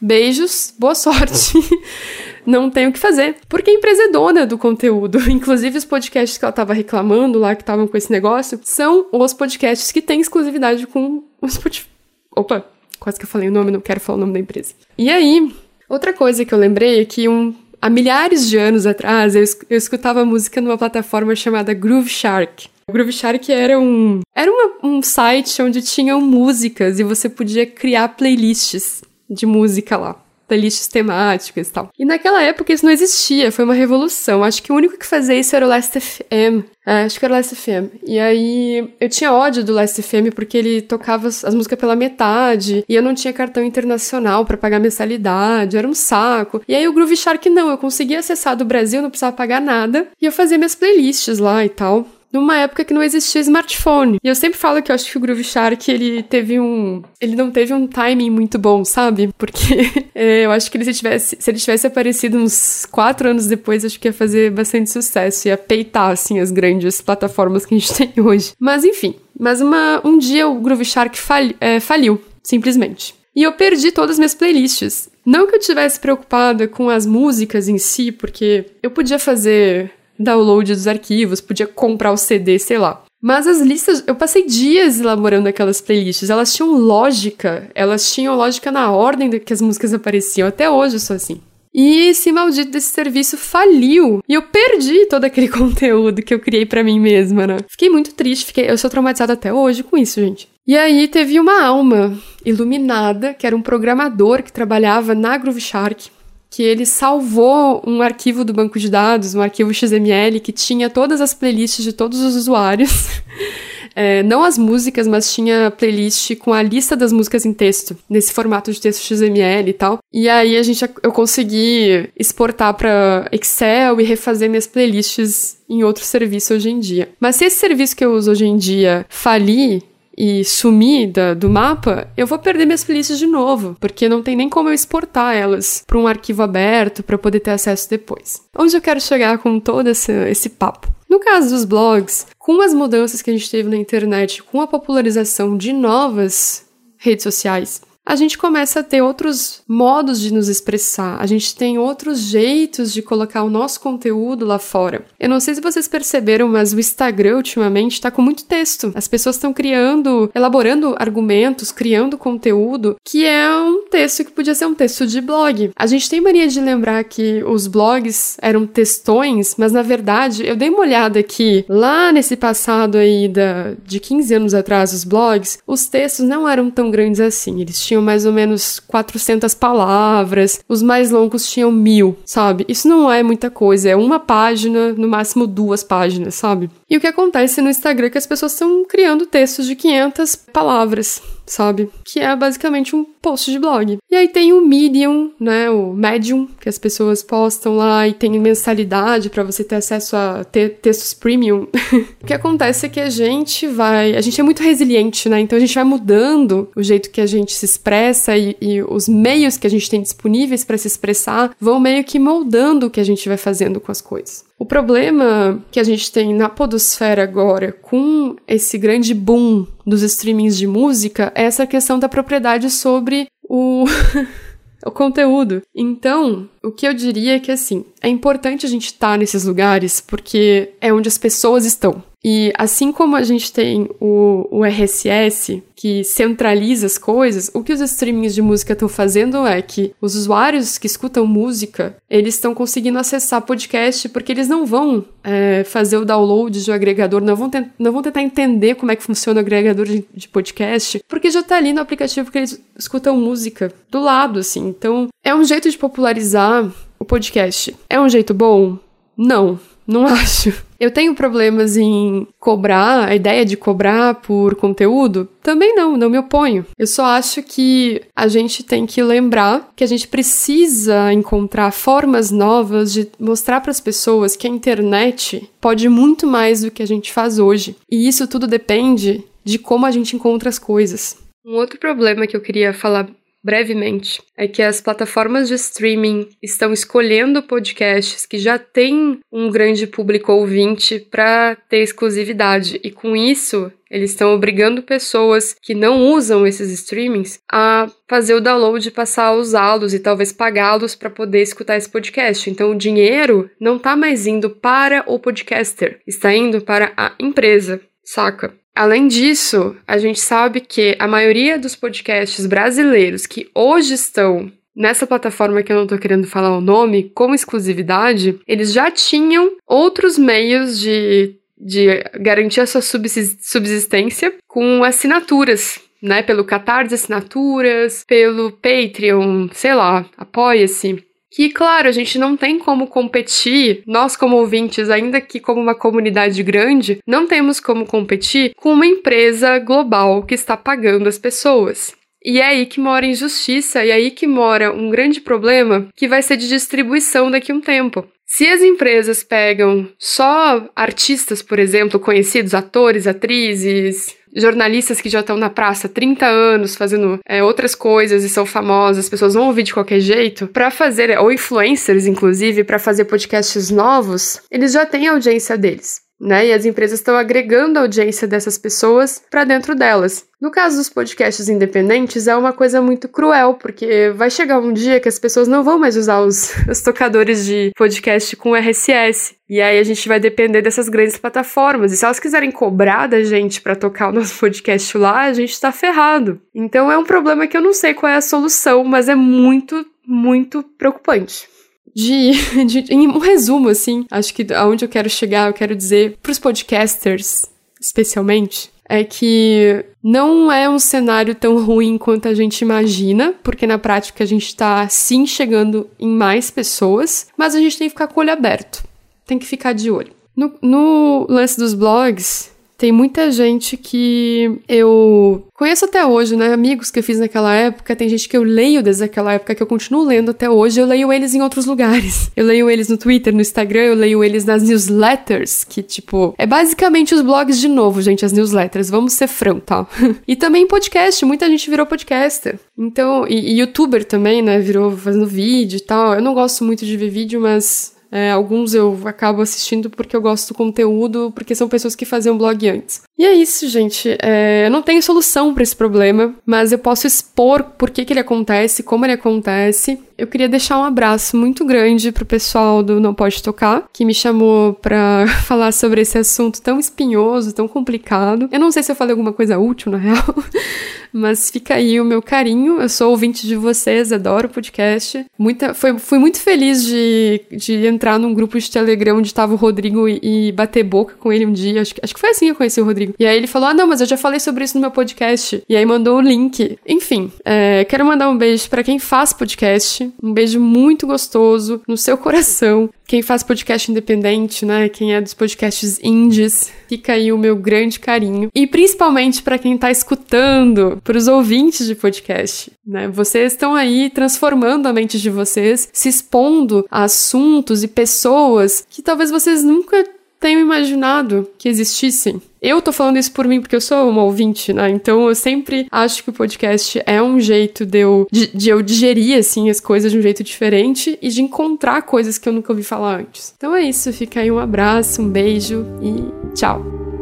Beijos, 0.00 0.74
boa 0.78 0.94
sorte. 0.94 1.54
Não 2.44 2.70
tem 2.70 2.86
o 2.86 2.92
que 2.92 2.98
fazer. 2.98 3.36
Porque 3.48 3.70
a 3.70 3.74
empresa 3.74 4.04
é 4.04 4.08
dona 4.08 4.46
do 4.46 4.58
conteúdo. 4.58 5.18
Inclusive, 5.30 5.78
os 5.78 5.84
podcasts 5.84 6.38
que 6.38 6.44
ela 6.44 6.52
tava 6.52 6.74
reclamando 6.74 7.38
lá, 7.38 7.54
que 7.54 7.62
estavam 7.62 7.88
com 7.88 7.96
esse 7.96 8.10
negócio, 8.10 8.60
são 8.62 9.06
os 9.10 9.32
podcasts 9.32 9.90
que 9.90 10.02
têm 10.02 10.20
exclusividade 10.20 10.86
com 10.86 11.24
o 11.40 11.48
Spotify. 11.48 11.88
Opa, 12.36 12.64
quase 13.00 13.18
que 13.18 13.24
eu 13.24 13.28
falei 13.28 13.48
o 13.48 13.52
nome, 13.52 13.70
não 13.70 13.80
quero 13.80 14.00
falar 14.00 14.18
o 14.18 14.20
nome 14.20 14.34
da 14.34 14.38
empresa. 14.38 14.74
E 14.98 15.10
aí, 15.10 15.52
outra 15.88 16.12
coisa 16.12 16.44
que 16.44 16.52
eu 16.52 16.58
lembrei 16.58 17.00
é 17.00 17.04
que 17.04 17.28
um 17.28 17.54
Há 17.86 17.88
milhares 17.88 18.48
de 18.48 18.58
anos 18.58 18.84
atrás, 18.84 19.36
eu, 19.36 19.44
eu 19.70 19.78
escutava 19.78 20.24
música 20.24 20.60
numa 20.60 20.76
plataforma 20.76 21.36
chamada 21.36 21.72
Groove 21.72 22.08
Shark. 22.08 22.66
O 22.88 22.92
Groove 22.92 23.12
Shark 23.12 23.52
era 23.52 23.78
um 23.78 24.22
era 24.34 24.50
uma, 24.50 24.72
um 24.82 25.00
site 25.00 25.62
onde 25.62 25.80
tinham 25.80 26.20
músicas 26.20 26.98
e 26.98 27.04
você 27.04 27.28
podia 27.28 27.64
criar 27.64 28.08
playlists 28.08 29.02
de 29.30 29.46
música 29.46 29.96
lá 29.96 30.20
playlists 30.46 30.88
temáticas 30.88 31.68
e 31.68 31.72
tal. 31.72 31.90
E 31.98 32.04
naquela 32.04 32.42
época 32.42 32.72
isso 32.72 32.84
não 32.84 32.92
existia, 32.92 33.52
foi 33.52 33.64
uma 33.64 33.74
revolução. 33.74 34.42
Acho 34.42 34.62
que 34.62 34.72
o 34.72 34.76
único 34.76 34.98
que 34.98 35.06
fazia 35.06 35.38
isso 35.38 35.54
era 35.54 35.66
o 35.66 35.68
Last 35.68 35.98
FM. 36.00 36.64
É, 36.86 37.02
acho 37.02 37.18
que 37.18 37.24
era 37.24 37.34
o 37.34 37.36
Last 37.36 37.54
FM. 37.54 37.98
E 38.06 38.18
aí 38.18 38.94
eu 39.00 39.08
tinha 39.08 39.32
ódio 39.32 39.64
do 39.64 39.72
Last 39.72 40.00
FM 40.00 40.32
porque 40.34 40.56
ele 40.56 40.80
tocava 40.80 41.26
as 41.26 41.54
músicas 41.54 41.78
pela 41.78 41.96
metade 41.96 42.84
e 42.88 42.94
eu 42.94 43.02
não 43.02 43.12
tinha 43.12 43.32
cartão 43.32 43.64
internacional 43.64 44.44
para 44.44 44.56
pagar 44.56 44.78
mensalidade, 44.78 45.76
era 45.76 45.88
um 45.88 45.94
saco. 45.94 46.62
E 46.68 46.74
aí 46.74 46.86
o 46.86 46.92
Groove 46.92 47.16
Shark 47.16 47.50
não, 47.50 47.70
eu 47.70 47.78
conseguia 47.78 48.20
acessar 48.20 48.56
do 48.56 48.64
Brasil, 48.64 49.02
não 49.02 49.10
precisava 49.10 49.34
pagar 49.34 49.60
nada 49.60 50.06
e 50.20 50.26
eu 50.26 50.32
fazia 50.32 50.56
minhas 50.56 50.76
playlists 50.76 51.38
lá 51.38 51.64
e 51.64 51.68
tal 51.68 52.06
numa 52.36 52.56
época 52.56 52.84
que 52.84 52.94
não 52.94 53.02
existia 53.02 53.40
smartphone. 53.40 54.18
E 54.22 54.28
eu 54.28 54.34
sempre 54.34 54.58
falo 54.58 54.82
que 54.82 54.90
eu 54.90 54.94
acho 54.94 55.10
que 55.10 55.16
o 55.16 55.20
Groove 55.20 55.42
Shark, 55.42 55.90
ele 55.90 56.22
teve 56.22 56.60
um... 56.60 57.02
Ele 57.20 57.34
não 57.34 57.50
teve 57.50 57.72
um 57.72 57.86
timing 57.86 58.30
muito 58.30 58.58
bom, 58.58 58.84
sabe? 58.84 59.30
Porque 59.36 59.90
é, 60.14 60.44
eu 60.44 60.52
acho 60.52 60.70
que 60.70 60.76
ele 60.76 60.84
se, 60.84 60.94
tivesse, 60.94 61.36
se 61.38 61.50
ele 61.50 61.58
tivesse 61.58 61.86
aparecido 61.86 62.36
uns 62.36 62.86
quatro 62.86 63.30
anos 63.30 63.46
depois, 63.46 63.84
acho 63.84 63.98
que 63.98 64.08
ia 64.08 64.12
fazer 64.12 64.50
bastante 64.50 64.90
sucesso. 64.90 65.48
Ia 65.48 65.56
peitar, 65.56 66.10
assim, 66.10 66.38
as 66.38 66.50
grandes 66.50 67.00
plataformas 67.00 67.64
que 67.64 67.74
a 67.74 67.78
gente 67.78 67.94
tem 67.96 68.22
hoje. 68.22 68.52
Mas, 68.60 68.84
enfim. 68.84 69.14
Mas 69.38 69.60
uma, 69.60 70.00
um 70.04 70.18
dia 70.18 70.46
o 70.46 70.60
Groove 70.60 70.84
Shark 70.84 71.18
fali, 71.18 71.56
é, 71.60 71.80
faliu, 71.80 72.20
simplesmente. 72.42 73.14
E 73.34 73.42
eu 73.42 73.52
perdi 73.52 73.92
todas 73.92 74.12
as 74.12 74.18
minhas 74.18 74.34
playlists. 74.34 75.10
Não 75.24 75.46
que 75.46 75.56
eu 75.56 75.60
tivesse 75.60 76.00
preocupada 76.00 76.66
com 76.68 76.88
as 76.88 77.04
músicas 77.04 77.68
em 77.68 77.76
si, 77.76 78.10
porque 78.10 78.66
eu 78.82 78.90
podia 78.90 79.18
fazer 79.18 79.90
download 80.18 80.72
dos 80.72 80.86
arquivos, 80.86 81.40
podia 81.40 81.66
comprar 81.66 82.12
o 82.12 82.16
CD, 82.16 82.58
sei 82.58 82.78
lá. 82.78 83.02
Mas 83.22 83.46
as 83.46 83.60
listas, 83.60 84.04
eu 84.06 84.14
passei 84.14 84.46
dias 84.46 85.00
elaborando 85.00 85.48
aquelas 85.48 85.80
playlists. 85.80 86.30
Elas 86.30 86.54
tinham 86.54 86.76
lógica, 86.76 87.68
elas 87.74 88.12
tinham 88.12 88.36
lógica 88.36 88.70
na 88.70 88.90
ordem 88.90 89.30
que 89.40 89.52
as 89.52 89.60
músicas 89.60 89.92
apareciam. 89.92 90.46
Até 90.46 90.70
hoje 90.70 90.96
eu 90.96 91.00
sou 91.00 91.16
assim. 91.16 91.40
E 91.74 92.08
esse 92.08 92.32
maldito 92.32 92.70
desse 92.70 92.88
serviço 92.88 93.36
faliu. 93.36 94.20
E 94.26 94.32
eu 94.32 94.42
perdi 94.42 95.04
todo 95.06 95.24
aquele 95.24 95.48
conteúdo 95.50 96.22
que 96.22 96.32
eu 96.32 96.40
criei 96.40 96.64
para 96.64 96.82
mim 96.82 96.98
mesma, 96.98 97.46
né? 97.46 97.58
Fiquei 97.68 97.90
muito 97.90 98.14
triste, 98.14 98.46
fiquei, 98.46 98.70
eu 98.70 98.78
sou 98.78 98.88
traumatizada 98.88 99.34
até 99.34 99.52
hoje 99.52 99.82
com 99.82 99.98
isso, 99.98 100.18
gente. 100.20 100.48
E 100.66 100.76
aí 100.76 101.06
teve 101.06 101.38
uma 101.38 101.62
alma 101.62 102.18
iluminada, 102.44 103.34
que 103.34 103.46
era 103.46 103.54
um 103.54 103.60
programador 103.60 104.42
que 104.42 104.52
trabalhava 104.52 105.14
na 105.14 105.36
Groove 105.36 105.60
Shark, 105.60 106.08
que 106.50 106.62
ele 106.62 106.86
salvou 106.86 107.82
um 107.86 108.00
arquivo 108.00 108.44
do 108.44 108.52
banco 108.52 108.78
de 108.78 108.88
dados, 108.88 109.34
um 109.34 109.40
arquivo 109.40 109.72
XML 109.72 110.40
que 110.40 110.52
tinha 110.52 110.88
todas 110.88 111.20
as 111.20 111.34
playlists 111.34 111.84
de 111.84 111.92
todos 111.92 112.20
os 112.20 112.34
usuários. 112.36 112.90
É, 113.98 114.22
não 114.22 114.44
as 114.44 114.58
músicas, 114.58 115.08
mas 115.08 115.32
tinha 115.32 115.70
playlist 115.70 116.36
com 116.36 116.52
a 116.52 116.62
lista 116.62 116.94
das 116.94 117.14
músicas 117.14 117.46
em 117.46 117.54
texto, 117.54 117.96
nesse 118.10 118.30
formato 118.30 118.70
de 118.70 118.78
texto 118.78 119.00
XML 119.00 119.70
e 119.70 119.72
tal. 119.72 120.00
E 120.12 120.28
aí 120.28 120.54
a 120.58 120.62
gente, 120.62 120.84
eu 121.02 121.10
consegui 121.10 122.10
exportar 122.14 122.74
para 122.74 123.26
Excel 123.32 123.98
e 123.98 124.04
refazer 124.04 124.50
minhas 124.50 124.66
playlists 124.66 125.56
em 125.66 125.82
outro 125.82 126.04
serviço 126.04 126.52
hoje 126.52 126.68
em 126.68 126.78
dia. 126.78 127.08
Mas 127.18 127.36
se 127.36 127.46
esse 127.46 127.56
serviço 127.56 127.96
que 127.96 128.04
eu 128.04 128.12
uso 128.12 128.32
hoje 128.32 128.44
em 128.44 128.58
dia 128.58 129.06
falir, 129.08 129.82
e 130.16 130.44
sumir 130.44 131.12
da, 131.12 131.34
do 131.34 131.50
mapa, 131.50 132.08
eu 132.16 132.26
vou 132.26 132.38
perder 132.38 132.64
minhas 132.64 132.84
playlists 132.84 133.18
de 133.18 133.26
novo, 133.26 133.76
porque 133.78 134.08
não 134.08 134.22
tem 134.22 134.34
nem 134.34 134.48
como 134.48 134.68
eu 134.68 134.72
exportar 134.72 135.34
elas 135.34 135.84
para 135.86 135.98
um 135.98 136.06
arquivo 136.06 136.42
aberto 136.42 137.02
para 137.02 137.18
poder 137.18 137.40
ter 137.40 137.50
acesso 137.50 137.90
depois. 137.90 138.42
Onde 138.56 138.76
eu 138.76 138.80
quero 138.80 139.00
chegar 139.00 139.38
com 139.38 139.60
todo 139.60 139.88
esse, 139.88 140.12
esse 140.28 140.48
papo? 140.48 140.90
No 141.08 141.20
caso 141.20 141.50
dos 141.50 141.64
blogs, 141.64 142.26
com 142.38 142.60
as 142.60 142.72
mudanças 142.72 143.22
que 143.22 143.30
a 143.30 143.32
gente 143.32 143.50
teve 143.50 143.68
na 143.68 143.76
internet, 143.76 144.42
com 144.42 144.60
a 144.60 144.66
popularização 144.66 145.56
de 145.56 145.72
novas 145.72 146.64
redes 146.96 147.22
sociais, 147.22 147.80
a 148.06 148.14
gente 148.14 148.38
começa 148.38 148.80
a 148.80 148.82
ter 148.84 149.02
outros 149.02 149.62
modos 149.66 150.20
de 150.20 150.32
nos 150.32 150.48
expressar, 150.48 151.20
a 151.20 151.26
gente 151.26 151.56
tem 151.56 151.76
outros 151.76 152.20
jeitos 152.20 152.92
de 152.92 153.02
colocar 153.02 153.42
o 153.42 153.50
nosso 153.50 153.80
conteúdo 153.80 154.46
lá 154.46 154.60
fora. 154.60 155.04
Eu 155.18 155.28
não 155.28 155.40
sei 155.40 155.56
se 155.56 155.60
vocês 155.60 155.88
perceberam, 155.88 156.48
mas 156.48 156.72
o 156.72 156.78
Instagram 156.78 157.36
ultimamente 157.36 157.94
está 157.94 158.10
com 158.10 158.22
muito 158.22 158.44
texto. 158.44 158.92
As 158.94 159.08
pessoas 159.08 159.34
estão 159.36 159.52
criando, 159.52 160.30
elaborando 160.34 160.94
argumentos, 160.98 161.72
criando 161.72 162.16
conteúdo 162.16 162.96
que 163.04 163.24
é 163.24 163.50
um 163.58 163.86
texto 163.88 164.24
que 164.24 164.30
podia 164.30 164.54
ser 164.54 164.66
um 164.66 164.74
texto 164.74 165.06
de 165.06 165.20
blog. 165.20 165.70
A 165.74 165.86
gente 165.86 166.08
tem 166.08 166.20
mania 166.20 166.46
de 166.46 166.60
lembrar 166.60 167.02
que 167.04 167.42
os 167.44 167.66
blogs 167.66 168.36
eram 168.40 168.66
textões, 168.66 169.56
mas 169.58 169.72
na 169.72 169.82
verdade 169.82 170.46
eu 170.46 170.54
dei 170.54 170.68
uma 170.68 170.80
olhada 170.80 171.18
aqui, 171.18 171.64
lá 171.68 172.12
nesse 172.12 172.36
passado 172.36 172.98
aí 172.98 173.26
da, 173.26 173.74
de 173.84 173.98
15 173.98 174.34
anos 174.34 174.54
atrás, 174.54 174.92
os 174.92 175.02
blogs, 175.02 175.58
os 175.66 175.86
textos 175.86 176.24
não 176.24 176.48
eram 176.48 176.70
tão 176.70 176.90
grandes 176.90 177.20
assim. 177.20 177.60
Eles 177.60 177.80
tinham 177.84 177.95
tinham 177.96 178.02
mais 178.02 178.26
ou 178.26 178.32
menos 178.32 178.78
400 178.80 179.54
palavras, 179.54 180.60
os 180.68 180.82
mais 180.82 181.10
longos 181.10 181.48
tinham 181.50 181.72
mil, 181.72 182.16
sabe? 182.24 182.64
Isso 182.68 182.86
não 182.86 183.10
é 183.10 183.22
muita 183.22 183.50
coisa, 183.50 183.88
é 183.88 183.96
uma 183.96 184.20
página, 184.20 184.92
no 184.92 185.08
máximo 185.08 185.46
duas 185.46 185.82
páginas, 185.82 186.34
sabe? 186.34 186.70
E 186.88 186.96
o 186.96 187.00
que 187.00 187.06
acontece 187.06 187.60
no 187.62 187.70
Instagram 187.70 188.06
é 188.06 188.10
que 188.10 188.18
as 188.18 188.26
pessoas 188.26 188.52
estão 188.52 188.84
criando 188.84 189.26
textos 189.26 189.66
de 189.66 189.74
500 189.74 190.36
palavras, 190.52 191.22
sabe? 191.46 191.88
Que 192.04 192.20
é 192.20 192.34
basicamente 192.34 192.94
um 192.94 193.04
post 193.04 193.50
de 193.50 193.58
blog. 193.58 193.98
E 194.10 194.14
aí 194.14 194.28
tem 194.28 194.52
o 194.52 194.64
Medium, 194.64 195.32
né? 195.38 195.70
O 195.70 195.92
Medium, 195.92 196.46
que 196.60 196.68
as 196.68 196.78
pessoas 196.78 197.22
postam 197.22 197.76
lá 197.76 198.06
e 198.06 198.12
tem 198.12 198.38
mensalidade 198.38 199.30
para 199.30 199.42
você 199.42 199.62
ter 199.64 199.76
acesso 199.76 200.16
a 200.16 200.44
textos 200.44 201.14
premium. 201.14 201.66
o 202.22 202.26
que 202.26 202.34
acontece 202.34 202.86
é 202.86 202.88
que 202.88 203.00
a 203.00 203.10
gente 203.10 203.66
vai. 203.66 204.14
A 204.14 204.20
gente 204.20 204.40
é 204.40 204.44
muito 204.44 204.62
resiliente, 204.62 205.28
né? 205.28 205.40
Então 205.40 205.56
a 205.56 205.60
gente 205.60 205.74
vai 205.74 205.84
mudando 205.84 206.68
o 206.74 206.82
jeito 206.82 207.10
que 207.10 207.20
a 207.20 207.26
gente 207.26 207.52
se 207.52 207.64
expressa 207.64 208.36
e, 208.36 208.56
e 208.60 208.82
os 208.82 209.08
meios 209.08 209.56
que 209.56 209.66
a 209.66 209.70
gente 209.70 209.88
tem 209.88 210.02
disponíveis 210.02 210.64
para 210.64 210.78
se 210.78 210.86
expressar 210.86 211.54
vão 211.60 211.78
meio 211.78 212.02
que 212.04 212.18
moldando 212.18 212.86
o 212.86 212.90
que 212.90 213.00
a 213.00 213.04
gente 213.04 213.28
vai 213.28 213.36
fazendo 213.36 213.80
com 213.80 213.92
as 213.92 214.00
coisas. 214.00 214.44
O 214.58 214.64
problema 214.64 215.62
que 215.70 215.78
a 215.78 215.84
gente 215.84 216.10
tem 216.10 216.34
na 216.34 216.48
podosfera 216.48 217.22
agora 217.22 217.72
com 217.72 218.36
esse 218.48 218.78
grande 218.78 219.12
boom 219.12 219.66
dos 219.86 220.02
streamings 220.02 220.56
de 220.56 220.66
música 220.66 221.30
é 221.34 221.44
essa 221.44 221.66
questão 221.66 221.98
da 221.98 222.08
propriedade 222.08 222.70
sobre 222.70 223.28
o 223.46 223.84
o 224.84 224.90
conteúdo. 224.90 225.62
Então, 225.74 226.48
o 226.62 226.70
que 226.70 226.86
eu 226.86 226.94
diria 226.94 227.36
é 227.36 227.40
que 227.40 227.50
assim, 227.50 227.84
é 228.00 228.08
importante 228.08 228.64
a 228.64 228.68
gente 228.68 228.86
estar 228.86 229.12
tá 229.12 229.16
nesses 229.16 229.44
lugares 229.44 230.00
porque 230.00 230.72
é 230.80 230.92
onde 230.92 231.08
as 231.08 231.18
pessoas 231.18 231.66
estão. 231.66 232.02
E 232.28 232.52
assim 232.58 232.90
como 232.90 233.14
a 233.14 233.22
gente 233.22 233.52
tem 233.52 233.88
o, 234.00 234.48
o 234.50 234.64
RSS, 234.64 235.62
que 235.76 236.02
centraliza 236.02 236.84
as 236.84 236.98
coisas, 236.98 237.48
o 237.54 237.62
que 237.62 237.72
os 237.72 237.80
streamings 237.80 238.34
de 238.34 238.42
música 238.42 238.72
estão 238.72 238.88
fazendo 238.88 239.46
é 239.46 239.62
que 239.62 239.94
os 240.00 240.16
usuários 240.16 240.76
que 240.76 240.88
escutam 240.88 241.24
música, 241.24 241.96
eles 242.10 242.34
estão 242.34 242.52
conseguindo 242.52 242.98
acessar 242.98 243.42
podcast 243.42 244.08
porque 244.08 244.32
eles 244.32 244.48
não 244.48 244.66
vão 244.66 245.04
é, 245.22 245.62
fazer 245.62 245.98
o 245.98 246.04
download 246.04 246.64
de 246.64 246.68
um 246.68 246.74
agregador, 246.74 247.22
não 247.22 247.36
vão, 247.36 247.48
não 247.78 247.92
vão 247.92 248.02
tentar 248.02 248.22
entender 248.22 248.74
como 248.74 248.90
é 248.90 248.96
que 248.96 249.04
funciona 249.04 249.38
o 249.38 249.44
agregador 249.44 249.86
de, 249.86 250.04
de 250.12 250.26
podcast, 250.26 251.00
porque 251.06 251.30
já 251.30 251.40
está 251.40 251.58
ali 251.58 251.72
no 251.72 251.80
aplicativo 251.80 252.32
que 252.32 252.38
eles 252.38 252.60
escutam 252.76 253.16
música 253.16 253.72
do 253.88 254.00
lado, 254.00 254.40
assim. 254.40 254.66
Então, 254.66 255.06
é 255.22 255.32
um 255.32 255.44
jeito 255.44 255.70
de 255.70 255.78
popularizar 255.78 256.68
o 256.98 257.04
podcast. 257.04 257.76
É 257.88 258.00
um 258.00 258.08
jeito 258.08 258.34
bom? 258.34 258.80
Não, 259.16 259.60
não 259.86 260.04
acho. 260.10 260.65
Eu 260.78 260.90
tenho 260.90 261.14
problemas 261.14 261.76
em 261.76 262.26
cobrar, 262.38 263.08
a 263.08 263.14
ideia 263.14 263.44
de 263.44 263.56
cobrar 263.56 264.16
por 264.16 264.54
conteúdo? 264.54 265.28
Também 265.42 265.74
não, 265.74 265.96
não 265.96 266.10
me 266.10 266.18
oponho. 266.18 266.66
Eu 266.78 266.86
só 266.86 267.04
acho 267.04 267.42
que 267.42 268.02
a 268.14 268.28
gente 268.28 268.62
tem 268.62 268.86
que 268.86 269.02
lembrar 269.02 269.72
que 269.74 269.84
a 269.84 269.86
gente 269.86 270.08
precisa 270.08 271.12
encontrar 271.12 271.70
formas 271.70 272.30
novas 272.30 272.92
de 272.92 273.08
mostrar 273.18 273.60
para 273.60 273.70
as 273.70 273.80
pessoas 273.80 274.36
que 274.36 274.46
a 274.46 274.50
internet 274.50 275.48
pode 275.60 275.88
muito 275.88 276.26
mais 276.26 276.62
do 276.62 276.70
que 276.70 276.82
a 276.82 276.86
gente 276.86 277.12
faz 277.12 277.38
hoje. 277.38 277.76
E 277.90 278.06
isso 278.06 278.26
tudo 278.26 278.46
depende 278.46 279.24
de 279.44 279.58
como 279.58 279.86
a 279.86 279.90
gente 279.90 280.16
encontra 280.16 280.48
as 280.48 280.58
coisas. 280.58 281.16
Um 281.44 281.54
outro 281.54 281.78
problema 281.78 282.26
que 282.26 282.36
eu 282.36 282.40
queria 282.40 282.74
falar 282.74 283.08
brevemente 283.46 284.20
é 284.36 284.48
que 284.48 284.60
as 284.60 284.80
plataformas 284.80 285.46
de 285.46 285.54
streaming 285.54 286.28
estão 286.42 286.72
escolhendo 286.72 287.44
podcasts 287.44 288.26
que 288.26 288.38
já 288.38 288.58
têm 288.58 289.20
um 289.32 289.52
grande 289.52 289.86
público 289.86 290.32
ouvinte 290.32 290.98
para 290.98 291.56
ter 291.68 291.78
exclusividade 291.78 292.80
e 292.82 292.90
com 292.90 293.14
isso 293.14 293.70
eles 293.88 294.10
estão 294.10 294.34
obrigando 294.34 294.82
pessoas 294.82 295.54
que 295.62 295.72
não 295.72 296.02
usam 296.12 296.44
esses 296.44 296.72
streamings 296.72 297.38
a 297.50 297.88
fazer 298.08 298.34
o 298.34 298.40
download 298.40 298.90
passar 298.90 299.26
a 299.26 299.34
usá-los 299.34 299.94
e 299.94 300.00
talvez 300.00 300.32
pagá-los 300.32 300.96
para 300.96 301.08
poder 301.08 301.42
escutar 301.42 301.76
esse 301.76 301.88
podcast. 301.88 302.50
Então 302.50 302.72
o 302.72 302.76
dinheiro 302.76 303.48
não 303.60 303.76
está 303.76 303.94
mais 303.94 304.26
indo 304.26 304.50
para 304.50 305.04
o 305.06 305.20
podcaster, 305.20 306.00
está 306.04 306.34
indo 306.34 306.62
para 306.62 306.92
a 306.96 307.12
empresa, 307.20 307.80
saca? 308.02 308.52
Além 308.76 309.08
disso, 309.08 309.74
a 309.86 309.96
gente 309.96 310.20
sabe 310.20 310.60
que 310.60 310.94
a 310.98 311.08
maioria 311.08 311.58
dos 311.58 311.74
podcasts 311.74 312.44
brasileiros 312.44 313.24
que 313.24 313.48
hoje 313.54 313.94
estão 313.94 314.52
nessa 314.76 315.06
plataforma 315.06 315.62
que 315.62 315.72
eu 315.72 315.76
não 315.76 315.86
tô 315.86 315.96
querendo 315.96 316.26
falar 316.26 316.54
o 316.54 316.60
nome, 316.60 317.10
como 317.14 317.34
exclusividade, 317.34 318.38
eles 318.46 318.74
já 318.74 318.90
tinham 318.90 319.52
outros 319.66 320.18
meios 320.18 320.78
de, 320.78 321.36
de 321.58 322.04
garantir 322.20 322.60
a 322.60 322.66
sua 322.66 322.82
subsistência 322.82 324.34
com 324.46 324.84
assinaturas. 324.84 325.80
Né, 326.02 326.22
pelo 326.22 326.44
Catarse 326.44 326.94
Assinaturas, 326.94 328.04
pelo 328.06 328.52
Patreon, 328.52 329.48
sei 329.54 329.74
lá, 329.74 330.04
apoia-se 330.18 331.02
que, 331.36 331.50
claro, 331.50 331.86
a 331.86 331.92
gente 331.92 332.18
não 332.18 332.34
tem 332.34 332.58
como 332.58 332.86
competir, 332.86 333.82
nós 333.86 334.16
como 334.16 334.36
ouvintes, 334.36 334.88
ainda 334.88 335.20
que 335.20 335.38
como 335.38 335.60
uma 335.60 335.74
comunidade 335.74 336.42
grande, 336.42 336.98
não 337.06 337.26
temos 337.26 337.60
como 337.60 337.84
competir 337.84 338.54
com 338.56 338.72
uma 338.72 338.86
empresa 338.86 339.58
global 339.58 340.22
que 340.22 340.34
está 340.34 340.56
pagando 340.56 341.06
as 341.06 341.18
pessoas. 341.18 341.94
E 342.24 342.40
é 342.40 342.46
aí 342.46 342.64
que 342.64 342.80
mora 342.80 343.04
injustiça, 343.04 343.84
e 343.84 343.90
é 343.90 343.92
aí 343.92 344.10
que 344.10 344.26
mora 344.26 344.72
um 344.72 344.88
grande 344.88 345.20
problema 345.20 345.88
que 345.94 346.08
vai 346.08 346.22
ser 346.22 346.38
de 346.38 346.48
distribuição 346.48 347.30
daqui 347.30 347.52
a 347.52 347.54
um 347.54 347.60
tempo. 347.60 348.08
Se 348.26 348.46
as 348.48 348.60
empresas 348.60 349.22
pegam 349.22 349.88
só 349.98 350.68
artistas, 350.74 351.42
por 351.42 351.60
exemplo, 351.60 352.00
conhecidos, 352.00 352.54
atores, 352.54 353.06
atrizes, 353.06 354.16
jornalistas 354.34 355.00
que 355.00 355.08
já 355.08 355.20
estão 355.20 355.36
na 355.36 355.48
praça 355.48 355.86
há 355.86 355.90
30 355.90 356.26
anos 356.26 356.74
fazendo 356.74 357.20
é, 357.24 357.42
outras 357.42 357.74
coisas 357.74 358.24
e 358.24 358.28
são 358.28 358.44
famosos, 358.44 359.04
as 359.04 359.08
pessoas 359.08 359.34
vão 359.34 359.46
ouvir 359.46 359.62
de 359.62 359.72
qualquer 359.72 360.00
jeito, 360.00 360.48
para 360.48 360.70
fazer, 360.72 361.16
ou 361.18 361.30
influencers, 361.30 362.06
inclusive, 362.06 362.64
para 362.64 362.80
fazer 362.80 363.04
podcasts 363.04 363.70
novos, 363.70 364.42
eles 364.50 364.72
já 364.72 364.84
têm 364.84 365.06
a 365.06 365.12
audiência 365.12 365.56
deles 365.56 366.05
né? 366.20 366.46
E 366.46 366.52
as 366.52 366.64
empresas 366.64 366.98
estão 366.98 367.16
agregando 367.16 367.78
a 367.78 367.82
audiência 367.82 368.26
dessas 368.26 368.56
pessoas 368.56 369.22
para 369.30 369.44
dentro 369.44 369.74
delas. 369.74 370.26
No 370.40 370.50
caso 370.50 370.76
dos 370.76 370.88
podcasts 370.88 371.48
independentes, 371.48 372.28
é 372.28 372.36
uma 372.36 372.52
coisa 372.52 372.80
muito 372.82 373.08
cruel, 373.08 373.54
porque 373.54 374.10
vai 374.14 374.30
chegar 374.30 374.58
um 374.58 374.72
dia 374.72 375.00
que 375.00 375.08
as 375.08 375.18
pessoas 375.18 375.48
não 375.48 375.64
vão 375.64 375.78
mais 375.78 375.96
usar 375.96 376.20
os, 376.20 376.52
os 376.68 376.82
tocadores 376.82 377.44
de 377.46 377.70
podcast 377.76 378.36
com 378.36 378.54
RSS. 378.54 379.34
E 379.48 379.60
aí 379.60 379.78
a 379.78 379.84
gente 379.84 380.08
vai 380.08 380.20
depender 380.20 380.60
dessas 380.60 380.88
grandes 380.88 381.16
plataformas. 381.16 381.92
E 381.92 381.96
se 381.96 382.04
elas 382.04 382.20
quiserem 382.20 382.50
cobrar 382.50 383.06
da 383.06 383.22
gente 383.22 383.60
para 383.60 383.76
tocar 383.76 384.08
o 384.08 384.12
nosso 384.12 384.38
podcast 384.38 384.96
lá, 384.98 385.22
a 385.22 385.32
gente 385.32 385.58
tá 385.60 385.72
ferrado. 385.72 386.40
Então 386.54 386.90
é 386.90 386.98
um 386.98 387.04
problema 387.04 387.46
que 387.46 387.56
eu 387.56 387.62
não 387.62 387.72
sei 387.72 387.94
qual 387.94 388.10
é 388.10 388.16
a 388.16 388.20
solução, 388.20 388.84
mas 388.84 389.08
é 389.08 389.14
muito, 389.14 389.86
muito 390.06 390.62
preocupante 390.62 391.55
de, 391.96 392.32
de, 392.66 392.92
em 392.92 393.08
um 393.08 393.18
resumo, 393.18 393.70
assim, 393.70 394.04
acho 394.10 394.34
que 394.34 394.52
aonde 394.52 394.84
eu 394.84 394.88
quero 394.88 395.08
chegar, 395.08 395.48
eu 395.48 395.54
quero 395.54 395.74
dizer 395.74 396.18
para 396.22 396.30
os 396.30 396.38
podcasters, 396.38 397.46
especialmente, 397.80 398.70
é 398.88 399.02
que 399.02 399.84
não 400.02 400.52
é 400.52 400.68
um 400.68 400.78
cenário 400.78 401.34
tão 401.34 401.58
ruim 401.64 401.96
quanto 401.98 402.28
a 402.28 402.34
gente 402.34 402.60
imagina, 402.60 403.34
porque 403.42 403.66
na 403.66 403.78
prática 403.78 404.22
a 404.22 404.26
gente 404.26 404.46
está 404.46 404.86
sim 404.88 405.26
chegando 405.26 405.88
em 405.98 406.08
mais 406.08 406.50
pessoas, 406.50 407.28
mas 407.36 407.54
a 407.54 407.58
gente 407.58 407.78
tem 407.78 407.88
que 407.88 407.94
ficar 407.94 408.06
com 408.06 408.20
o 408.20 408.22
olho 408.22 408.32
aberto, 408.32 408.84
tem 409.24 409.38
que 409.38 409.46
ficar 409.46 409.72
de 409.72 409.90
olho. 409.90 410.12
No, 410.36 410.52
no 410.62 411.26
lance 411.30 411.58
dos 411.58 411.72
blogs, 411.72 412.52
tem 412.78 412.92
muita 412.92 413.30
gente 413.30 413.76
que 413.76 414.60
eu 414.68 415.46
conheço 415.54 415.86
até 415.86 416.04
hoje, 416.04 416.36
né? 416.36 416.52
Amigos 416.52 416.90
que 416.90 416.98
eu 416.98 417.02
fiz 417.02 417.18
naquela 417.18 417.54
época, 417.54 417.96
tem 417.96 418.08
gente 418.08 418.28
que 418.28 418.36
eu 418.36 418.42
leio 418.42 418.82
desde 418.82 419.04
aquela 419.04 419.32
época, 419.32 419.54
que 419.54 419.62
eu 419.62 419.66
continuo 419.66 420.04
lendo 420.04 420.30
até 420.30 420.48
hoje. 420.48 420.78
Eu 420.78 420.86
leio 420.86 421.12
eles 421.12 421.34
em 421.34 421.40
outros 421.40 421.64
lugares. 421.64 422.30
Eu 422.36 422.44
leio 422.44 422.68
eles 422.68 422.88
no 422.88 422.98
Twitter, 422.98 423.34
no 423.34 423.40
Instagram, 423.40 423.80
eu 423.80 423.94
leio 423.94 424.22
eles 424.22 424.44
nas 424.44 424.62
newsletters, 424.62 425.64
que, 425.64 425.82
tipo, 425.82 426.34
é 426.36 426.46
basicamente 426.46 427.14
os 427.14 427.22
blogs 427.22 427.58
de 427.58 427.66
novo, 427.66 428.02
gente, 428.02 428.26
as 428.26 428.32
newsletters. 428.32 428.90
Vamos 428.90 429.14
ser 429.14 429.26
franco, 429.26 429.62
tá? 429.62 429.86
e 430.28 430.36
também 430.36 430.66
podcast, 430.66 431.24
muita 431.24 431.48
gente 431.48 431.70
virou 431.70 431.86
podcaster. 431.86 432.58
Então, 432.76 433.26
e, 433.26 433.54
e 433.54 433.60
youtuber 433.60 434.04
também, 434.04 434.42
né? 434.42 434.58
Virou 434.58 434.90
fazendo 434.90 435.26
vídeo 435.26 435.78
e 435.78 435.80
tal. 435.80 436.14
Eu 436.14 436.20
não 436.20 436.34
gosto 436.34 436.62
muito 436.62 436.84
de 436.84 436.96
ver 436.96 437.08
vídeo, 437.08 437.40
mas 437.40 437.95
é, 438.10 438.30
alguns 438.30 438.74
eu 438.74 438.98
acabo 439.04 439.42
assistindo 439.42 439.90
porque 439.90 440.16
eu 440.16 440.22
gosto 440.22 440.48
do 440.48 440.56
conteúdo, 440.56 441.32
porque 441.34 441.54
são 441.54 441.68
pessoas 441.68 441.96
que 441.96 442.04
faziam 442.04 442.38
blog 442.38 442.68
antes. 442.68 443.02
E 443.18 443.24
é 443.24 443.32
isso, 443.32 443.66
gente. 443.68 444.16
É, 444.20 444.66
eu 444.66 444.70
não 444.70 444.82
tenho 444.82 445.02
solução 445.02 445.54
para 445.54 445.62
esse 445.62 445.74
problema, 445.74 446.34
mas 446.44 446.70
eu 446.70 446.78
posso 446.78 447.06
expor 447.06 447.62
por 447.62 447.88
que, 447.88 448.04
que 448.04 448.12
ele 448.12 448.20
acontece, 448.20 448.82
como 448.82 449.06
ele 449.06 449.14
acontece. 449.14 449.98
Eu 450.18 450.26
queria 450.26 450.48
deixar 450.48 450.78
um 450.78 450.84
abraço 450.84 451.36
muito 451.36 451.64
grande 451.64 452.10
pro 452.12 452.24
pessoal 452.24 452.82
do 452.82 453.00
Não 453.00 453.14
Pode 453.14 453.42
Tocar, 453.42 453.84
que 453.92 454.04
me 454.04 454.14
chamou 454.14 454.74
para 454.74 455.26
falar 455.44 455.72
sobre 455.72 456.02
esse 456.02 456.16
assunto 456.18 456.60
tão 456.60 456.78
espinhoso, 456.78 457.54
tão 457.54 457.66
complicado. 457.66 458.48
Eu 458.50 458.60
não 458.60 458.70
sei 458.70 458.82
se 458.82 458.92
eu 458.92 458.96
falei 458.96 459.12
alguma 459.12 459.32
coisa 459.32 459.58
útil, 459.58 459.92
na 459.92 459.98
real, 459.98 460.34
mas 461.12 461.50
fica 461.50 461.74
aí 461.74 462.00
o 462.00 462.04
meu 462.04 462.20
carinho. 462.20 462.80
Eu 462.80 462.88
sou 462.88 463.10
ouvinte 463.10 463.46
de 463.46 463.56
vocês, 463.56 464.12
adoro 464.12 464.46
o 464.46 464.50
podcast. 464.50 465.24
Muita, 465.38 465.72
foi, 465.74 465.98
fui 465.98 466.18
muito 466.18 466.40
feliz 466.40 466.84
de, 466.84 467.42
de 467.50 467.86
entrar 467.86 468.18
num 468.18 468.32
grupo 468.32 468.58
de 468.58 468.70
Telegram 468.70 469.18
onde 469.18 469.32
tava 469.32 469.52
o 469.52 469.56
Rodrigo 469.56 470.08
e, 470.08 470.20
e 470.22 470.52
bater 470.52 470.82
boca 470.82 471.14
com 471.18 471.32
ele 471.32 471.46
um 471.46 471.52
dia. 471.52 471.82
Acho, 471.82 471.94
acho 472.02 472.14
que 472.14 472.20
foi 472.20 472.30
assim 472.30 472.46
que 472.46 472.52
eu 472.52 472.56
conheci 472.56 472.80
o 472.80 472.84
Rodrigo. 472.84 473.05
E 473.18 473.26
aí 473.26 473.36
ele 473.36 473.46
falou: 473.46 473.68
Ah, 473.68 473.74
não, 473.74 473.86
mas 473.86 474.00
eu 474.00 474.06
já 474.06 474.16
falei 474.16 474.40
sobre 474.40 474.64
isso 474.64 474.74
no 474.74 474.80
meu 474.80 474.90
podcast. 474.90 475.62
E 475.68 475.76
aí 475.76 475.84
mandou 475.84 476.18
o 476.18 476.20
link. 476.20 476.78
Enfim, 476.86 477.30
é, 477.44 477.84
quero 477.84 478.04
mandar 478.04 478.28
um 478.28 478.36
beijo 478.36 478.68
para 478.68 478.82
quem 478.82 478.98
faz 478.98 479.32
podcast. 479.32 480.10
Um 480.22 480.32
beijo 480.32 480.60
muito 480.60 481.06
gostoso 481.06 481.80
no 481.86 481.96
seu 481.96 482.16
coração. 482.16 482.88
Quem 483.06 483.22
faz 483.22 483.44
podcast 483.44 483.90
independente, 483.90 484.64
né? 484.64 484.88
Quem 484.88 485.14
é 485.14 485.20
dos 485.20 485.32
podcasts 485.32 486.00
indies, 486.02 486.72
fica 486.88 487.12
aí 487.12 487.32
o 487.32 487.38
meu 487.38 487.54
grande 487.54 488.00
carinho. 488.00 488.50
E 488.52 488.66
principalmente 488.66 489.42
para 489.42 489.58
quem 489.58 489.78
tá 489.78 489.92
escutando, 489.92 491.00
para 491.04 491.16
os 491.16 491.28
ouvintes 491.28 491.86
de 491.86 491.94
podcast, 491.94 492.72
né? 492.84 493.06
Vocês 493.06 493.52
estão 493.52 493.76
aí 493.76 494.10
transformando 494.10 494.86
a 494.86 494.92
mente 494.92 495.20
de 495.20 495.30
vocês, 495.30 495.88
se 495.92 496.08
expondo 496.08 496.84
a 496.90 497.04
assuntos 497.04 497.84
e 497.84 497.88
pessoas 497.88 498.84
que 498.90 499.02
talvez 499.02 499.30
vocês 499.30 499.62
nunca 499.62 500.04
tenham 500.40 500.60
imaginado 500.60 501.48
que 501.58 501.68
existissem. 501.68 502.40
Eu 502.66 502.82
tô 502.82 502.92
falando 502.92 503.16
isso 503.16 503.30
por 503.30 503.46
mim 503.46 503.60
porque 503.60 503.76
eu 503.76 503.80
sou 503.80 504.10
uma 504.10 504.24
ouvinte, 504.24 504.72
né? 504.72 504.90
Então 504.90 505.28
eu 505.28 505.36
sempre 505.36 505.86
acho 505.88 506.24
que 506.24 506.30
o 506.30 506.32
podcast 506.32 507.00
é 507.06 507.22
um 507.22 507.38
jeito 507.38 507.86
de 507.86 508.00
eu, 508.00 508.26
de, 508.28 508.48
de, 508.48 508.68
eu 508.68 508.82
digerir, 508.82 509.38
assim, 509.38 509.70
as 509.70 509.78
coisas 509.78 510.10
de 510.10 510.18
um 510.18 510.20
jeito 510.20 510.42
diferente 510.42 511.16
e 511.22 511.28
de 511.28 511.40
encontrar 511.40 512.02
coisas 512.02 512.38
que 512.38 512.48
eu 512.48 512.52
nunca 512.52 512.72
ouvi 512.72 512.82
falar 512.82 513.20
antes. 513.20 513.54
Então 513.56 513.72
é 513.72 513.82
isso, 513.82 514.12
fica 514.12 514.40
aí 514.40 514.50
um 514.50 514.58
abraço, 514.58 515.22
um 515.22 515.28
beijo 515.28 515.86
e 516.02 516.54
tchau! 516.56 517.15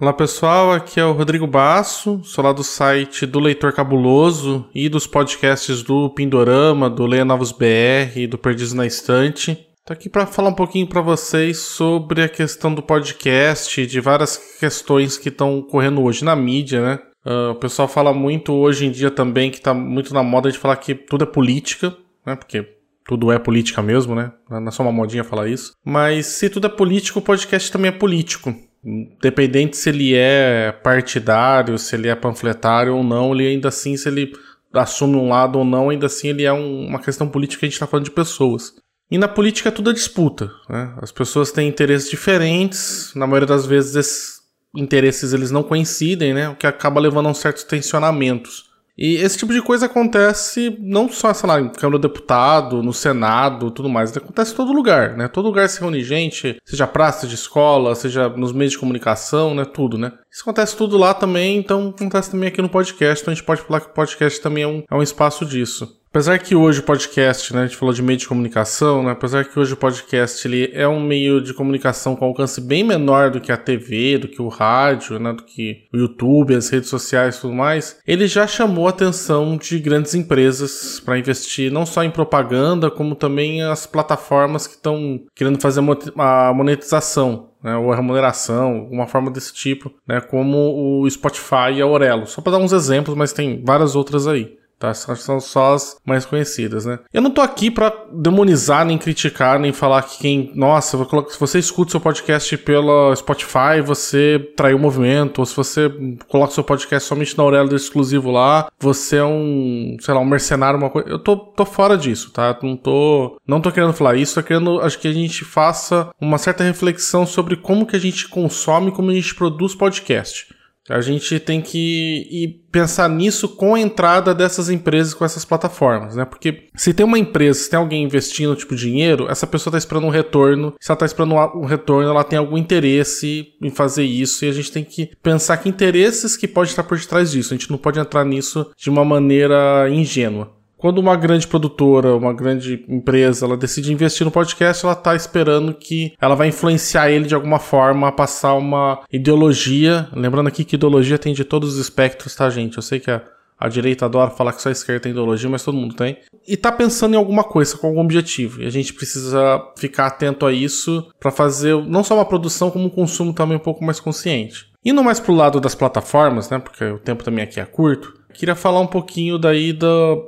Olá 0.00 0.14
pessoal, 0.14 0.72
aqui 0.72 0.98
é 0.98 1.04
o 1.04 1.12
Rodrigo 1.12 1.46
Basso, 1.46 2.22
sou 2.24 2.42
lá 2.42 2.54
do 2.54 2.64
site 2.64 3.26
do 3.26 3.38
Leitor 3.38 3.70
Cabuloso 3.70 4.64
e 4.74 4.88
dos 4.88 5.06
podcasts 5.06 5.82
do 5.82 6.08
Pindorama, 6.08 6.88
do 6.88 7.04
Leia 7.04 7.22
Novos 7.22 7.52
BR, 7.52 8.26
do 8.26 8.38
Perdidos 8.38 8.72
na 8.72 8.86
Estante. 8.86 9.68
Tô 9.84 9.92
aqui 9.92 10.08
para 10.08 10.24
falar 10.24 10.48
um 10.48 10.54
pouquinho 10.54 10.86
para 10.86 11.02
vocês 11.02 11.58
sobre 11.58 12.22
a 12.22 12.30
questão 12.30 12.74
do 12.74 12.80
podcast 12.82 13.78
e 13.78 13.86
de 13.86 14.00
várias 14.00 14.38
questões 14.58 15.18
que 15.18 15.28
estão 15.28 15.58
ocorrendo 15.58 16.02
hoje 16.02 16.24
na 16.24 16.34
mídia, 16.34 16.80
né? 16.80 16.98
Uh, 17.22 17.50
o 17.50 17.56
pessoal 17.56 17.86
fala 17.86 18.14
muito 18.14 18.54
hoje 18.54 18.86
em 18.86 18.90
dia 18.90 19.10
também 19.10 19.50
que 19.50 19.60
tá 19.60 19.74
muito 19.74 20.14
na 20.14 20.22
moda 20.22 20.50
de 20.50 20.56
falar 20.56 20.76
que 20.76 20.94
tudo 20.94 21.24
é 21.24 21.26
política, 21.26 21.94
né? 22.24 22.36
Porque 22.36 22.66
tudo 23.04 23.30
é 23.30 23.38
política 23.38 23.82
mesmo, 23.82 24.14
né? 24.14 24.32
Não 24.48 24.66
é 24.66 24.70
só 24.70 24.82
uma 24.82 24.92
modinha 24.92 25.24
falar 25.24 25.46
isso. 25.46 25.74
Mas 25.84 26.24
se 26.24 26.48
tudo 26.48 26.68
é 26.68 26.70
político, 26.70 27.18
o 27.18 27.22
podcast 27.22 27.70
também 27.70 27.90
é 27.90 27.92
político. 27.92 28.54
Independente 28.84 29.76
se 29.76 29.90
ele 29.90 30.14
é 30.14 30.72
partidário, 30.72 31.78
se 31.78 31.94
ele 31.94 32.08
é 32.08 32.14
panfletário 32.14 32.96
ou 32.96 33.04
não, 33.04 33.34
ele 33.34 33.48
ainda 33.48 33.68
assim, 33.68 33.96
se 33.96 34.08
ele 34.08 34.32
assume 34.72 35.16
um 35.16 35.28
lado 35.28 35.58
ou 35.58 35.64
não, 35.64 35.90
ainda 35.90 36.06
assim 36.06 36.28
ele 36.28 36.44
é 36.44 36.52
um, 36.52 36.86
uma 36.86 37.00
questão 37.00 37.28
política 37.28 37.66
a 37.66 37.68
gente 37.68 37.74
está 37.74 37.86
falando 37.86 38.06
de 38.06 38.10
pessoas. 38.10 38.74
E 39.10 39.18
na 39.18 39.28
política 39.28 39.72
tudo 39.72 39.90
é 39.90 39.92
disputa. 39.92 40.50
Né? 40.68 40.94
As 41.02 41.12
pessoas 41.12 41.50
têm 41.50 41.68
interesses 41.68 42.08
diferentes, 42.08 43.12
na 43.14 43.26
maioria 43.26 43.48
das 43.48 43.66
vezes 43.66 43.96
esses 43.96 44.40
interesses 44.74 45.32
eles 45.32 45.50
não 45.50 45.62
coincidem, 45.62 46.32
né? 46.32 46.48
o 46.48 46.54
que 46.54 46.66
acaba 46.66 47.00
levando 47.00 47.26
a 47.26 47.30
uns 47.30 47.38
certos 47.38 47.64
tensionamentos. 47.64 48.69
E 49.00 49.16
esse 49.16 49.38
tipo 49.38 49.50
de 49.50 49.62
coisa 49.62 49.86
acontece 49.86 50.76
não 50.78 51.08
só, 51.08 51.32
sei 51.32 51.48
lá, 51.48 51.58
em 51.58 51.70
Câmara 51.70 51.98
do 51.98 52.06
Deputado, 52.06 52.82
no 52.82 52.92
Senado, 52.92 53.70
tudo 53.70 53.88
mais. 53.88 54.14
Acontece 54.14 54.52
em 54.52 54.56
todo 54.56 54.74
lugar, 54.74 55.16
né? 55.16 55.26
Todo 55.26 55.46
lugar 55.46 55.66
se 55.70 55.80
reúne 55.80 56.04
gente, 56.04 56.58
seja 56.66 56.86
praça 56.86 57.26
de 57.26 57.34
escola, 57.34 57.94
seja 57.94 58.28
nos 58.28 58.52
meios 58.52 58.72
de 58.72 58.78
comunicação, 58.78 59.54
né? 59.54 59.64
Tudo, 59.64 59.96
né? 59.96 60.12
Isso 60.30 60.42
acontece 60.42 60.76
tudo 60.76 60.98
lá 60.98 61.14
também, 61.14 61.56
então 61.56 61.94
acontece 61.96 62.30
também 62.30 62.48
aqui 62.48 62.60
no 62.60 62.68
podcast. 62.68 63.22
Então 63.22 63.32
a 63.32 63.34
gente 63.34 63.46
pode 63.46 63.62
falar 63.62 63.80
que 63.80 63.86
o 63.86 63.94
podcast 63.94 64.38
também 64.42 64.64
é 64.64 64.68
um, 64.68 64.82
é 64.90 64.94
um 64.94 65.02
espaço 65.02 65.46
disso. 65.46 65.99
Apesar 66.12 66.40
que 66.40 66.56
hoje 66.56 66.80
o 66.80 66.82
podcast, 66.82 67.54
né, 67.54 67.62
a 67.62 67.66
gente 67.66 67.76
falou 67.76 67.94
de 67.94 68.02
meio 68.02 68.18
de 68.18 68.26
comunicação, 68.26 69.04
né, 69.04 69.12
apesar 69.12 69.44
que 69.44 69.56
hoje 69.56 69.74
o 69.74 69.76
podcast 69.76 70.46
ele 70.46 70.68
é 70.74 70.86
um 70.88 71.00
meio 71.00 71.40
de 71.40 71.54
comunicação 71.54 72.16
com 72.16 72.24
alcance 72.24 72.60
bem 72.60 72.82
menor 72.82 73.30
do 73.30 73.40
que 73.40 73.52
a 73.52 73.56
TV, 73.56 74.18
do 74.18 74.26
que 74.26 74.42
o 74.42 74.48
rádio, 74.48 75.20
né, 75.20 75.32
do 75.32 75.44
que 75.44 75.84
o 75.94 75.96
YouTube, 75.96 76.56
as 76.56 76.68
redes 76.68 76.88
sociais 76.88 77.36
e 77.36 77.40
tudo 77.42 77.54
mais, 77.54 78.00
ele 78.04 78.26
já 78.26 78.44
chamou 78.44 78.88
a 78.88 78.90
atenção 78.90 79.56
de 79.56 79.78
grandes 79.78 80.12
empresas 80.12 80.98
para 80.98 81.16
investir 81.16 81.70
não 81.70 81.86
só 81.86 82.02
em 82.02 82.10
propaganda, 82.10 82.90
como 82.90 83.14
também 83.14 83.62
as 83.62 83.86
plataformas 83.86 84.66
que 84.66 84.74
estão 84.74 85.20
querendo 85.32 85.60
fazer 85.60 85.80
a 86.18 86.52
monetização 86.52 87.50
né, 87.62 87.76
ou 87.76 87.92
a 87.92 87.94
remuneração, 87.94 88.88
uma 88.90 89.06
forma 89.06 89.30
desse 89.30 89.54
tipo, 89.54 89.92
né, 90.08 90.20
como 90.20 91.02
o 91.02 91.08
Spotify 91.08 91.74
e 91.74 91.80
a 91.80 91.84
Aurelo. 91.84 92.26
Só 92.26 92.42
para 92.42 92.52
dar 92.52 92.58
uns 92.58 92.72
exemplos, 92.72 93.16
mas 93.16 93.32
tem 93.32 93.62
várias 93.64 93.94
outras 93.94 94.26
aí 94.26 94.58
tá? 94.80 94.94
São 94.94 95.38
só 95.38 95.74
as 95.74 95.98
mais 96.04 96.24
conhecidas, 96.24 96.86
né? 96.86 96.98
Eu 97.12 97.20
não 97.20 97.30
tô 97.30 97.42
aqui 97.42 97.70
para 97.70 97.92
demonizar, 98.12 98.84
nem 98.84 98.96
criticar, 98.96 99.60
nem 99.60 99.72
falar 99.72 100.02
que 100.02 100.18
quem, 100.18 100.50
nossa, 100.54 100.96
se 101.28 101.38
você 101.38 101.58
escuta 101.58 101.90
seu 101.90 102.00
podcast 102.00 102.56
pela 102.56 103.14
Spotify, 103.14 103.82
você 103.84 104.52
traiu 104.56 104.78
o 104.78 104.80
movimento, 104.80 105.40
ou 105.40 105.46
se 105.46 105.54
você 105.54 105.92
coloca 106.26 106.54
seu 106.54 106.64
podcast 106.64 107.06
somente 107.06 107.36
na 107.36 107.44
Aurelo 107.44 107.76
exclusivo 107.76 108.30
lá, 108.30 108.68
você 108.80 109.16
é 109.16 109.24
um, 109.24 109.96
sei 110.00 110.14
lá, 110.14 110.20
um 110.20 110.24
mercenário, 110.24 110.78
uma 110.78 110.88
coisa. 110.88 111.08
Eu 111.08 111.18
tô, 111.18 111.36
tô 111.36 111.66
fora 111.66 111.96
disso, 111.96 112.30
tá? 112.32 112.58
Não 112.62 112.76
tô, 112.76 113.38
não 113.46 113.60
tô 113.60 113.70
querendo 113.70 113.92
falar 113.92 114.16
isso, 114.16 114.34
tô 114.34 114.42
querendo, 114.42 114.80
acho 114.80 114.98
que 114.98 115.08
a 115.08 115.12
gente 115.12 115.44
faça 115.44 116.10
uma 116.18 116.38
certa 116.38 116.64
reflexão 116.64 117.26
sobre 117.26 117.56
como 117.56 117.84
que 117.84 117.96
a 117.96 118.00
gente 118.00 118.28
consome, 118.28 118.90
como 118.90 119.10
a 119.10 119.14
gente 119.14 119.34
produz 119.34 119.74
podcast. 119.74 120.59
A 120.90 121.00
gente 121.00 121.38
tem 121.38 121.60
que 121.60 122.26
ir 122.30 122.60
pensar 122.70 123.08
nisso 123.08 123.48
com 123.48 123.74
a 123.74 123.80
entrada 123.80 124.34
dessas 124.34 124.68
empresas 124.68 125.14
com 125.14 125.24
essas 125.24 125.44
plataformas, 125.44 126.16
né? 126.16 126.24
Porque 126.24 126.64
se 126.74 126.94
tem 126.94 127.04
uma 127.04 127.18
empresa, 127.18 127.60
se 127.60 127.70
tem 127.70 127.78
alguém 127.78 128.04
investindo 128.04 128.56
tipo 128.56 128.74
dinheiro, 128.74 129.28
essa 129.28 129.46
pessoa 129.46 129.70
está 129.70 129.78
esperando 129.78 130.06
um 130.06 130.10
retorno. 130.10 130.74
Se 130.80 130.90
ela 130.90 130.96
está 130.96 131.06
esperando 131.06 131.34
um 131.34 131.64
retorno, 131.64 132.10
ela 132.10 132.24
tem 132.24 132.38
algum 132.38 132.58
interesse 132.58 133.54
em 133.60 133.70
fazer 133.70 134.04
isso 134.04 134.44
e 134.44 134.48
a 134.48 134.52
gente 134.52 134.72
tem 134.72 134.84
que 134.84 135.10
pensar 135.22 135.56
que 135.56 135.68
interesses 135.68 136.36
que 136.36 136.48
pode 136.48 136.70
estar 136.70 136.82
por 136.82 136.98
detrás 136.98 137.30
disso. 137.30 137.54
A 137.54 137.56
gente 137.56 137.70
não 137.70 137.78
pode 137.78 137.98
entrar 137.98 138.24
nisso 138.24 138.70
de 138.76 138.90
uma 138.90 139.04
maneira 139.04 139.88
ingênua. 139.90 140.59
Quando 140.80 140.96
uma 140.96 141.14
grande 141.14 141.46
produtora, 141.46 142.16
uma 142.16 142.32
grande 142.32 142.86
empresa, 142.88 143.44
ela 143.44 143.54
decide 143.54 143.92
investir 143.92 144.24
no 144.24 144.30
podcast, 144.30 144.82
ela 144.82 144.94
está 144.94 145.14
esperando 145.14 145.74
que 145.74 146.14
ela 146.18 146.34
vai 146.34 146.48
influenciar 146.48 147.10
ele 147.10 147.26
de 147.26 147.34
alguma 147.34 147.58
forma 147.58 148.08
a 148.08 148.12
passar 148.12 148.54
uma 148.54 149.02
ideologia. 149.12 150.08
Lembrando 150.14 150.46
aqui 150.46 150.64
que 150.64 150.76
ideologia 150.76 151.18
tem 151.18 151.34
de 151.34 151.44
todos 151.44 151.74
os 151.74 151.78
espectros, 151.78 152.34
tá, 152.34 152.48
gente? 152.48 152.78
Eu 152.78 152.82
sei 152.82 152.98
que 152.98 153.10
a, 153.10 153.22
a 153.58 153.68
direita 153.68 154.06
adora 154.06 154.30
falar 154.30 154.54
que 154.54 154.62
só 154.62 154.70
a 154.70 154.72
esquerda 154.72 155.00
tem 155.00 155.12
ideologia, 155.12 155.50
mas 155.50 155.62
todo 155.62 155.76
mundo 155.76 155.94
tem. 155.94 156.16
E 156.48 156.56
tá 156.56 156.72
pensando 156.72 157.12
em 157.12 157.18
alguma 157.18 157.44
coisa, 157.44 157.76
com 157.76 157.86
algum 157.86 158.00
objetivo. 158.00 158.62
E 158.62 158.66
a 158.66 158.70
gente 158.70 158.94
precisa 158.94 159.62
ficar 159.76 160.06
atento 160.06 160.46
a 160.46 160.52
isso 160.52 161.06
para 161.20 161.30
fazer 161.30 161.76
não 161.84 162.02
só 162.02 162.14
uma 162.14 162.24
produção, 162.24 162.70
como 162.70 162.86
um 162.86 162.90
consumo 162.90 163.34
também 163.34 163.58
um 163.58 163.60
pouco 163.60 163.84
mais 163.84 164.00
consciente. 164.00 164.70
Indo 164.82 165.04
mais 165.04 165.20
pro 165.20 165.34
lado 165.34 165.60
das 165.60 165.74
plataformas, 165.74 166.48
né? 166.48 166.58
Porque 166.58 166.82
o 166.84 166.98
tempo 166.98 167.22
também 167.22 167.44
aqui 167.44 167.60
é 167.60 167.66
curto. 167.66 168.18
Queria 168.34 168.54
falar 168.54 168.80
um 168.80 168.86
pouquinho 168.86 169.38
daí 169.38 169.72
da 169.72 169.86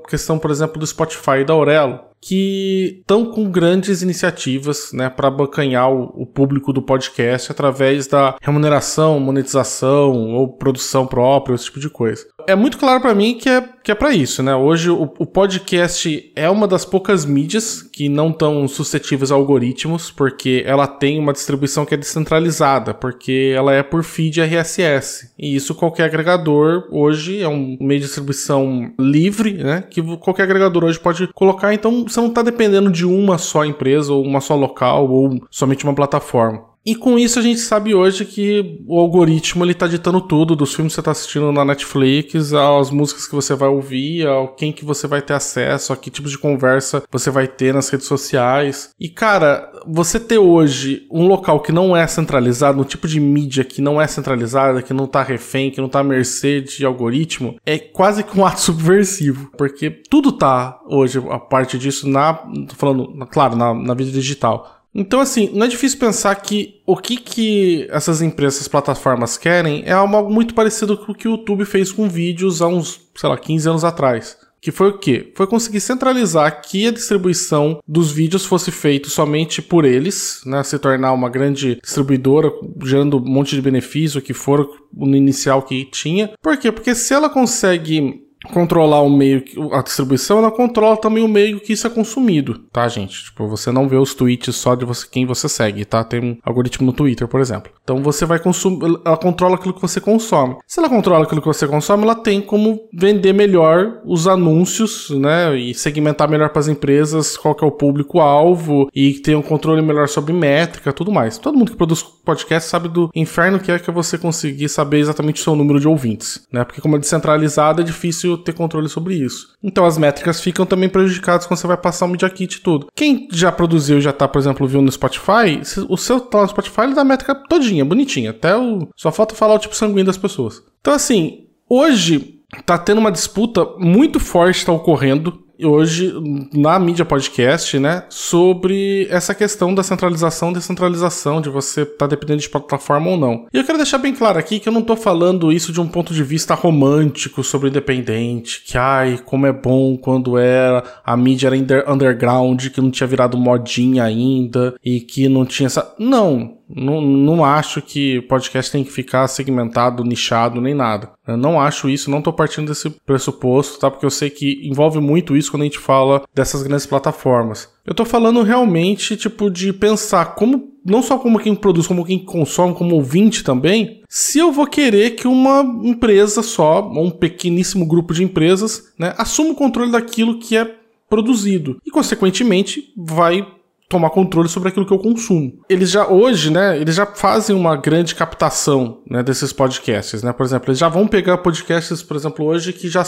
questão, 0.08 0.38
por 0.38 0.50
exemplo, 0.50 0.78
do 0.78 0.86
Spotify 0.86 1.38
e 1.40 1.44
da 1.44 1.54
Aurelo, 1.54 2.00
que 2.24 2.98
estão 3.00 3.26
com 3.26 3.50
grandes 3.50 4.00
iniciativas 4.00 4.92
né, 4.92 5.10
para 5.10 5.28
bacanhar 5.28 5.90
o, 5.90 6.22
o, 6.22 6.24
público 6.24 6.72
do 6.72 6.80
podcast 6.80 7.50
através 7.50 8.06
da 8.06 8.36
remuneração, 8.40 9.18
monetização 9.18 10.32
ou 10.32 10.56
produção 10.56 11.04
própria, 11.04 11.56
esse 11.56 11.64
tipo 11.64 11.80
de 11.80 11.90
coisa 11.90 12.24
é 12.46 12.54
muito 12.54 12.78
claro 12.78 13.00
para 13.00 13.14
mim 13.14 13.34
que 13.34 13.48
é, 13.48 13.62
que 13.82 13.90
é 13.90 13.94
para 13.94 14.12
isso, 14.12 14.42
né? 14.42 14.54
Hoje 14.54 14.90
o, 14.90 15.02
o, 15.18 15.26
podcast 15.26 16.32
é 16.34 16.48
uma 16.48 16.66
das 16.66 16.84
poucas 16.84 17.24
mídias 17.24 17.82
que 17.82 18.08
não 18.08 18.30
estão 18.30 18.66
suscetíveis 18.68 19.32
a 19.32 19.34
algoritmos, 19.34 20.10
porque 20.10 20.62
ela 20.66 20.86
tem 20.86 21.18
uma 21.18 21.32
distribuição 21.32 21.84
que 21.84 21.94
é 21.94 21.96
descentralizada, 21.96 22.94
porque 22.94 23.52
ela 23.56 23.72
é 23.72 23.82
por 23.82 24.02
feed 24.02 24.40
RSS. 24.40 25.32
E 25.38 25.54
isso 25.54 25.74
qualquer 25.74 26.04
agregador 26.04 26.86
hoje 26.90 27.40
é 27.40 27.48
um 27.48 27.76
meio 27.80 28.00
de 28.00 28.06
distribuição 28.06 28.92
livre, 28.98 29.54
né? 29.54 29.84
Que 29.88 30.02
qualquer 30.18 30.44
agregador 30.44 30.84
hoje 30.84 31.00
pode 31.00 31.28
colocar, 31.28 31.74
então 31.74 32.04
você 32.12 32.20
não 32.20 32.28
está 32.28 32.42
dependendo 32.42 32.90
de 32.90 33.06
uma 33.06 33.38
só 33.38 33.64
empresa, 33.64 34.12
ou 34.12 34.22
uma 34.24 34.40
só 34.40 34.54
local, 34.54 35.08
ou 35.08 35.40
somente 35.50 35.84
uma 35.84 35.94
plataforma. 35.94 36.71
E 36.84 36.96
com 36.96 37.16
isso 37.16 37.38
a 37.38 37.42
gente 37.42 37.60
sabe 37.60 37.94
hoje 37.94 38.24
que 38.24 38.80
o 38.86 38.98
algoritmo 38.98 39.64
ele 39.64 39.74
tá 39.74 39.86
ditando 39.86 40.20
tudo, 40.20 40.56
dos 40.56 40.74
filmes 40.74 40.92
que 40.92 40.96
você 40.96 41.02
tá 41.02 41.12
assistindo 41.12 41.52
na 41.52 41.64
Netflix, 41.64 42.52
às 42.52 42.90
músicas 42.90 43.26
que 43.26 43.34
você 43.34 43.54
vai 43.54 43.68
ouvir, 43.68 44.26
ao 44.26 44.48
quem 44.48 44.72
que 44.72 44.84
você 44.84 45.06
vai 45.06 45.22
ter 45.22 45.34
acesso, 45.34 45.92
a 45.92 45.96
que 45.96 46.10
tipo 46.10 46.28
de 46.28 46.36
conversa 46.36 47.04
você 47.10 47.30
vai 47.30 47.46
ter 47.46 47.72
nas 47.72 47.88
redes 47.88 48.06
sociais. 48.08 48.90
E 48.98 49.08
cara, 49.08 49.70
você 49.86 50.18
ter 50.18 50.38
hoje 50.38 51.06
um 51.10 51.28
local 51.28 51.60
que 51.60 51.70
não 51.70 51.96
é 51.96 52.04
centralizado, 52.06 52.80
um 52.80 52.84
tipo 52.84 53.06
de 53.06 53.20
mídia 53.20 53.62
que 53.62 53.80
não 53.80 54.00
é 54.00 54.06
centralizada, 54.08 54.82
que 54.82 54.92
não 54.92 55.06
tá 55.06 55.22
refém, 55.22 55.70
que 55.70 55.80
não 55.80 55.88
tá 55.88 56.00
à 56.00 56.04
mercê 56.04 56.60
de 56.60 56.84
algoritmo, 56.84 57.56
é 57.64 57.78
quase 57.78 58.24
que 58.24 58.38
um 58.38 58.44
ato 58.44 58.58
subversivo, 58.72 59.52
porque 59.56 59.88
tudo 60.10 60.32
tá 60.32 60.80
hoje 60.88 61.22
a 61.30 61.38
parte 61.38 61.78
disso 61.78 62.08
na, 62.08 62.34
tô 62.34 62.74
falando, 62.76 63.26
claro, 63.26 63.54
na, 63.54 63.72
na 63.72 63.94
vida 63.94 64.10
digital 64.10 64.81
então, 64.94 65.20
assim, 65.20 65.50
não 65.54 65.64
é 65.64 65.68
difícil 65.68 65.98
pensar 65.98 66.34
que 66.34 66.80
o 66.86 66.96
que, 66.96 67.16
que 67.16 67.86
essas 67.90 68.20
empresas, 68.20 68.56
essas 68.56 68.68
plataformas 68.68 69.38
querem 69.38 69.82
é 69.86 69.92
algo 69.92 70.30
muito 70.30 70.54
parecido 70.54 70.98
com 70.98 71.12
o 71.12 71.14
que 71.14 71.26
o 71.26 71.32
YouTube 71.32 71.64
fez 71.64 71.90
com 71.90 72.08
vídeos 72.08 72.60
há 72.60 72.66
uns, 72.66 73.00
sei 73.14 73.28
lá, 73.28 73.38
15 73.38 73.68
anos 73.68 73.84
atrás. 73.84 74.36
Que 74.60 74.70
foi 74.70 74.90
o 74.90 74.98
quê? 74.98 75.32
Foi 75.34 75.44
conseguir 75.44 75.80
centralizar 75.80 76.62
que 76.62 76.86
a 76.86 76.92
distribuição 76.92 77.80
dos 77.88 78.12
vídeos 78.12 78.44
fosse 78.44 78.70
feita 78.70 79.08
somente 79.08 79.60
por 79.60 79.84
eles, 79.84 80.40
né? 80.46 80.62
Se 80.62 80.78
tornar 80.78 81.12
uma 81.12 81.28
grande 81.28 81.80
distribuidora, 81.82 82.48
gerando 82.84 83.16
um 83.16 83.28
monte 83.28 83.56
de 83.56 83.60
benefício, 83.60 84.22
que 84.22 84.32
for 84.32 84.68
no 84.94 85.16
inicial 85.16 85.62
que 85.62 85.84
tinha. 85.86 86.30
Por 86.40 86.56
quê? 86.56 86.70
Porque 86.70 86.94
se 86.94 87.12
ela 87.12 87.28
consegue 87.28 88.21
controlar 88.52 89.02
o 89.02 89.10
meio, 89.10 89.44
a 89.72 89.82
distribuição, 89.82 90.38
ela 90.38 90.50
controla 90.50 90.96
também 90.96 91.22
o 91.22 91.28
meio 91.28 91.60
que 91.60 91.72
isso 91.72 91.86
é 91.86 91.90
consumido, 91.90 92.58
tá, 92.72 92.88
gente? 92.88 93.24
Tipo, 93.24 93.48
você 93.48 93.70
não 93.70 93.88
vê 93.88 93.96
os 93.96 94.14
tweets 94.14 94.56
só 94.56 94.74
de 94.74 94.84
você, 94.84 95.06
quem 95.08 95.26
você 95.26 95.48
segue, 95.48 95.84
tá? 95.84 96.02
Tem 96.02 96.20
um 96.20 96.36
algoritmo 96.44 96.86
no 96.86 96.92
Twitter, 96.92 97.28
por 97.28 97.40
exemplo. 97.40 97.72
Então 97.82 98.02
você 98.02 98.24
vai 98.24 98.38
consumir, 98.38 99.00
ela 99.04 99.16
controla 99.16 99.56
aquilo 99.56 99.74
que 99.74 99.80
você 99.80 100.00
consome. 100.00 100.56
Se 100.66 100.80
ela 100.80 100.88
controla 100.88 101.24
aquilo 101.24 101.40
que 101.40 101.46
você 101.46 101.66
consome, 101.66 102.04
ela 102.04 102.14
tem 102.14 102.40
como 102.40 102.80
vender 102.92 103.32
melhor 103.32 104.00
os 104.04 104.26
anúncios, 104.26 105.10
né? 105.10 105.56
E 105.56 105.74
segmentar 105.74 106.28
melhor 106.28 106.50
para 106.50 106.60
as 106.60 106.68
empresas 106.68 107.36
qual 107.36 107.54
que 107.54 107.64
é 107.64 107.66
o 107.66 107.72
público-alvo 107.72 108.88
e 108.94 109.14
ter 109.14 109.36
um 109.36 109.42
controle 109.42 109.82
melhor 109.82 110.08
sobre 110.08 110.32
métrica, 110.32 110.92
tudo 110.92 111.12
mais. 111.12 111.38
Todo 111.38 111.56
mundo 111.56 111.70
que 111.70 111.76
produz 111.76 112.02
podcast 112.02 112.68
sabe 112.68 112.88
do 112.88 113.10
inferno 113.14 113.58
que 113.58 113.70
é 113.70 113.78
que 113.78 113.90
você 113.90 114.16
conseguir 114.16 114.68
saber 114.68 114.98
exatamente 114.98 115.40
o 115.40 115.44
seu 115.44 115.56
número 115.56 115.80
de 115.80 115.88
ouvintes, 115.88 116.46
né? 116.52 116.64
Porque 116.64 116.80
como 116.80 116.96
é 116.96 116.98
descentralizado, 116.98 117.80
é 117.80 117.84
difícil 117.84 118.31
ter 118.38 118.52
controle 118.52 118.88
sobre 118.88 119.14
isso. 119.14 119.54
Então 119.62 119.84
as 119.84 119.98
métricas 119.98 120.40
ficam 120.40 120.66
também 120.66 120.88
prejudicadas 120.88 121.46
quando 121.46 121.58
você 121.58 121.66
vai 121.66 121.76
passar 121.76 122.06
o 122.06 122.08
Media 122.08 122.28
Kit 122.30 122.56
e 122.56 122.60
tudo. 122.60 122.88
Quem 122.94 123.28
já 123.30 123.50
produziu 123.50 124.00
já 124.00 124.12
tá, 124.12 124.26
por 124.28 124.38
exemplo, 124.38 124.66
viu 124.66 124.82
no 124.82 124.90
Spotify, 124.90 125.60
o 125.88 125.96
seu 125.96 126.20
tá 126.20 126.42
no 126.42 126.48
Spotify 126.48 126.82
ele 126.82 126.94
dá 126.94 127.02
a 127.02 127.04
métrica 127.04 127.34
todinha, 127.34 127.84
bonitinha. 127.84 128.30
Até 128.30 128.56
o. 128.56 128.88
Só 128.96 129.10
falta 129.10 129.34
falar 129.34 129.54
o 129.54 129.58
tipo 129.58 129.76
sanguíneo 129.76 130.04
das 130.04 130.16
pessoas. 130.16 130.62
Então, 130.80 130.94
assim, 130.94 131.46
hoje 131.68 132.40
tá 132.66 132.76
tendo 132.76 132.98
uma 132.98 133.10
disputa 133.10 133.64
muito 133.78 134.20
forte, 134.20 134.66
tá 134.66 134.72
ocorrendo 134.72 135.41
hoje 135.60 136.12
na 136.52 136.78
mídia 136.78 137.04
podcast, 137.04 137.78
né, 137.78 138.04
sobre 138.08 139.06
essa 139.10 139.34
questão 139.34 139.74
da 139.74 139.82
centralização, 139.82 140.52
descentralização, 140.52 141.40
de 141.40 141.48
você 141.48 141.82
estar 141.82 141.96
tá 141.98 142.06
dependendo 142.06 142.40
de 142.40 142.48
plataforma 142.48 143.10
ou 143.10 143.16
não. 143.16 143.46
E 143.52 143.58
eu 143.58 143.64
quero 143.64 143.78
deixar 143.78 143.98
bem 143.98 144.14
claro 144.14 144.38
aqui 144.38 144.58
que 144.58 144.68
eu 144.68 144.72
não 144.72 144.82
tô 144.82 144.96
falando 144.96 145.52
isso 145.52 145.72
de 145.72 145.80
um 145.80 145.88
ponto 145.88 146.14
de 146.14 146.22
vista 146.22 146.54
romântico 146.54 147.42
sobre 147.42 147.68
independente, 147.68 148.62
que 148.66 148.76
ai, 148.78 149.20
como 149.24 149.46
é 149.46 149.52
bom 149.52 149.96
quando 149.96 150.38
era 150.38 150.82
a 151.04 151.16
mídia 151.16 151.48
era 151.48 151.92
underground, 151.92 152.68
que 152.68 152.80
não 152.80 152.90
tinha 152.90 153.06
virado 153.06 153.36
modinha 153.36 154.04
ainda 154.04 154.74
e 154.84 155.00
que 155.00 155.28
não 155.28 155.44
tinha 155.44 155.66
essa. 155.66 155.94
Não, 155.98 156.58
não, 156.74 157.00
não 157.00 157.44
acho 157.44 157.82
que 157.82 158.20
podcast 158.22 158.70
tem 158.72 158.84
que 158.84 158.92
ficar 158.92 159.26
segmentado, 159.28 160.04
nichado, 160.04 160.60
nem 160.60 160.74
nada. 160.74 161.12
Eu 161.26 161.36
não 161.36 161.60
acho 161.60 161.88
isso, 161.88 162.10
não 162.10 162.22
tô 162.22 162.32
partindo 162.32 162.68
desse 162.68 162.90
pressuposto, 162.90 163.78
tá? 163.78 163.90
Porque 163.90 164.06
eu 164.06 164.10
sei 164.10 164.30
que 164.30 164.66
envolve 164.66 165.00
muito 165.00 165.36
isso 165.36 165.50
quando 165.50 165.62
a 165.62 165.66
gente 165.66 165.78
fala 165.78 166.22
dessas 166.34 166.62
grandes 166.62 166.86
plataformas. 166.86 167.68
Eu 167.84 167.94
tô 167.94 168.04
falando 168.04 168.42
realmente, 168.42 169.16
tipo, 169.16 169.50
de 169.50 169.72
pensar 169.72 170.34
como, 170.34 170.72
não 170.84 171.02
só 171.02 171.18
como 171.18 171.38
quem 171.38 171.54
produz, 171.54 171.86
como 171.86 172.04
quem 172.04 172.18
consome, 172.18 172.74
como 172.74 172.94
ouvinte 172.94 173.42
também, 173.42 174.02
se 174.08 174.38
eu 174.38 174.52
vou 174.52 174.66
querer 174.66 175.10
que 175.10 175.26
uma 175.26 175.62
empresa 175.82 176.42
só, 176.42 176.82
ou 176.82 177.06
um 177.06 177.10
pequeníssimo 177.10 177.86
grupo 177.86 178.14
de 178.14 178.22
empresas, 178.22 178.92
né, 178.98 179.14
assuma 179.18 179.50
o 179.50 179.56
controle 179.56 179.90
daquilo 179.90 180.38
que 180.38 180.56
é 180.56 180.76
produzido. 181.08 181.76
E, 181.84 181.90
consequentemente, 181.90 182.92
vai 182.96 183.46
tomar 183.92 184.10
controle 184.10 184.48
sobre 184.48 184.70
aquilo 184.70 184.86
que 184.86 184.92
eu 184.92 184.98
consumo. 184.98 185.52
Eles 185.68 185.90
já 185.90 186.08
hoje, 186.08 186.50
né, 186.50 186.80
eles 186.80 186.96
já 186.96 187.06
fazem 187.06 187.54
uma 187.54 187.76
grande 187.76 188.14
captação, 188.14 189.02
né, 189.08 189.22
desses 189.22 189.52
podcasts, 189.52 190.22
né? 190.22 190.32
Por 190.32 190.44
exemplo, 190.44 190.70
eles 190.70 190.78
já 190.78 190.88
vão 190.88 191.06
pegar 191.06 191.38
podcasts, 191.38 192.02
por 192.02 192.16
exemplo, 192.16 192.46
hoje 192.46 192.72
que 192.72 192.88
já 192.88 193.04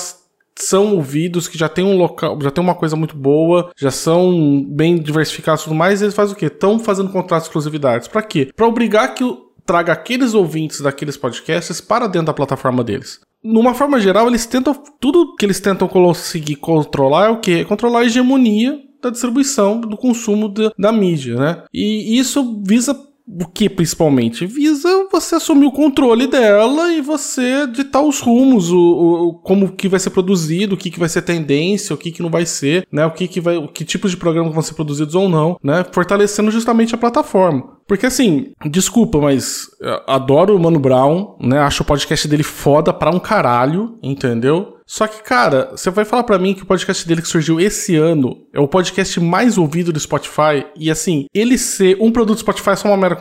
são 0.57 0.95
ouvidos, 0.95 1.49
que 1.49 1.59
já 1.59 1.68
tem 1.68 1.85
um 1.85 1.97
local, 1.97 2.39
já 2.41 2.51
tem 2.51 2.62
uma 2.62 2.74
coisa 2.74 2.95
muito 2.95 3.16
boa, 3.16 3.72
já 3.76 3.91
são 3.91 4.64
bem 4.68 4.97
diversificados 4.99 5.62
e 5.62 5.64
tudo 5.64 5.74
mais, 5.74 6.03
eles 6.03 6.14
fazem 6.14 6.35
o 6.35 6.39
quê? 6.39 6.47
Estão 6.47 6.78
fazendo 6.78 7.11
contratos 7.11 7.45
de 7.45 7.49
exclusividades. 7.49 8.07
Para 8.07 8.22
quê? 8.22 8.51
Para 8.55 8.66
obrigar 8.66 9.14
que 9.14 9.24
traga 9.64 9.93
aqueles 9.93 10.35
ouvintes 10.35 10.80
daqueles 10.80 11.16
podcasts 11.16 11.80
para 11.80 12.07
dentro 12.07 12.26
da 12.26 12.35
plataforma 12.35 12.85
deles. 12.85 13.20
Numa 13.43 13.74
forma 13.74 13.99
geral, 13.99 14.28
eles 14.28 14.47
tentam 14.47 14.74
tudo 15.01 15.35
que 15.37 15.45
eles 15.45 15.61
tentam 15.61 15.89
conseguir 15.89 16.57
controlar 16.57 17.26
é 17.26 17.30
o 17.30 17.41
quê? 17.41 17.59
É 17.61 17.64
controlar 17.64 18.01
a 18.01 18.05
hegemonia 18.05 18.78
da 19.05 19.11
distribuição, 19.11 19.80
do 19.80 19.96
consumo 19.96 20.48
da, 20.48 20.72
da 20.78 20.92
mídia, 20.92 21.36
né? 21.36 21.62
E 21.72 22.18
isso 22.18 22.62
visa 22.66 22.94
o 23.26 23.46
que 23.46 23.70
principalmente? 23.70 24.44
Visa 24.44 25.09
você 25.11 25.36
assumir 25.36 25.66
o 25.66 25.72
controle 25.72 26.26
dela 26.26 26.92
e 26.92 27.00
você 27.00 27.66
ditar 27.66 28.02
os 28.02 28.20
rumos, 28.20 28.70
o, 28.70 28.78
o, 28.78 29.34
como 29.34 29.72
que 29.72 29.88
vai 29.88 29.98
ser 29.98 30.11
produzido, 30.11 30.74
o 30.74 30.78
que, 30.78 30.90
que 30.90 31.00
vai 31.00 31.09
ser 31.09 31.22
tendência, 31.22 31.94
o 31.94 31.96
que, 31.96 32.12
que 32.12 32.22
não 32.22 32.30
vai 32.30 32.44
ser, 32.44 32.86
né? 32.92 33.07
O 33.07 33.11
que, 33.11 33.26
que 33.26 33.40
vai. 33.40 33.66
Que 33.68 33.84
tipos 33.84 34.11
de 34.11 34.16
programas 34.18 34.52
vão 34.52 34.62
ser 34.62 34.74
produzidos 34.74 35.14
ou 35.14 35.28
não, 35.28 35.57
né? 35.62 35.84
Fortalecendo 35.90 36.50
justamente 36.50 36.94
a 36.94 36.98
plataforma. 36.98 37.74
Porque 37.86 38.07
assim, 38.07 38.52
desculpa, 38.66 39.18
mas 39.18 39.68
adoro 40.07 40.55
o 40.55 40.61
Mano 40.61 40.78
Brown, 40.78 41.36
né? 41.40 41.61
Acho 41.61 41.82
o 41.82 41.86
podcast 41.86 42.28
dele 42.28 42.42
foda 42.42 42.92
pra 42.92 43.11
um 43.11 43.18
caralho, 43.18 43.98
entendeu? 44.02 44.73
Só 44.87 45.07
que, 45.07 45.22
cara, 45.22 45.70
você 45.72 45.91
vai 45.91 46.05
falar 46.05 46.24
para 46.24 46.39
mim 46.39 46.55
que 46.55 46.62
o 46.62 46.66
podcast 46.66 47.07
dele 47.07 47.22
que 47.22 47.28
surgiu 47.28 47.59
esse 47.59 47.97
ano 47.97 48.47
é 48.53 48.61
o 48.61 48.68
podcast 48.68 49.18
mais 49.18 49.57
ouvido 49.57 49.93
do 49.93 49.99
Spotify 49.99 50.66
e 50.76 50.91
assim, 50.91 51.26
ele 51.35 51.57
ser 51.57 51.97
um 52.01 52.12
produto 52.12 52.37
do 52.37 52.41
Spotify 52.41 52.70
é 52.70 52.76
só 52.76 52.89
uma 52.89 52.97
mera 52.97 53.16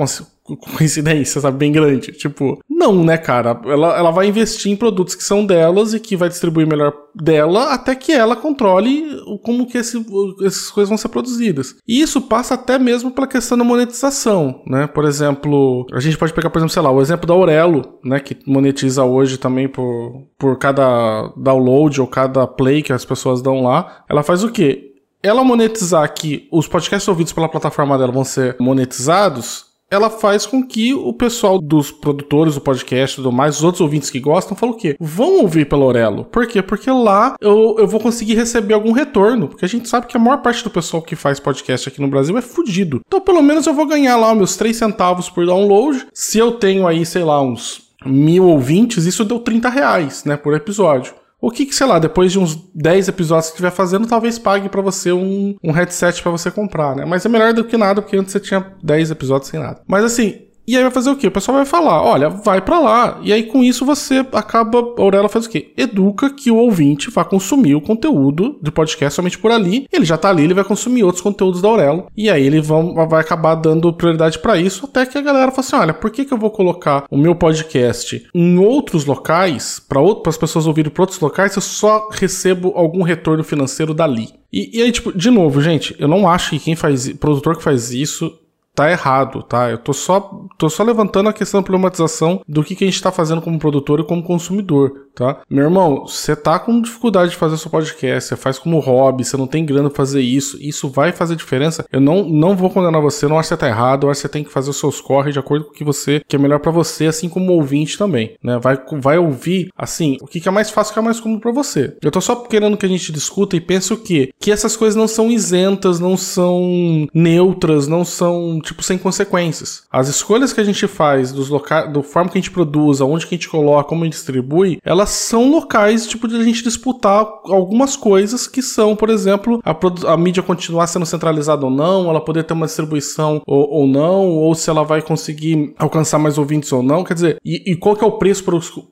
coincidência, 0.75 1.39
sabe? 1.39 1.57
Bem 1.57 1.71
grande. 1.71 2.11
Tipo, 2.11 2.59
não, 2.69 3.03
né, 3.03 3.17
cara? 3.17 3.59
Ela, 3.65 3.97
ela 3.97 4.11
vai 4.11 4.27
investir 4.27 4.71
em 4.71 4.75
produtos 4.75 5.15
que 5.15 5.23
são 5.23 5.45
delas 5.45 5.93
e 5.93 5.99
que 5.99 6.17
vai 6.17 6.27
distribuir 6.27 6.67
melhor 6.67 6.93
dela 7.15 7.73
até 7.73 7.95
que 7.95 8.11
ela 8.11 8.35
controle 8.35 9.05
como 9.43 9.65
que 9.65 9.77
esse, 9.77 10.03
essas 10.43 10.69
coisas 10.69 10.89
vão 10.89 10.97
ser 10.97 11.09
produzidas. 11.09 11.75
E 11.87 12.01
isso 12.01 12.21
passa 12.21 12.55
até 12.55 12.77
mesmo 12.77 13.11
pela 13.11 13.27
questão 13.27 13.57
da 13.57 13.63
monetização, 13.63 14.61
né? 14.67 14.87
Por 14.87 15.05
exemplo, 15.05 15.85
a 15.93 15.99
gente 15.99 16.17
pode 16.17 16.33
pegar, 16.33 16.49
por 16.49 16.59
exemplo, 16.59 16.73
sei 16.73 16.81
lá, 16.81 16.91
o 16.91 17.01
exemplo 17.01 17.25
da 17.25 17.33
Aurelo, 17.33 17.99
né? 18.03 18.19
Que 18.19 18.37
monetiza 18.45 19.03
hoje 19.03 19.37
também 19.37 19.67
por, 19.69 20.27
por 20.37 20.57
cada 20.57 21.31
download 21.53 22.01
ou 22.01 22.07
cada 22.07 22.47
play 22.47 22.81
que 22.81 22.93
as 22.93 23.05
pessoas 23.05 23.41
dão 23.41 23.63
lá. 23.63 24.03
Ela 24.09 24.23
faz 24.23 24.43
o 24.43 24.51
quê? 24.51 24.91
Ela 25.21 25.43
monetizar 25.43 26.13
que 26.13 26.47
os 26.51 26.67
podcasts 26.67 27.07
ouvidos 27.07 27.31
pela 27.31 27.47
plataforma 27.47 27.97
dela 27.97 28.11
vão 28.11 28.25
ser 28.25 28.57
monetizados, 28.59 29.73
ela 29.93 30.09
faz 30.09 30.45
com 30.45 30.65
que 30.65 30.91
o 30.93 31.13
pessoal 31.13 31.59
dos 31.59 31.91
produtores 31.91 32.55
do 32.55 32.61
podcast 32.61 33.19
e 33.19 33.23
do 33.23 33.31
mais, 33.31 33.57
os 33.57 33.63
outros 33.63 33.79
ouvintes 33.79 34.09
que 34.09 34.19
gostam, 34.19 34.57
falam 34.57 34.73
o 34.73 34.77
quê? 34.77 34.95
Vão 34.99 35.41
ouvir 35.41 35.65
pelo 35.65 35.83
Aurelo. 35.83 36.25
Por 36.25 36.47
quê? 36.47 36.63
Porque 36.63 36.89
lá 36.89 37.35
eu, 37.39 37.75
eu 37.77 37.87
vou 37.87 37.99
conseguir 37.99 38.33
receber 38.33 38.73
algum 38.73 38.91
retorno. 38.91 39.47
Porque 39.47 39.63
a 39.63 39.69
gente 39.69 39.87
sabe 39.87 40.07
que 40.07 40.17
a 40.17 40.19
maior 40.19 40.37
parte 40.41 40.63
do 40.63 40.71
pessoal 40.71 41.03
que 41.03 41.15
faz 41.15 41.39
podcast 41.39 41.87
aqui 41.87 42.01
no 42.01 42.07
Brasil 42.07 42.35
é 42.37 42.41
fudido. 42.41 43.01
Então, 43.05 43.21
pelo 43.21 43.43
menos 43.43 43.67
eu 43.67 43.73
vou 43.73 43.85
ganhar 43.85 44.17
lá 44.17 44.33
meus 44.33 44.57
3 44.57 44.75
centavos 44.75 45.29
por 45.29 45.45
download. 45.45 46.07
Se 46.11 46.39
eu 46.39 46.53
tenho 46.53 46.87
aí, 46.87 47.05
sei 47.05 47.23
lá, 47.23 47.39
uns 47.39 47.83
mil 48.03 48.45
ouvintes, 48.45 49.05
isso 49.05 49.23
deu 49.23 49.39
30 49.39 49.69
reais, 49.69 50.23
né, 50.25 50.35
por 50.35 50.55
episódio. 50.55 51.13
O 51.43 51.51
que, 51.51 51.65
que, 51.65 51.75
sei 51.75 51.85
lá, 51.85 51.99
depois 51.99 52.31
de 52.31 52.39
uns 52.39 52.55
10 52.73 53.09
episódios 53.09 53.47
que 53.47 53.55
estiver 53.55 53.69
fazendo, 53.69 54.07
talvez 54.07 54.39
pague 54.39 54.69
para 54.69 54.81
você 54.81 55.11
um, 55.11 55.57
um 55.61 55.73
headset 55.73 56.21
para 56.21 56.31
você 56.31 56.49
comprar, 56.49 56.95
né? 56.95 57.03
Mas 57.03 57.25
é 57.25 57.27
melhor 57.27 57.51
do 57.51 57.65
que 57.65 57.75
nada, 57.75 58.01
porque 58.01 58.15
antes 58.15 58.31
você 58.31 58.39
tinha 58.39 58.65
10 58.81 59.11
episódios 59.11 59.49
sem 59.49 59.59
nada. 59.59 59.81
Mas 59.85 60.05
assim, 60.05 60.39
e 60.67 60.75
aí 60.75 60.81
vai 60.83 60.91
fazer 60.91 61.09
o 61.09 61.15
quê? 61.15 61.27
O 61.27 61.31
pessoal 61.31 61.57
vai 61.57 61.65
falar, 61.65 62.01
olha, 62.01 62.29
vai 62.29 62.61
para 62.61 62.79
lá. 62.79 63.19
E 63.21 63.33
aí 63.33 63.43
com 63.43 63.63
isso 63.63 63.85
você 63.85 64.25
acaba, 64.31 64.79
a 64.97 65.01
Aurela 65.01 65.29
faz 65.29 65.45
o 65.45 65.49
quê? 65.49 65.73
Educa 65.77 66.29
que 66.29 66.49
o 66.49 66.57
ouvinte 66.57 67.09
vá 67.09 67.25
consumir 67.25 67.75
o 67.75 67.81
conteúdo 67.81 68.57
do 68.61 68.71
podcast 68.71 69.15
somente 69.15 69.37
por 69.37 69.51
ali. 69.51 69.87
Ele 69.91 70.05
já 70.05 70.17
tá 70.17 70.29
ali, 70.29 70.43
ele 70.43 70.53
vai 70.53 70.63
consumir 70.63 71.03
outros 71.03 71.21
conteúdos 71.21 71.61
da 71.61 71.67
Aurela. 71.67 72.07
E 72.15 72.29
aí 72.29 72.45
ele 72.45 72.61
vão, 72.61 72.93
vai 73.07 73.21
acabar 73.21 73.55
dando 73.55 73.91
prioridade 73.93 74.39
para 74.39 74.57
isso, 74.57 74.85
até 74.85 75.05
que 75.05 75.17
a 75.17 75.21
galera 75.21 75.51
fala 75.51 75.59
assim, 75.59 75.75
olha, 75.75 75.93
por 75.93 76.11
que 76.11 76.25
que 76.25 76.33
eu 76.33 76.37
vou 76.37 76.51
colocar 76.51 77.05
o 77.09 77.17
meu 77.17 77.35
podcast 77.35 78.25
em 78.33 78.57
outros 78.57 79.05
locais, 79.05 79.79
para 79.79 79.99
as 80.27 80.37
pessoas 80.37 80.65
ouvirem 80.65 80.91
para 80.91 81.03
outros 81.03 81.19
locais, 81.19 81.51
se 81.51 81.57
eu 81.57 81.61
só 81.61 82.07
recebo 82.11 82.73
algum 82.75 83.03
retorno 83.03 83.43
financeiro 83.43 83.93
dali? 83.93 84.29
E, 84.51 84.77
e 84.77 84.81
aí, 84.81 84.91
tipo, 84.91 85.11
de 85.11 85.31
novo, 85.31 85.61
gente, 85.61 85.95
eu 85.97 86.07
não 86.07 86.27
acho 86.27 86.51
que 86.51 86.59
quem 86.59 86.75
faz, 86.75 87.11
produtor 87.13 87.57
que 87.57 87.63
faz 87.63 87.91
isso 87.91 88.31
tá 88.75 88.89
errado, 88.89 89.43
tá? 89.43 89.69
Eu 89.69 89.77
tô 89.77 89.93
só, 89.93 90.47
tô 90.57 90.69
só 90.69 90.83
levantando 90.83 91.29
a 91.29 91.33
questão 91.33 91.61
da 91.61 91.65
problematização 91.65 92.41
do 92.47 92.63
que, 92.63 92.75
que 92.75 92.83
a 92.83 92.87
gente 92.87 93.01
tá 93.01 93.11
fazendo 93.11 93.41
como 93.41 93.59
produtor 93.59 93.99
e 93.99 94.03
como 94.03 94.23
consumidor, 94.23 95.07
tá? 95.13 95.41
Meu 95.49 95.65
irmão, 95.65 96.05
você 96.07 96.35
tá 96.35 96.57
com 96.57 96.81
dificuldade 96.81 97.31
de 97.31 97.37
fazer 97.37 97.57
seu 97.57 97.69
podcast, 97.69 98.29
você 98.29 98.35
faz 98.35 98.57
como 98.57 98.79
hobby, 98.79 99.23
você 99.23 99.37
não 99.37 99.47
tem 99.47 99.65
grana 99.65 99.89
pra 99.89 99.97
fazer 99.97 100.21
isso, 100.21 100.57
isso 100.59 100.89
vai 100.89 101.11
fazer 101.11 101.35
diferença. 101.35 101.85
Eu 101.91 102.01
não, 102.01 102.23
não 102.23 102.55
vou 102.55 102.69
condenar 102.69 103.01
você, 103.01 103.27
não 103.27 103.37
acho 103.37 103.49
que 103.49 103.55
você 103.55 103.59
tá 103.59 103.67
errado, 103.67 104.07
eu 104.07 104.11
acho 104.11 104.21
que 104.21 104.27
você 104.27 104.31
tem 104.31 104.43
que 104.43 104.51
fazer 104.51 104.71
os 104.71 104.77
seus 104.77 104.99
corre 104.99 105.31
de 105.31 105.39
acordo 105.39 105.65
com 105.65 105.71
o 105.71 105.73
que 105.73 105.83
você, 105.83 106.21
que 106.27 106.35
é 106.35 106.39
melhor 106.39 106.59
para 106.59 106.71
você, 106.71 107.05
assim 107.05 107.29
como 107.29 107.53
ouvinte 107.53 107.97
também, 107.97 108.35
né? 108.43 108.57
Vai, 108.59 108.79
vai 108.93 109.17
ouvir, 109.17 109.69
assim, 109.77 110.17
o 110.21 110.25
que, 110.25 110.39
que 110.39 110.47
é 110.47 110.51
mais 110.51 110.71
fácil, 110.71 110.91
o 110.91 110.93
que 110.93 110.99
é 110.99 111.03
mais 111.03 111.19
comum 111.19 111.39
para 111.39 111.51
você. 111.51 111.95
Eu 112.01 112.11
tô 112.11 112.19
só 112.19 112.35
querendo 112.35 112.77
que 112.77 112.85
a 112.85 112.89
gente 112.89 113.11
discuta 113.11 113.55
e 113.55 113.61
pense 113.61 113.93
o 113.93 113.97
quê? 113.97 114.31
Que 114.39 114.51
essas 114.51 114.75
coisas 114.75 114.95
não 114.95 115.07
são 115.07 115.29
isentas, 115.29 115.99
não 115.99 116.17
são 116.17 117.07
neutras, 117.13 117.87
não 117.87 118.03
são 118.03 118.59
tipo, 118.63 118.81
sem 118.81 118.97
consequências. 118.97 119.83
As 119.91 120.07
escolhas 120.07 120.53
que 120.53 120.61
a 120.61 120.63
gente 120.63 120.87
faz 120.87 121.31
dos 121.31 121.49
locais, 121.49 121.91
do 121.91 122.01
forma 122.01 122.29
que 122.29 122.37
a 122.37 122.41
gente 122.41 122.51
produz, 122.51 123.01
aonde 123.01 123.27
que 123.27 123.35
a 123.35 123.37
gente 123.37 123.49
coloca, 123.49 123.87
como 123.87 124.01
a 124.01 124.05
gente 124.05 124.13
distribui, 124.13 124.79
elas 124.83 125.09
são 125.09 125.49
locais, 125.49 126.07
tipo, 126.07 126.27
de 126.27 126.35
a 126.35 126.43
gente 126.43 126.63
disputar 126.63 127.27
algumas 127.45 127.95
coisas 127.95 128.47
que 128.47 128.61
são, 128.61 128.95
por 128.95 129.09
exemplo, 129.09 129.61
a, 129.63 130.13
a 130.13 130.17
mídia 130.17 130.41
continuar 130.41 130.87
sendo 130.87 131.05
centralizada 131.05 131.65
ou 131.65 131.71
não, 131.71 132.09
ela 132.09 132.21
poder 132.21 132.43
ter 132.43 132.53
uma 132.53 132.65
distribuição 132.65 133.41
ou, 133.45 133.69
ou 133.69 133.87
não, 133.87 134.29
ou 134.29 134.55
se 134.55 134.69
ela 134.69 134.83
vai 134.83 135.01
conseguir 135.01 135.73
alcançar 135.77 136.17
mais 136.17 136.37
ouvintes 136.37 136.71
ou 136.71 136.81
não, 136.81 137.03
quer 137.03 137.13
dizer, 137.13 137.37
e, 137.43 137.71
e 137.71 137.75
qual 137.75 137.95
que 137.95 138.03
é 138.03 138.07
o 138.07 138.17
preço 138.17 138.43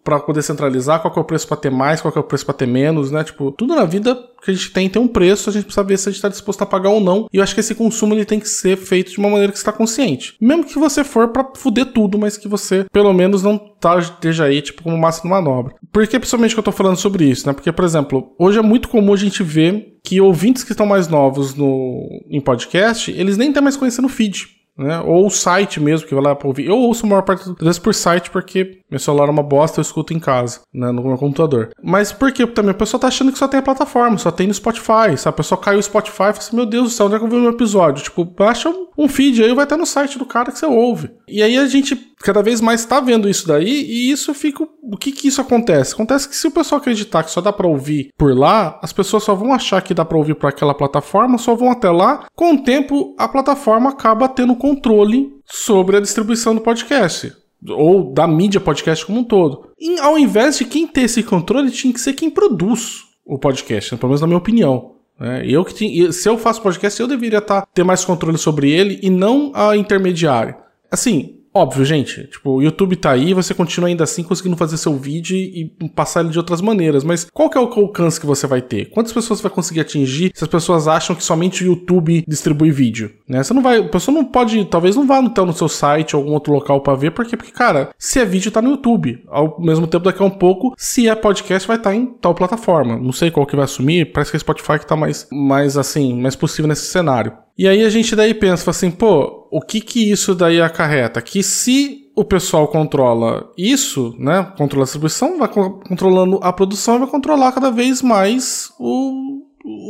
para 0.04 0.20
poder 0.20 0.42
centralizar, 0.42 1.02
qual 1.02 1.14
que 1.14 1.20
é 1.20 1.22
o 1.22 1.26
preço 1.26 1.48
para 1.48 1.58
ter 1.58 1.72
mais, 1.72 2.02
qual 2.02 2.12
que 2.12 2.18
é 2.18 2.22
o 2.22 2.26
preço 2.26 2.46
para 2.46 2.54
ter 2.54 2.68
menos, 2.68 3.12
né? 3.12 3.24
Tipo, 3.24 3.52
tudo 3.52 3.76
na 3.76 3.86
vida 3.86 4.18
que 4.44 4.52
a 4.52 4.54
gente 4.54 4.72
tem 4.72 4.90
tem 4.90 5.02
um 5.02 5.08
preço, 5.08 5.50
a 5.50 5.54
gente 5.54 5.66
precisa 5.66 5.84
ver 5.84 5.98
se 5.98 6.10
a 6.10 6.12
gente 6.12 6.18
está 6.18 6.30
disposto 6.30 6.62
a 6.62 6.66
pagar 6.66 6.90
ou 6.90 7.00
não. 7.00 7.28
E 7.32 7.38
eu 7.38 7.44
acho 7.44 7.54
que 7.54 7.60
esse 7.60 7.76
consumo 7.76 8.14
ele 8.14 8.26
tem 8.26 8.40
que 8.40 8.50
ser 8.50 8.78
feito 8.78 9.12
de 9.12 9.18
uma 9.18 9.30
maneira 9.30 9.52
que 9.52 9.58
está 9.58 9.72
consciente. 9.72 10.36
Mesmo 10.42 10.64
que 10.64 10.78
você 10.78 11.04
for 11.04 11.30
para 11.30 11.48
fuder 11.56 11.86
tudo, 11.88 12.18
mas 12.18 12.38
que 12.38 12.48
você 12.48 12.86
pelo 12.92 13.14
menos 13.14 13.44
não 13.44 13.58
tá, 13.58 14.00
esteja 14.00 14.46
aí 14.46 14.62
tipo 14.62 14.84
como 14.84 14.98
massa 14.98 15.22
de 15.22 15.30
manobra. 15.30 15.76
Por 15.92 16.08
que 16.08 16.20
principalmente 16.20 16.54
que 16.54 16.60
eu 16.60 16.64
tô 16.64 16.72
falando 16.72 16.98
sobre 16.98 17.26
isso, 17.26 17.48
né? 17.48 17.54
Porque, 17.54 17.72
por 17.72 17.86
exemplo, 17.86 18.34
hoje 18.38 18.58
é 18.58 18.62
muito 18.62 18.90
comum 18.90 19.14
a 19.14 19.18
gente 19.18 19.44
ver 19.44 19.98
que 20.04 20.20
ouvintes 20.20 20.64
que 20.64 20.72
estão 20.72 20.86
mais 20.86 21.08
novos 21.08 21.54
no 21.54 22.08
em 22.30 22.42
podcast, 22.42 23.12
eles 23.12 23.38
nem 23.38 23.50
estão 23.50 23.64
mais 23.64 23.78
conhecendo 23.78 24.06
o 24.06 24.10
feed 24.10 24.61
né? 24.78 25.00
Ou 25.02 25.28
o 25.28 25.30
site 25.30 25.80
mesmo, 25.80 26.08
que 26.08 26.16
vai 26.16 26.24
lá 26.24 26.36
pra 26.36 26.48
ouvir. 26.48 26.68
Eu 26.68 26.78
ouço 26.78 27.06
a 27.06 27.10
maior 27.10 27.22
parte 27.22 27.50
das 27.64 27.80
por 27.80 27.94
site, 27.94 28.30
porque 28.30 28.80
meu 28.90 29.00
celular 29.00 29.28
é 29.28 29.32
uma 29.32 29.44
bosta, 29.44 29.80
eu 29.80 29.84
escuto 29.84 30.14
em 30.14 30.20
casa, 30.20 30.62
né? 30.74 30.92
No 30.92 31.04
meu 31.04 31.18
computador. 31.18 31.70
Mas 31.84 32.12
por 32.12 32.32
quê? 32.32 32.46
Também 32.48 32.72
a 32.72 32.76
pessoa 32.76 33.00
tá 33.00 33.08
achando 33.08 33.32
que 33.32 33.38
só 33.38 33.48
tem 33.48 33.60
a 33.60 33.64
plataforma, 33.64 34.18
só 34.18 34.32
tem 34.32 34.48
no 34.48 34.54
Spotify, 34.54 35.18
sabe? 35.18 35.30
A 35.30 35.34
pessoa 35.34 35.60
caiu 35.60 35.80
o 35.80 35.84
Spotify 35.84 36.14
e 36.14 36.16
fala 36.16 36.38
assim, 36.38 36.56
meu 36.56 36.66
Deus 36.66 36.84
do 36.86 36.90
céu, 36.90 37.06
onde 37.06 37.16
é 37.16 37.20
que 37.20 37.26
eu 37.26 37.30
vi 37.30 37.38
meu 37.38 37.52
episódio? 37.52 38.04
Tipo, 38.04 38.26
baixa 38.26 38.72
um 38.98 39.08
feed 39.08 39.44
aí 39.44 39.54
vai 39.54 39.64
estar 39.64 39.78
no 39.78 39.86
site 39.86 40.18
do 40.18 40.26
cara 40.26 40.52
que 40.52 40.60
você 40.60 40.66
ouve. 40.66 41.12
E 41.28 41.42
aí 41.42 41.58
a 41.58 41.66
gente 41.66 41.96
cada 42.22 42.44
vez 42.44 42.62
mais 42.62 42.82
está 42.82 43.00
vendo 43.00 43.28
isso 43.28 43.48
daí 43.48 43.68
e 43.68 44.12
isso 44.12 44.34
fica. 44.34 44.64
O 44.64 44.98
que 44.98 45.12
que 45.12 45.28
isso 45.28 45.42
acontece? 45.42 45.94
Acontece 45.94 46.30
que 46.30 46.36
se 46.36 46.48
o 46.48 46.52
pessoal 46.52 46.80
acreditar 46.80 47.24
que 47.24 47.32
só 47.32 47.42
dá 47.42 47.52
para 47.52 47.68
ouvir 47.68 48.10
por 48.18 48.38
lá, 48.38 48.80
as 48.84 48.94
pessoas 48.94 49.24
só 49.24 49.34
vão 49.34 49.54
achar 49.54 49.82
que 49.82 49.94
dá 49.94 50.06
para 50.06 50.18
ouvir 50.18 50.36
por 50.36 50.48
aquela 50.48 50.74
plataforma, 50.74 51.38
só 51.38 51.56
vão 51.56 51.72
até 51.72 51.90
lá. 51.90 52.26
Com 52.36 52.54
o 52.54 52.64
tempo, 52.64 53.16
a 53.18 53.28
plataforma 53.28 53.90
acaba 53.90 54.28
tendo 54.28 54.56
controle 54.62 55.34
sobre 55.44 55.98
a 55.98 56.00
distribuição 56.00 56.54
do 56.54 56.62
podcast 56.62 57.34
ou 57.68 58.14
da 58.14 58.28
mídia 58.28 58.62
podcast 58.62 59.04
como 59.04 59.22
um 59.22 59.24
todo. 59.24 59.72
E 59.80 59.98
ao 60.00 60.20
invés 60.20 60.60
de 60.60 60.66
quem 60.66 60.86
ter 60.86 61.02
esse 61.02 61.24
controle, 61.24 61.72
tinha 61.72 61.92
que 61.92 62.00
ser 62.00 62.14
quem 62.14 62.30
produz 62.30 63.06
o 63.26 63.40
podcast, 63.40 63.98
pelo 63.98 64.10
menos 64.10 64.22
na 64.22 64.28
minha 64.28 64.38
opinião. 64.38 64.92
É, 65.20 65.44
eu 65.48 65.66
que 65.66 65.74
tinha, 65.74 66.12
se 66.12 66.30
eu 66.30 66.38
faço 66.38 66.62
podcast, 66.62 67.02
eu 67.02 67.08
deveria 67.08 67.42
tá, 67.42 67.66
ter 67.74 67.84
mais 67.84 68.06
controle 68.06 68.38
sobre 68.38 68.70
ele 68.70 69.00
e 69.02 69.10
não 69.10 69.52
a 69.56 69.76
intermediária. 69.76 70.56
Assim, 70.92 71.40
Óbvio, 71.54 71.84
gente. 71.84 72.28
Tipo, 72.28 72.52
o 72.52 72.62
YouTube 72.62 72.96
tá 72.96 73.12
aí, 73.12 73.34
você 73.34 73.54
continua 73.54 73.90
ainda 73.90 74.06
assim 74.06 74.24
conseguindo 74.24 74.56
fazer 74.56 74.78
seu 74.78 74.96
vídeo 74.96 75.36
e 75.36 75.66
passar 75.94 76.22
ele 76.22 76.30
de 76.30 76.38
outras 76.38 76.62
maneiras. 76.62 77.04
Mas 77.04 77.28
qual 77.32 77.50
que 77.50 77.58
é 77.58 77.62
o 77.62 77.66
alcance 77.66 78.20
que 78.20 78.26
você 78.26 78.48
vai 78.48 78.62
ter? 78.62 78.90
Quantas 78.90 79.12
pessoas 79.12 79.40
você 79.40 79.44
vai 79.44 79.52
conseguir 79.52 79.82
atingir 79.82 80.32
se 80.34 80.44
as 80.44 80.50
pessoas 80.50 80.88
acham 80.88 81.16
que 81.16 81.24
somente 81.24 81.64
o 81.64 81.68
YouTube 81.68 82.24
distribui 82.28 82.72
vídeo? 82.72 83.12
Né? 83.28 83.44
Você 83.44 83.54
não 83.54 83.62
vai. 83.62 83.80
A 83.80 83.90
pessoa 83.90 84.16
não 84.16 84.24
pode. 84.24 84.64
Talvez 84.66 84.96
não 84.96 85.06
vá 85.06 85.20
então 85.20 85.46
no 85.46 85.54
seu 85.54 85.68
site 85.68 86.16
ou 86.16 86.22
algum 86.22 86.34
outro 86.34 86.54
local 86.54 86.82
para 86.82 86.96
ver, 86.96 87.12
porque, 87.12 87.36
porque, 87.36 87.52
cara, 87.52 87.90
se 87.98 88.20
é 88.20 88.26
vídeo, 88.26 88.52
tá 88.52 88.62
no 88.62 88.72
YouTube. 88.72 89.22
Ao 89.28 89.60
mesmo 89.60 89.88
tempo, 89.88 90.06
daqui 90.06 90.22
a 90.22 90.26
um 90.26 90.30
pouco, 90.30 90.74
se 90.78 91.10
é 91.10 91.16
podcast, 91.16 91.68
vai 91.68 91.78
estar 91.78 91.90
tá 91.90 91.96
em 91.96 92.06
tal 92.06 92.34
plataforma. 92.34 92.98
Não 92.98 93.12
sei 93.12 93.30
qual 93.30 93.46
que 93.46 93.56
vai 93.56 93.66
assumir. 93.66 94.12
Parece 94.12 94.32
que 94.32 94.38
é 94.38 94.40
Spotify 94.40 94.80
que 94.80 94.88
tá 94.88 94.96
mais, 94.96 95.28
mais 95.32 95.78
assim, 95.78 96.14
mais 96.20 96.36
possível 96.36 96.70
nesse 96.70 96.86
cenário. 96.86 97.34
E 97.58 97.68
aí 97.68 97.84
a 97.84 97.90
gente 97.90 98.16
daí 98.16 98.34
pensa 98.34 98.72
assim, 98.72 98.90
pô, 98.90 99.48
o 99.52 99.62
que 99.62 99.82
que 99.82 100.12
isso 100.12 100.34
daí 100.34 100.62
acarreta? 100.62 101.22
Que 101.22 101.44
se 101.44 102.10
o 102.16 102.24
pessoal 102.24 102.68
controla 102.68 103.52
isso, 103.58 104.16
né, 104.20 104.52
controla 104.58 104.84
a 104.84 104.86
distribuição, 104.86 105.38
vai 105.38 105.48
controlando 105.48 106.40
a 106.42 106.52
produção 106.52 106.96
e 106.96 107.00
vai 107.00 107.08
controlar 107.08 107.52
cada 107.52 107.72
vez 107.72 108.02
mais 108.02 108.72
o, 108.80 109.42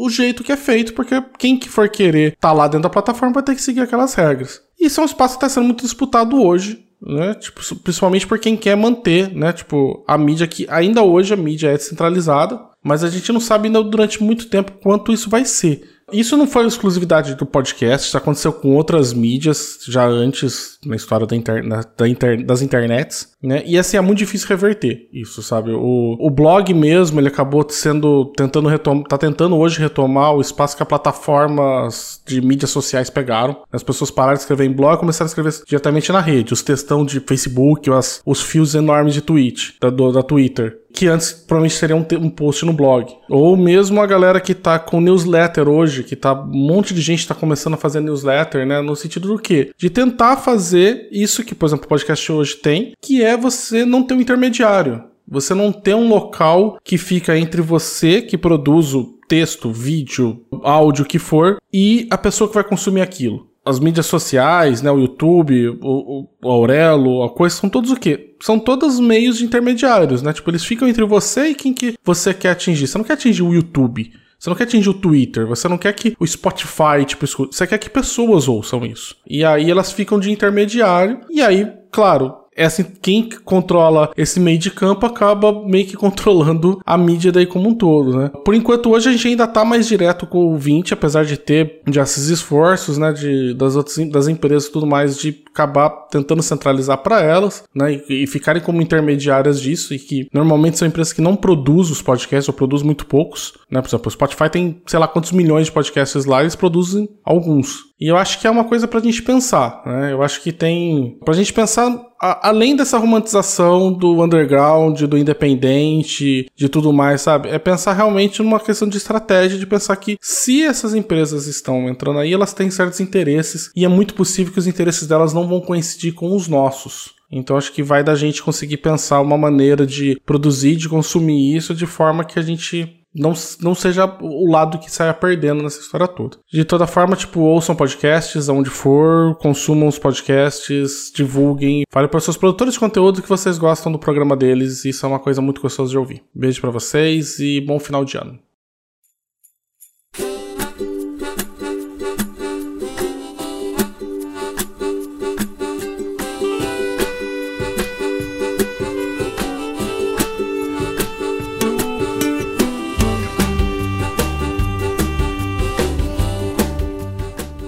o 0.05 0.09
jeito 0.09 0.43
que 0.43 0.51
é 0.51 0.57
feito, 0.57 0.93
porque 0.93 1.21
quem 1.37 1.57
que 1.57 1.69
for 1.69 1.89
querer 1.89 2.35
tá 2.39 2.51
lá 2.51 2.67
dentro 2.67 2.83
da 2.83 2.89
plataforma 2.89 3.33
vai 3.33 3.43
ter 3.43 3.55
que 3.55 3.61
seguir 3.61 3.81
aquelas 3.81 4.13
regras. 4.13 4.61
Isso 4.79 4.99
é 4.99 5.03
um 5.03 5.05
espaço 5.05 5.37
que 5.37 5.45
está 5.45 5.49
sendo 5.49 5.65
muito 5.65 5.83
disputado 5.83 6.41
hoje, 6.41 6.85
né? 7.01 7.33
Tipo, 7.33 7.61
principalmente 7.77 8.27
por 8.27 8.37
quem 8.37 8.55
quer 8.55 8.75
manter, 8.75 9.33
né? 9.33 9.51
Tipo, 9.51 10.03
a 10.07 10.17
mídia 10.17 10.47
que 10.47 10.67
ainda 10.69 11.01
hoje 11.01 11.33
a 11.33 11.37
mídia 11.37 11.69
é 11.69 11.77
descentralizada, 11.77 12.59
mas 12.83 13.03
a 13.03 13.09
gente 13.09 13.31
não 13.31 13.39
sabe 13.39 13.67
ainda 13.67 13.83
durante 13.83 14.21
muito 14.23 14.47
tempo 14.47 14.73
quanto 14.81 15.11
isso 15.11 15.29
vai 15.29 15.45
ser. 15.45 15.81
Isso 16.11 16.37
não 16.37 16.47
foi 16.47 16.65
exclusividade 16.65 17.35
do 17.35 17.45
podcast, 17.45 18.07
isso 18.07 18.17
aconteceu 18.17 18.51
com 18.51 18.75
outras 18.75 19.13
mídias 19.13 19.79
já 19.87 20.05
antes 20.05 20.77
na 20.85 20.95
história 20.95 21.25
da 21.25 21.35
inter, 21.35 21.63
da 21.97 22.07
inter, 22.07 22.45
das 22.45 22.61
internets, 22.61 23.29
né? 23.41 23.63
E 23.65 23.77
assim 23.77 23.97
é 23.97 24.01
muito 24.01 24.19
difícil 24.19 24.47
reverter 24.47 25.07
isso, 25.11 25.41
sabe? 25.41 25.71
O, 25.71 26.17
o 26.19 26.29
blog 26.29 26.73
mesmo, 26.73 27.19
ele 27.19 27.27
acabou 27.27 27.65
sendo 27.69 28.25
tentando 28.35 28.67
retomar, 28.67 29.03
tá 29.05 29.17
tentando 29.17 29.57
hoje 29.57 29.79
retomar 29.79 30.35
o 30.35 30.41
espaço 30.41 30.75
que 30.75 30.83
as 30.83 30.89
plataformas 30.89 32.21
de 32.25 32.41
mídias 32.41 32.71
sociais 32.71 33.09
pegaram. 33.09 33.63
As 33.71 33.83
pessoas 33.83 34.11
pararam 34.11 34.35
de 34.35 34.41
escrever 34.41 34.65
em 34.65 34.73
blog 34.73 34.95
e 34.95 34.99
começaram 34.99 35.27
a 35.27 35.29
escrever 35.29 35.53
diretamente 35.67 36.11
na 36.11 36.19
rede, 36.19 36.53
os 36.53 36.61
textão 36.61 37.05
de 37.05 37.19
Facebook, 37.19 37.89
as, 37.91 38.21
os 38.25 38.41
fios 38.41 38.75
enormes 38.75 39.13
de 39.13 39.21
tweet, 39.21 39.75
da, 39.79 39.89
do, 39.89 40.11
da 40.11 40.23
Twitter 40.23 40.81
que 40.93 41.07
antes 41.07 41.31
provavelmente 41.31 41.75
seria 41.75 41.95
um, 41.95 42.05
um, 42.19 42.29
post 42.29 42.65
no 42.65 42.73
blog. 42.73 43.11
Ou 43.29 43.55
mesmo 43.55 44.01
a 44.01 44.07
galera 44.07 44.39
que 44.39 44.53
tá 44.53 44.77
com 44.79 45.01
newsletter 45.01 45.67
hoje, 45.67 46.03
que 46.03 46.15
tá 46.15 46.33
um 46.33 46.47
monte 46.47 46.93
de 46.93 47.01
gente 47.01 47.27
tá 47.27 47.35
começando 47.35 47.73
a 47.75 47.77
fazer 47.77 48.01
newsletter, 48.01 48.65
né? 48.65 48.81
No 48.81 48.95
sentido 48.95 49.27
do 49.27 49.39
quê? 49.39 49.71
De 49.77 49.89
tentar 49.89 50.37
fazer 50.37 51.07
isso 51.11 51.43
que, 51.43 51.55
por 51.55 51.65
exemplo, 51.65 51.85
o 51.85 51.89
podcast 51.89 52.31
hoje 52.31 52.55
tem, 52.55 52.93
que 53.01 53.23
é 53.23 53.35
você 53.35 53.85
não 53.85 54.03
ter 54.03 54.13
um 54.13 54.21
intermediário. 54.21 55.03
Você 55.27 55.53
não 55.53 55.71
ter 55.71 55.95
um 55.95 56.09
local 56.09 56.77
que 56.83 56.97
fica 56.97 57.37
entre 57.37 57.61
você, 57.61 58.21
que 58.21 58.37
produz 58.37 58.93
o 58.93 59.17
texto, 59.27 59.71
vídeo, 59.71 60.43
áudio, 60.61 61.05
o 61.05 61.07
que 61.07 61.17
for, 61.17 61.57
e 61.71 62.05
a 62.11 62.17
pessoa 62.17 62.49
que 62.49 62.55
vai 62.55 62.65
consumir 62.65 63.01
aquilo 63.01 63.50
as 63.65 63.79
mídias 63.79 64.07
sociais, 64.07 64.81
né, 64.81 64.91
o 64.91 64.99
YouTube, 64.99 65.77
o, 65.81 66.27
o, 66.43 66.49
Aurelo, 66.49 67.23
a 67.23 67.29
coisa, 67.29 67.55
são 67.55 67.69
todos 67.69 67.91
o 67.91 67.95
quê? 67.95 68.35
São 68.41 68.57
todos 68.57 68.99
meios 68.99 69.37
de 69.37 69.45
intermediários, 69.45 70.21
né? 70.21 70.33
Tipo, 70.33 70.49
eles 70.49 70.65
ficam 70.65 70.87
entre 70.87 71.05
você 71.05 71.49
e 71.49 71.55
quem 71.55 71.73
que 71.73 71.95
você 72.03 72.33
quer 72.33 72.51
atingir. 72.51 72.87
Você 72.87 72.97
não 72.97 73.05
quer 73.05 73.13
atingir 73.13 73.43
o 73.43 73.53
YouTube, 73.53 74.11
você 74.39 74.49
não 74.49 74.57
quer 74.57 74.63
atingir 74.63 74.89
o 74.89 74.95
Twitter, 74.95 75.45
você 75.45 75.67
não 75.67 75.77
quer 75.77 75.93
que 75.93 76.15
o 76.19 76.25
Spotify, 76.25 77.05
tipo, 77.05 77.23
escute, 77.23 77.55
você 77.55 77.67
quer 77.67 77.77
que 77.77 77.89
pessoas 77.89 78.47
ouçam 78.47 78.83
isso. 78.83 79.15
E 79.27 79.45
aí 79.45 79.69
elas 79.69 79.91
ficam 79.91 80.19
de 80.19 80.31
intermediário, 80.31 81.21
e 81.29 81.41
aí, 81.41 81.71
claro, 81.91 82.40
é 82.55 82.65
assim, 82.65 82.83
quem 83.01 83.29
controla 83.29 84.11
esse 84.17 84.39
meio 84.39 84.57
de 84.57 84.69
campo 84.69 85.05
acaba 85.05 85.65
meio 85.65 85.85
que 85.85 85.95
controlando 85.95 86.79
a 86.85 86.97
mídia 86.97 87.31
daí 87.31 87.45
como 87.45 87.69
um 87.69 87.75
todo, 87.75 88.17
né? 88.17 88.31
Por 88.43 88.53
enquanto, 88.53 88.91
hoje 88.91 89.09
a 89.09 89.11
gente 89.11 89.27
ainda 89.27 89.47
tá 89.47 89.63
mais 89.63 89.87
direto 89.87 90.27
com 90.27 90.53
o 90.53 90.57
20, 90.57 90.93
apesar 90.93 91.23
de 91.23 91.37
ter 91.37 91.81
já 91.87 92.03
esses 92.03 92.27
esforços, 92.27 92.97
né, 92.97 93.11
de, 93.13 93.53
das 93.53 93.75
outras 93.75 93.97
das 94.09 94.27
empresas 94.27 94.67
e 94.67 94.71
tudo 94.71 94.85
mais 94.85 95.17
de 95.17 95.43
acabar 95.51 95.89
tentando 96.09 96.41
centralizar 96.41 96.97
para 96.97 97.21
elas, 97.21 97.63
né, 97.73 97.99
e, 98.09 98.23
e, 98.23 98.27
ficarem 98.27 98.61
como 98.61 98.81
intermediárias 98.81 99.59
disso, 99.59 99.93
e 99.93 99.99
que 99.99 100.27
normalmente 100.33 100.77
são 100.77 100.87
empresas 100.87 101.13
que 101.13 101.21
não 101.21 101.35
produzem 101.35 101.93
os 101.93 102.01
podcasts 102.01 102.47
ou 102.47 102.53
produzem 102.53 102.85
muito 102.85 103.05
poucos, 103.05 103.53
né? 103.69 103.81
Por 103.81 103.87
exemplo, 103.87 104.07
o 104.07 104.11
Spotify 104.11 104.49
tem 104.49 104.81
sei 104.85 104.99
lá 104.99 105.07
quantos 105.07 105.31
milhões 105.31 105.67
de 105.67 105.71
podcasts 105.71 106.25
lá, 106.25 106.41
eles 106.41 106.55
produzem 106.55 107.07
alguns. 107.23 107.90
E 108.01 108.07
eu 108.07 108.17
acho 108.17 108.39
que 108.39 108.47
é 108.47 108.49
uma 108.49 108.63
coisa 108.63 108.87
pra 108.87 108.99
gente 108.99 109.21
pensar, 109.21 109.83
né? 109.85 110.11
Eu 110.11 110.23
acho 110.23 110.41
que 110.41 110.51
tem. 110.51 111.19
Pra 111.23 111.35
gente 111.35 111.53
pensar, 111.53 111.87
a, 112.19 112.49
além 112.49 112.75
dessa 112.75 112.97
romantização 112.97 113.93
do 113.93 114.23
underground, 114.23 114.99
do 115.03 115.15
independente, 115.15 116.47
de 116.55 116.67
tudo 116.67 116.91
mais, 116.91 117.21
sabe? 117.21 117.49
É 117.49 117.59
pensar 117.59 117.93
realmente 117.93 118.41
numa 118.41 118.59
questão 118.59 118.87
de 118.87 118.97
estratégia, 118.97 119.59
de 119.59 119.67
pensar 119.67 119.95
que 119.97 120.17
se 120.19 120.63
essas 120.63 120.95
empresas 120.95 121.45
estão 121.45 121.87
entrando 121.87 122.17
aí, 122.17 122.33
elas 122.33 122.53
têm 122.53 122.71
certos 122.71 122.99
interesses, 122.99 123.71
e 123.75 123.85
é 123.85 123.87
muito 123.87 124.15
possível 124.15 124.51
que 124.51 124.59
os 124.59 124.65
interesses 124.65 125.07
delas 125.07 125.31
não 125.31 125.47
vão 125.47 125.61
coincidir 125.61 126.15
com 126.15 126.35
os 126.35 126.47
nossos. 126.47 127.13
Então 127.31 127.55
acho 127.55 127.71
que 127.71 127.83
vai 127.83 128.03
da 128.03 128.15
gente 128.15 128.41
conseguir 128.41 128.77
pensar 128.77 129.21
uma 129.21 129.37
maneira 129.37 129.85
de 129.85 130.19
produzir, 130.25 130.75
de 130.75 130.89
consumir 130.89 131.55
isso 131.55 131.73
de 131.73 131.85
forma 131.85 132.25
que 132.25 132.39
a 132.39 132.41
gente 132.41 133.00
não, 133.13 133.33
não 133.59 133.75
seja 133.75 134.05
o 134.21 134.49
lado 134.49 134.79
que 134.79 134.91
saia 134.91 135.13
perdendo 135.13 135.63
nessa 135.63 135.79
história 135.79 136.07
toda. 136.07 136.37
De 136.51 136.63
toda 136.63 136.87
forma, 136.87 137.15
tipo, 137.15 137.41
ouçam 137.41 137.75
podcasts 137.75 138.49
aonde 138.49 138.69
for, 138.69 139.35
consumam 139.35 139.87
os 139.87 139.99
podcasts, 139.99 141.11
divulguem, 141.13 141.83
falem 141.91 142.09
para 142.09 142.19
seus 142.19 142.37
produtores 142.37 142.73
de 142.73 142.79
conteúdo 142.79 143.21
que 143.21 143.29
vocês 143.29 143.57
gostam 143.57 143.91
do 143.91 143.99
programa 143.99 144.35
deles, 144.35 144.85
isso 144.85 145.05
é 145.05 145.09
uma 145.09 145.19
coisa 145.19 145.41
muito 145.41 145.61
gostosa 145.61 145.91
de 145.91 145.97
ouvir. 145.97 146.23
Beijo 146.33 146.61
para 146.61 146.71
vocês 146.71 147.39
e 147.39 147.61
bom 147.61 147.79
final 147.79 148.05
de 148.05 148.17
ano. 148.17 148.39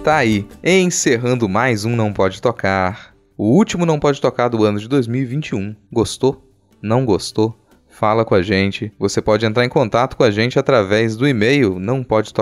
Tá 0.04 0.18
aí, 0.18 0.46
encerrando 0.62 1.48
mais 1.48 1.86
um 1.86 1.96
Não 1.96 2.12
Pode 2.12 2.42
Tocar. 2.42 3.16
O 3.38 3.56
último 3.56 3.86
Não 3.86 3.98
Pode 3.98 4.20
Tocar 4.20 4.50
do 4.50 4.66
ano 4.66 4.78
de 4.78 4.90
2021. 4.90 5.74
Gostou? 5.90 6.44
Não 6.82 7.06
gostou? 7.06 7.58
Fala 7.94 8.26
com 8.26 8.36
a 8.36 8.42
gente. 8.42 8.92
Você 9.00 9.22
pode 9.22 9.46
entrar 9.46 9.64
em 9.64 9.70
contato 9.70 10.18
com 10.18 10.24
a 10.24 10.32
gente 10.32 10.58
através 10.58 11.16
do 11.16 11.28
e-mail 11.28 11.80
não 11.80 12.04
pode 12.04 12.34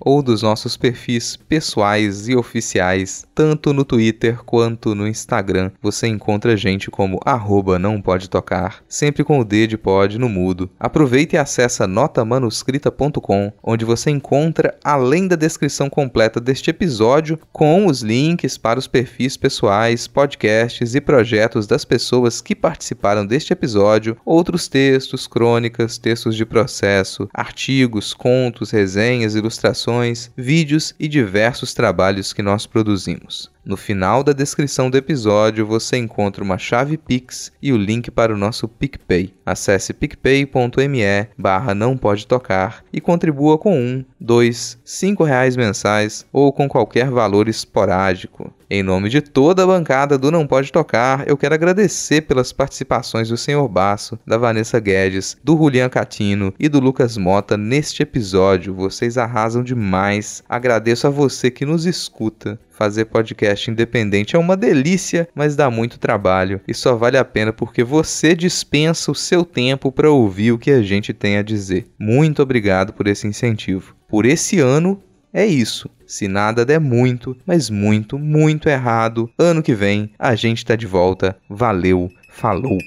ou 0.00 0.22
dos 0.22 0.42
nossos 0.42 0.76
perfis 0.76 1.36
pessoais 1.36 2.28
e 2.28 2.34
oficiais, 2.34 3.24
tanto 3.34 3.72
no 3.72 3.84
Twitter 3.84 4.42
quanto 4.44 4.94
no 4.94 5.06
Instagram. 5.06 5.70
Você 5.80 6.06
encontra 6.06 6.52
a 6.52 6.56
gente 6.56 6.90
como 6.90 7.20
arroba 7.24 7.78
não 7.78 8.00
pode 8.00 8.28
tocar, 8.28 8.82
sempre 8.88 9.24
com 9.24 9.38
o 9.38 9.44
D 9.44 9.66
de 9.66 9.78
pod 9.78 10.18
no 10.18 10.28
mudo. 10.28 10.68
Aproveite 10.78 11.36
e 11.36 11.38
acesse 11.38 11.82
notamanuscrita.com, 11.86 13.52
onde 13.62 13.84
você 13.84 14.10
encontra, 14.10 14.76
além 14.82 15.28
da 15.28 15.36
descrição 15.36 15.88
completa 15.88 16.40
deste 16.40 16.70
episódio, 16.70 17.38
com 17.52 17.86
os 17.86 18.02
links 18.02 18.58
para 18.58 18.78
os 18.78 18.86
perfis 18.86 19.36
pessoais, 19.36 20.06
podcasts 20.06 20.94
e 20.94 21.00
projetos 21.00 21.66
das 21.66 21.84
pessoas 21.84 22.40
que 22.40 22.54
participaram 22.54 23.24
deste 23.24 23.51
episódio 23.52 24.16
outros 24.24 24.66
textos, 24.66 25.26
crônicas, 25.26 25.98
textos 25.98 26.34
de 26.34 26.44
processo, 26.44 27.28
artigos, 27.32 28.14
contos, 28.14 28.70
resenhas, 28.70 29.34
ilustrações, 29.34 30.30
vídeos 30.36 30.94
e 30.98 31.06
diversos 31.06 31.74
trabalhos 31.74 32.32
que 32.32 32.42
nós 32.42 32.66
produzimos. 32.66 33.51
No 33.64 33.76
final 33.76 34.24
da 34.24 34.32
descrição 34.32 34.90
do 34.90 34.96
episódio 34.96 35.64
você 35.64 35.96
encontra 35.96 36.42
uma 36.42 36.58
chave 36.58 36.96
Pix 36.96 37.52
e 37.62 37.72
o 37.72 37.76
link 37.76 38.10
para 38.10 38.34
o 38.34 38.36
nosso 38.36 38.66
PicPay. 38.66 39.32
Acesse 39.46 39.92
picpay.me 39.92 41.28
barra 41.38 41.72
não 41.72 41.96
pode 41.96 42.26
tocar 42.26 42.84
e 42.92 43.00
contribua 43.00 43.56
com 43.56 43.78
um, 43.78 44.04
dois, 44.18 44.76
cinco 44.84 45.22
reais 45.22 45.56
mensais 45.56 46.26
ou 46.32 46.52
com 46.52 46.68
qualquer 46.68 47.08
valor 47.08 47.48
esporádico. 47.48 48.52
Em 48.74 48.82
nome 48.82 49.10
de 49.10 49.20
toda 49.20 49.62
a 49.62 49.66
bancada 49.66 50.16
do 50.16 50.30
Não 50.30 50.46
Pode 50.46 50.72
Tocar, 50.72 51.28
eu 51.28 51.36
quero 51.36 51.54
agradecer 51.54 52.22
pelas 52.22 52.54
participações 52.54 53.28
do 53.28 53.36
Sr. 53.36 53.68
Basso, 53.68 54.18
da 54.26 54.38
Vanessa 54.38 54.80
Guedes, 54.80 55.36
do 55.44 55.54
Julian 55.58 55.90
Catino 55.90 56.54
e 56.58 56.70
do 56.70 56.80
Lucas 56.80 57.18
Mota 57.18 57.58
neste 57.58 58.02
episódio. 58.02 58.72
Vocês 58.72 59.18
arrasam 59.18 59.62
demais. 59.62 60.42
Agradeço 60.48 61.06
a 61.06 61.10
você 61.10 61.50
que 61.50 61.66
nos 61.66 61.84
escuta. 61.84 62.58
Fazer 62.72 63.04
podcast 63.04 63.70
independente 63.70 64.34
é 64.34 64.38
uma 64.38 64.56
delícia, 64.56 65.28
mas 65.34 65.54
dá 65.54 65.70
muito 65.70 65.98
trabalho 65.98 66.60
e 66.66 66.74
só 66.74 66.96
vale 66.96 67.18
a 67.18 67.24
pena 67.24 67.52
porque 67.52 67.84
você 67.84 68.34
dispensa 68.34 69.12
o 69.12 69.14
seu 69.14 69.44
tempo 69.44 69.92
para 69.92 70.10
ouvir 70.10 70.52
o 70.52 70.58
que 70.58 70.70
a 70.70 70.82
gente 70.82 71.12
tem 71.12 71.36
a 71.36 71.42
dizer. 71.42 71.86
Muito 71.98 72.42
obrigado 72.42 72.92
por 72.92 73.06
esse 73.06 73.26
incentivo. 73.26 73.94
Por 74.08 74.24
esse 74.24 74.58
ano 74.58 75.02
é 75.32 75.46
isso. 75.46 75.88
Se 76.06 76.26
nada 76.28 76.64
der 76.64 76.80
muito, 76.80 77.36
mas 77.46 77.70
muito, 77.70 78.18
muito 78.18 78.68
errado, 78.68 79.30
ano 79.38 79.62
que 79.62 79.74
vem 79.74 80.10
a 80.18 80.34
gente 80.34 80.64
tá 80.64 80.74
de 80.74 80.86
volta. 80.86 81.36
Valeu, 81.48 82.10
falou! 82.30 82.78